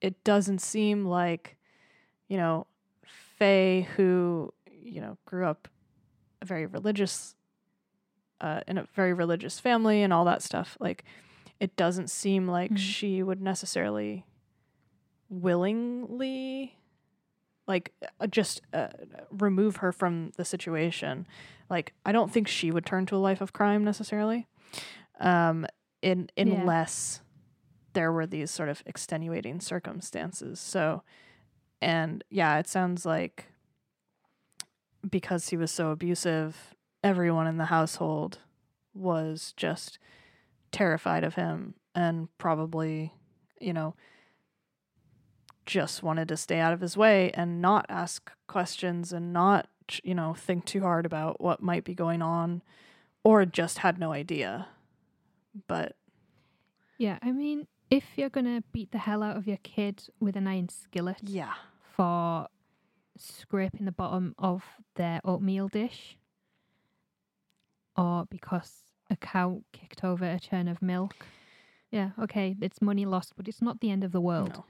it 0.00 0.22
doesn't 0.24 0.60
seem 0.60 1.04
like 1.04 1.56
you 2.28 2.36
know 2.36 2.66
Faye 3.38 3.86
who 3.96 4.52
you 4.70 5.00
know 5.00 5.16
grew 5.26 5.46
up 5.46 5.68
a 6.40 6.44
very 6.44 6.66
religious 6.66 7.34
uh, 8.40 8.60
in 8.66 8.76
a 8.78 8.86
very 8.94 9.12
religious 9.12 9.60
family 9.60 10.02
and 10.02 10.12
all 10.12 10.24
that 10.24 10.42
stuff 10.42 10.76
like 10.80 11.04
it 11.60 11.76
doesn't 11.76 12.10
seem 12.10 12.48
like 12.48 12.72
Mhm. 12.72 12.78
she 12.78 13.22
would 13.22 13.40
necessarily 13.40 14.24
willingly 15.30 16.76
like 17.66 17.92
uh, 18.20 18.26
just 18.26 18.60
uh, 18.72 18.88
remove 19.30 19.76
her 19.76 19.92
from 19.92 20.32
the 20.36 20.44
situation 20.44 21.26
like 21.70 21.92
i 22.04 22.12
don't 22.12 22.32
think 22.32 22.48
she 22.48 22.70
would 22.70 22.84
turn 22.86 23.06
to 23.06 23.16
a 23.16 23.18
life 23.18 23.40
of 23.40 23.52
crime 23.52 23.84
necessarily 23.84 24.46
um 25.20 25.66
in 26.02 26.28
Yeah. 26.36 26.42
unless 26.42 27.20
there 27.92 28.10
were 28.12 28.26
these 28.26 28.50
sort 28.50 28.68
of 28.68 28.82
extenuating 28.86 29.60
circumstances 29.60 30.58
so 30.58 31.02
and 31.80 32.24
yeah 32.30 32.58
it 32.58 32.68
sounds 32.68 33.04
like 33.06 33.46
because 35.08 35.48
he 35.48 35.56
was 35.56 35.70
so 35.70 35.90
abusive 35.90 36.74
everyone 37.02 37.46
in 37.46 37.56
the 37.58 37.66
household 37.66 38.38
was 38.94 39.52
just 39.56 39.98
terrified 40.70 41.24
of 41.24 41.34
him 41.34 41.74
and 41.94 42.28
probably 42.38 43.12
you 43.60 43.72
know 43.72 43.94
just 45.66 46.02
wanted 46.02 46.28
to 46.28 46.36
stay 46.36 46.58
out 46.58 46.72
of 46.72 46.80
his 46.80 46.96
way 46.96 47.30
and 47.32 47.62
not 47.62 47.86
ask 47.88 48.30
questions 48.46 49.12
and 49.12 49.32
not 49.32 49.68
you 50.02 50.14
know 50.14 50.34
think 50.34 50.64
too 50.64 50.80
hard 50.80 51.04
about 51.04 51.40
what 51.40 51.62
might 51.62 51.84
be 51.84 51.94
going 51.94 52.22
on 52.22 52.62
or 53.24 53.44
just 53.44 53.78
had 53.78 53.98
no 53.98 54.12
idea 54.12 54.66
but 55.66 55.96
yeah, 56.98 57.18
I 57.22 57.32
mean, 57.32 57.66
if 57.90 58.04
you're 58.16 58.30
going 58.30 58.46
to 58.46 58.62
beat 58.72 58.92
the 58.92 58.98
hell 58.98 59.22
out 59.22 59.36
of 59.36 59.46
your 59.46 59.58
kid 59.58 60.04
with 60.20 60.36
an 60.36 60.46
iron 60.46 60.68
skillet 60.68 61.18
yeah 61.24 61.54
for 61.96 62.46
scraping 63.16 63.84
the 63.84 63.92
bottom 63.92 64.34
of 64.38 64.64
their 64.94 65.20
oatmeal 65.24 65.68
dish, 65.68 66.16
or 67.96 68.26
because 68.30 68.84
a 69.10 69.16
cow 69.16 69.62
kicked 69.72 70.02
over 70.04 70.24
a 70.24 70.38
churn 70.38 70.68
of 70.68 70.80
milk, 70.80 71.26
yeah, 71.90 72.10
okay, 72.18 72.56
it's 72.60 72.80
money 72.80 73.04
lost, 73.04 73.34
but 73.36 73.48
it's 73.48 73.60
not 73.60 73.80
the 73.80 73.90
end 73.90 74.04
of 74.04 74.12
the 74.12 74.20
world. 74.20 74.50
no. 74.54 74.64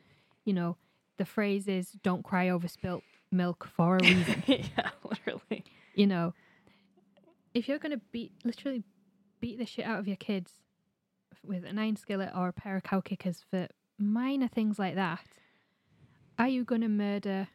You 0.45 0.53
know, 0.53 0.77
the 1.19 1.25
phrase 1.25 1.69
is 1.69 1.93
don't 2.03 2.25
cry 2.25 2.49
over 2.49 2.69
spilt 2.69 3.03
milk 3.31 3.69
for 3.77 3.97
a 3.97 4.03
reason. 4.03 4.43
yeah 4.47 4.91
literally 5.05 5.65
you 5.95 6.07
know, 6.07 6.35
if 7.55 7.69
you're 7.69 7.79
going 7.79 7.93
to 7.93 8.01
beat, 8.13 8.33
literally 8.45 8.83
beat 9.41 9.59
the 9.59 9.67
shit 9.67 9.85
out 9.85 9.99
of 9.99 10.07
your 10.07 10.17
kids 10.17 10.53
with 11.45 11.65
an 11.65 11.79
iron 11.79 11.97
skillet 11.97 12.31
or 12.35 12.49
a 12.49 12.53
pair 12.53 12.77
of 12.77 12.83
cow 12.83 13.01
kickers 13.01 13.45
for 13.51 13.69
minor 13.99 14.49
things 14.49 14.79
like 14.79 14.95
that, 14.95 15.25
are 16.39 16.49
you 16.49 16.65
going 16.65 16.81
to 16.81 16.89
murder 16.89 17.49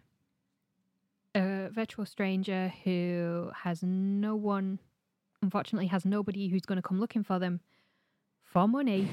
a 1.36 1.70
virtual 1.72 2.06
stranger 2.06 2.74
who 2.84 3.50
has 3.64 3.82
no 3.84 4.36
one, 4.36 4.80
unfortunately, 5.42 5.88
has 5.88 6.06
nobody 6.06 6.50
who's 6.50 6.66
going 6.66 6.78
to 6.78 6.88
come 6.88 7.00
looking 7.00 7.24
for 7.24 7.40
them 7.40 7.60
for 8.44 8.68
money? 8.68 9.10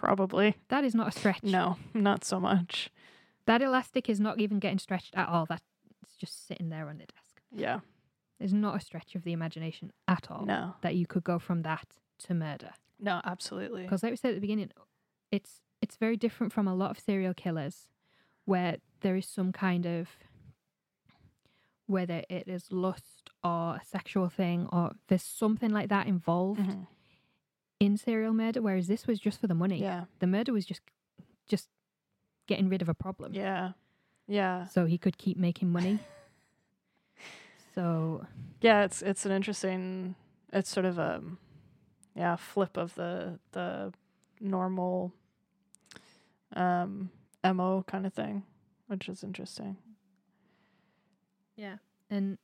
Probably 0.00 0.56
That 0.68 0.84
is 0.84 0.94
not 0.94 1.08
a 1.08 1.12
stretch. 1.12 1.42
no 1.42 1.76
not 1.94 2.24
so 2.24 2.40
much 2.40 2.90
That 3.46 3.62
elastic 3.62 4.08
is 4.08 4.18
not 4.20 4.40
even 4.40 4.58
getting 4.58 4.78
stretched 4.78 5.14
at 5.14 5.28
all. 5.28 5.46
That's 5.46 5.62
just 6.18 6.46
sitting 6.48 6.68
there 6.70 6.88
on 6.88 6.98
the 6.98 7.06
desk. 7.06 7.42
yeah 7.52 7.80
There's 8.38 8.52
not 8.54 8.76
a 8.76 8.80
stretch 8.80 9.14
of 9.14 9.22
the 9.24 9.32
imagination 9.32 9.92
at 10.08 10.30
all 10.30 10.44
no 10.46 10.74
that 10.82 10.94
you 10.96 11.06
could 11.06 11.24
go 11.24 11.38
from 11.38 11.62
that 11.62 11.86
to 12.24 12.34
murder. 12.34 12.72
no 12.98 13.20
absolutely 13.24 13.82
Because, 13.82 14.02
like 14.02 14.12
we 14.12 14.16
said 14.16 14.30
at 14.30 14.34
the 14.36 14.40
beginning, 14.40 14.70
it's 15.30 15.60
it's 15.82 15.96
very 15.96 16.16
different 16.16 16.52
from 16.52 16.66
a 16.68 16.74
lot 16.74 16.90
of 16.90 16.98
serial 16.98 17.32
killers, 17.34 17.88
where 18.44 18.76
there 19.00 19.16
is 19.16 19.26
some 19.26 19.50
kind 19.52 19.86
of 19.86 20.08
whether 21.86 22.22
it 22.28 22.46
is 22.46 22.70
lust 22.70 23.30
or 23.42 23.76
a 23.76 23.80
sexual 23.84 24.28
thing 24.28 24.68
or 24.72 24.92
there's 25.08 25.22
something 25.22 25.70
like 25.70 25.88
that 25.88 26.06
involved 26.06 26.60
Mhm. 26.60 26.86
In 27.80 27.96
serial 27.96 28.32
murder. 28.32 28.62
Whereas 28.62 28.86
this 28.86 29.06
was 29.06 29.18
just 29.18 29.40
for 29.40 29.46
the 29.48 29.54
money. 29.54 29.80
yeah 29.80 30.04
The 30.20 30.26
murder 30.26 30.52
was 30.52 30.64
just 30.66 30.82
just 31.48 31.68
getting 32.46 32.68
rid 32.68 32.82
of 32.82 32.88
a 32.88 32.94
problem. 32.94 33.32
yeah 33.34 33.72
yeah 34.28 34.66
so 34.66 34.84
he 34.86 34.96
could 34.98 35.18
keep 35.18 35.36
making 35.36 35.70
money. 35.72 35.98
so 37.74 38.24
yeah 38.60 38.84
it's 38.84 39.02
it's 39.02 39.24
an 39.26 39.32
interesting 39.32 40.14
it's 40.52 40.68
sort 40.70 40.86
of 40.86 40.98
a 40.98 41.22
yeah 42.16 42.36
flip 42.36 42.76
of 42.76 42.94
the 42.96 43.38
the 43.52 43.92
normal 44.40 45.12
um 46.56 47.10
mo 47.44 47.84
kind 47.86 48.06
of 48.06 48.12
thing 48.12 48.42
which 48.88 49.08
is 49.08 49.22
interesting 49.24 49.76
yeah, 51.56 51.76
and 52.08 52.38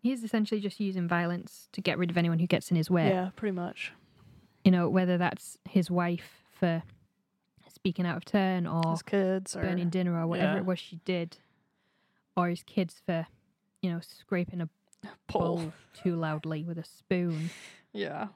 he's 0.00 0.22
essentially 0.22 0.60
just 0.60 0.78
using 0.78 1.08
violence 1.08 1.68
to 1.72 1.80
get 1.80 1.98
rid 1.98 2.08
of 2.08 2.16
anyone 2.16 2.38
who 2.38 2.46
gets 2.46 2.70
in 2.70 2.76
his 2.76 2.88
way. 2.88 3.08
yeah 3.08 3.30
pretty 3.34 3.50
much 3.54 3.92
You 4.64 4.70
know, 4.70 4.88
whether 4.88 5.16
that's 5.18 5.56
his 5.68 5.90
wife 5.90 6.44
for 6.58 6.82
speaking 7.68 8.06
out 8.06 8.16
of 8.16 8.24
turn 8.24 8.66
or 8.66 8.90
his 8.90 9.02
kids 9.02 9.56
or 9.56 9.62
burning 9.62 9.88
dinner 9.88 10.20
or 10.20 10.26
whatever 10.26 10.54
yeah. 10.54 10.58
it 10.58 10.66
was 10.66 10.78
she 10.78 10.96
did, 11.04 11.38
or 12.36 12.48
his 12.48 12.62
kids 12.64 13.00
for, 13.06 13.26
you 13.82 13.90
know, 13.90 14.00
scraping 14.00 14.60
a 14.60 14.68
pull 15.28 15.56
bowl 15.56 15.72
too 15.94 16.16
loudly 16.16 16.64
with 16.64 16.76
a 16.78 16.84
spoon. 16.84 17.50
yeah 17.92 18.28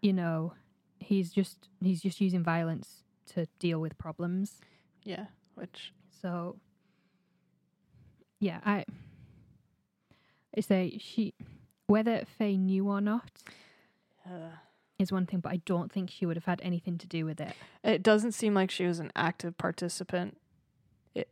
You 0.00 0.12
know, 0.12 0.52
he's 1.00 1.32
just 1.32 1.68
he's 1.82 2.00
just 2.00 2.20
using 2.20 2.42
violence 2.42 3.02
to 3.34 3.46
deal 3.58 3.80
with 3.80 3.98
problems. 3.98 4.60
yeah 5.04 5.26
which 5.54 5.92
So, 6.22 6.56
yeah, 8.40 8.60
I, 8.64 8.84
I 10.56 10.60
say 10.60 10.98
she, 11.00 11.34
whether 11.86 12.24
Faye 12.38 12.56
knew 12.56 12.88
or 12.88 13.00
not, 13.00 13.30
uh, 14.24 14.50
is 14.98 15.12
one 15.12 15.26
thing, 15.26 15.40
but 15.40 15.52
I 15.52 15.56
don't 15.66 15.92
think 15.92 16.10
she 16.10 16.24
would 16.26 16.36
have 16.36 16.44
had 16.46 16.60
anything 16.62 16.98
to 16.98 17.06
do 17.06 17.24
with 17.24 17.40
it. 17.40 17.54
It 17.84 18.02
doesn't 18.02 18.32
seem 18.32 18.54
like 18.54 18.70
she 18.70 18.84
was 18.86 18.98
an 18.98 19.12
active 19.14 19.56
participant. 19.58 20.38
It, 21.14 21.28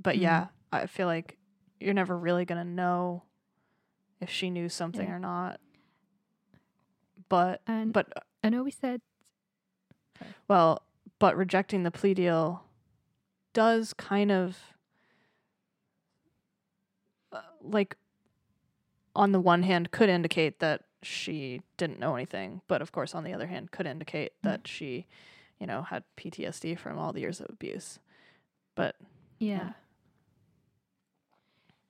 but 0.00 0.16
Mm. 0.16 0.20
yeah, 0.22 0.46
I 0.72 0.86
feel 0.86 1.06
like 1.06 1.36
you're 1.80 1.94
never 1.94 2.16
really 2.18 2.44
gonna 2.44 2.64
know 2.64 3.22
if 4.20 4.30
she 4.30 4.48
knew 4.50 4.68
something 4.68 5.06
Yeah. 5.08 5.14
or 5.14 5.18
not. 5.18 5.60
But 7.28 7.60
And 7.66 7.92
but 7.92 8.12
I 8.42 8.48
know 8.48 8.62
we 8.62 8.70
said 8.70 9.00
well, 10.48 10.82
but 11.18 11.36
rejecting 11.36 11.82
the 11.82 11.90
plea 11.90 12.14
deal 12.14 12.64
does 13.52 13.92
kind 13.94 14.30
of 14.30 14.58
uh, 17.32 17.40
like 17.60 17.96
on 19.16 19.32
the 19.32 19.40
one 19.40 19.62
hand 19.62 19.90
could 19.90 20.08
indicate 20.08 20.58
that 20.60 20.82
she 21.06 21.62
didn't 21.76 21.98
know 22.00 22.14
anything, 22.14 22.60
but 22.68 22.82
of 22.82 22.92
course 22.92 23.14
on 23.14 23.24
the 23.24 23.32
other 23.32 23.46
hand 23.46 23.70
could 23.70 23.86
indicate 23.86 24.32
Mm. 24.40 24.42
that 24.42 24.66
she, 24.68 25.06
you 25.60 25.66
know, 25.66 25.82
had 25.82 26.04
PTSD 26.16 26.78
from 26.78 26.98
all 26.98 27.12
the 27.12 27.20
years 27.20 27.40
of 27.40 27.48
abuse. 27.50 27.98
But 28.74 28.96
Yeah. 29.38 29.72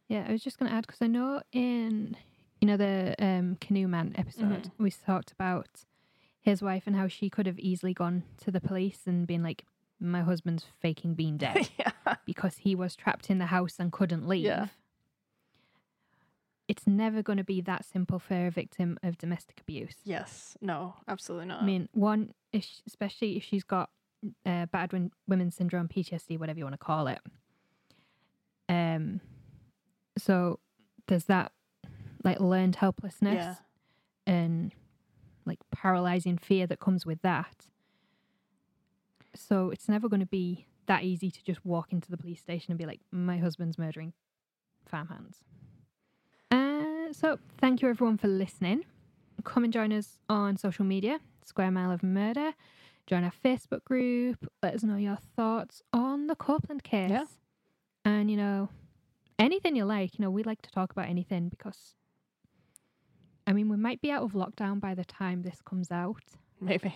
Yeah, 0.08 0.26
I 0.28 0.32
was 0.32 0.42
just 0.42 0.58
going 0.58 0.70
to 0.70 0.76
add 0.76 0.86
because 0.86 1.00
I 1.02 1.06
know 1.06 1.42
in 1.52 2.16
you 2.60 2.66
know 2.68 2.76
the 2.76 3.14
um, 3.18 3.56
canoe 3.60 3.88
man 3.88 4.14
episode 4.16 4.70
we 4.78 4.90
talked 4.90 5.32
about 5.32 5.68
his 6.40 6.62
wife 6.62 6.84
and 6.86 6.94
how 6.94 7.08
she 7.08 7.30
could 7.30 7.46
have 7.46 7.58
easily 7.58 7.94
gone 7.94 8.22
to 8.42 8.50
the 8.50 8.60
police 8.60 9.00
and 9.06 9.26
been 9.26 9.42
like, 9.42 9.64
"My 9.98 10.20
husband's 10.22 10.66
faking 10.80 11.14
being 11.14 11.36
dead 11.38 11.70
yeah. 11.78 11.92
because 12.26 12.58
he 12.58 12.74
was 12.74 12.94
trapped 12.96 13.30
in 13.30 13.38
the 13.38 13.46
house 13.46 13.76
and 13.78 13.90
couldn't 13.92 14.26
leave." 14.28 14.44
Yeah. 14.44 14.68
It's 16.66 16.86
never 16.86 17.22
going 17.22 17.36
to 17.36 17.44
be 17.44 17.60
that 17.62 17.84
simple 17.84 18.18
for 18.18 18.46
a 18.46 18.50
victim 18.50 18.98
of 19.02 19.18
domestic 19.18 19.60
abuse. 19.60 19.96
Yes. 20.04 20.56
No, 20.60 20.94
absolutely 21.06 21.46
not. 21.46 21.62
I 21.62 21.66
mean, 21.66 21.88
one, 21.92 22.32
if 22.52 22.64
sh- 22.64 22.80
especially 22.86 23.36
if 23.36 23.44
she's 23.44 23.64
got 23.64 23.90
uh, 24.46 24.66
bad 24.66 24.92
win- 24.92 25.12
women's 25.26 25.54
syndrome, 25.54 25.88
PTSD, 25.88 26.38
whatever 26.38 26.58
you 26.58 26.64
want 26.64 26.74
to 26.74 26.78
call 26.78 27.06
it. 27.06 27.20
Um, 28.68 29.20
so 30.16 30.58
there's 31.06 31.24
that 31.24 31.52
like 32.22 32.40
learned 32.40 32.76
helplessness 32.76 33.34
yeah. 33.34 33.54
and 34.26 34.72
like 35.44 35.58
paralyzing 35.70 36.38
fear 36.38 36.66
that 36.66 36.80
comes 36.80 37.04
with 37.04 37.20
that. 37.22 37.66
So 39.34 39.70
it's 39.70 39.88
never 39.88 40.08
going 40.08 40.20
to 40.20 40.26
be 40.26 40.66
that 40.86 41.02
easy 41.02 41.30
to 41.30 41.44
just 41.44 41.64
walk 41.64 41.92
into 41.92 42.10
the 42.10 42.16
police 42.16 42.40
station 42.40 42.70
and 42.72 42.78
be 42.78 42.86
like, 42.86 43.00
"My 43.10 43.38
husband's 43.38 43.78
murdering 43.78 44.12
farmhands." 44.86 45.44
So 47.14 47.38
thank 47.58 47.80
you 47.80 47.88
everyone 47.88 48.18
for 48.18 48.26
listening. 48.28 48.84
Come 49.44 49.62
and 49.64 49.72
join 49.72 49.92
us 49.92 50.18
on 50.28 50.56
social 50.56 50.84
media, 50.84 51.20
Square 51.44 51.70
Mile 51.70 51.92
of 51.92 52.02
Murder. 52.02 52.52
Join 53.06 53.22
our 53.24 53.32
Facebook 53.44 53.84
group. 53.84 54.38
Let 54.62 54.74
us 54.74 54.82
know 54.82 54.96
your 54.96 55.18
thoughts 55.36 55.80
on 55.92 56.26
the 56.26 56.34
Copeland 56.34 56.82
case. 56.82 57.10
Yeah. 57.10 57.24
And 58.04 58.30
you 58.30 58.36
know, 58.36 58.68
anything 59.38 59.76
you 59.76 59.84
like. 59.84 60.18
You 60.18 60.24
know, 60.24 60.30
we 60.30 60.42
like 60.42 60.62
to 60.62 60.70
talk 60.70 60.90
about 60.90 61.08
anything 61.08 61.48
because 61.48 61.94
I 63.46 63.52
mean, 63.52 63.68
we 63.68 63.76
might 63.76 64.00
be 64.00 64.10
out 64.10 64.22
of 64.22 64.32
lockdown 64.32 64.80
by 64.80 64.94
the 64.94 65.04
time 65.04 65.42
this 65.42 65.60
comes 65.64 65.90
out, 65.92 66.22
Maybe. 66.60 66.94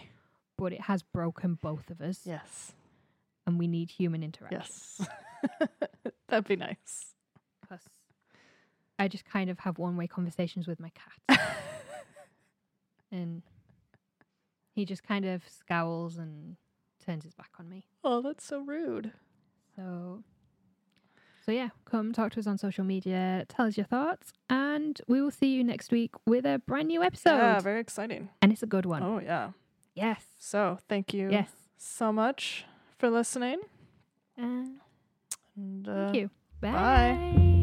but 0.56 0.72
it 0.72 0.80
has 0.82 1.02
broken 1.02 1.58
both 1.62 1.90
of 1.90 2.00
us, 2.00 2.22
Yes. 2.24 2.72
and 3.46 3.58
we 3.58 3.66
need 3.68 3.90
human 3.90 4.22
interaction. 4.24 4.60
Yes. 4.62 5.06
That'd 6.28 6.48
be 6.48 6.56
nice. 6.56 7.14
Because 7.60 7.82
I 8.98 9.08
just 9.08 9.24
kind 9.24 9.48
of 9.50 9.60
have 9.60 9.78
one-way 9.78 10.06
conversations 10.08 10.66
with 10.66 10.80
my 10.80 10.90
cat, 10.90 11.40
and 13.12 13.42
he 14.74 14.84
just 14.84 15.02
kind 15.02 15.24
of 15.24 15.42
scowls 15.48 16.16
and 16.18 16.56
turns 17.04 17.24
his 17.24 17.34
back 17.34 17.50
on 17.58 17.68
me. 17.68 17.84
oh, 18.04 18.20
that's 18.22 18.44
so 18.44 18.60
rude. 18.60 19.12
So, 19.76 20.22
so 21.46 21.52
yeah, 21.52 21.68
come 21.84 22.12
talk 22.12 22.32
to 22.32 22.40
us 22.40 22.46
on 22.46 22.58
social 22.58 22.84
media, 22.84 23.44
tell 23.48 23.66
us 23.66 23.76
your 23.76 23.86
thoughts, 23.86 24.32
and 24.50 25.00
we 25.08 25.20
will 25.22 25.30
see 25.30 25.54
you 25.54 25.62
next 25.64 25.92
week 25.92 26.10
with 26.26 26.44
a 26.44 26.60
brand 26.66 26.88
new 26.88 27.02
episode. 27.02 27.36
Yeah, 27.36 27.60
very 27.60 27.80
exciting. 27.80 28.28
and 28.42 28.52
it's 28.52 28.62
a 28.62 28.66
good 28.66 28.84
one. 28.86 29.02
Oh 29.02 29.20
yeah. 29.20 29.50
Yes. 29.94 30.24
So 30.38 30.78
thank 30.88 31.12
you 31.14 31.30
Yes. 31.30 31.50
so 31.76 32.12
much 32.12 32.64
for 32.98 33.10
listening. 33.10 33.58
Uh, 34.40 34.64
And 35.56 35.88
uh, 35.88 36.04
thank 36.06 36.14
you. 36.16 36.30
bye. 36.60 36.70
Bye. 36.72 37.54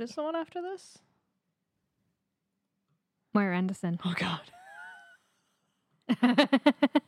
What 0.00 0.08
is 0.08 0.16
the 0.16 0.22
one 0.22 0.34
after 0.34 0.62
this? 0.62 0.96
Moira 3.34 3.54
Anderson. 3.54 4.00
Oh 4.02 4.14
God. 4.16 4.40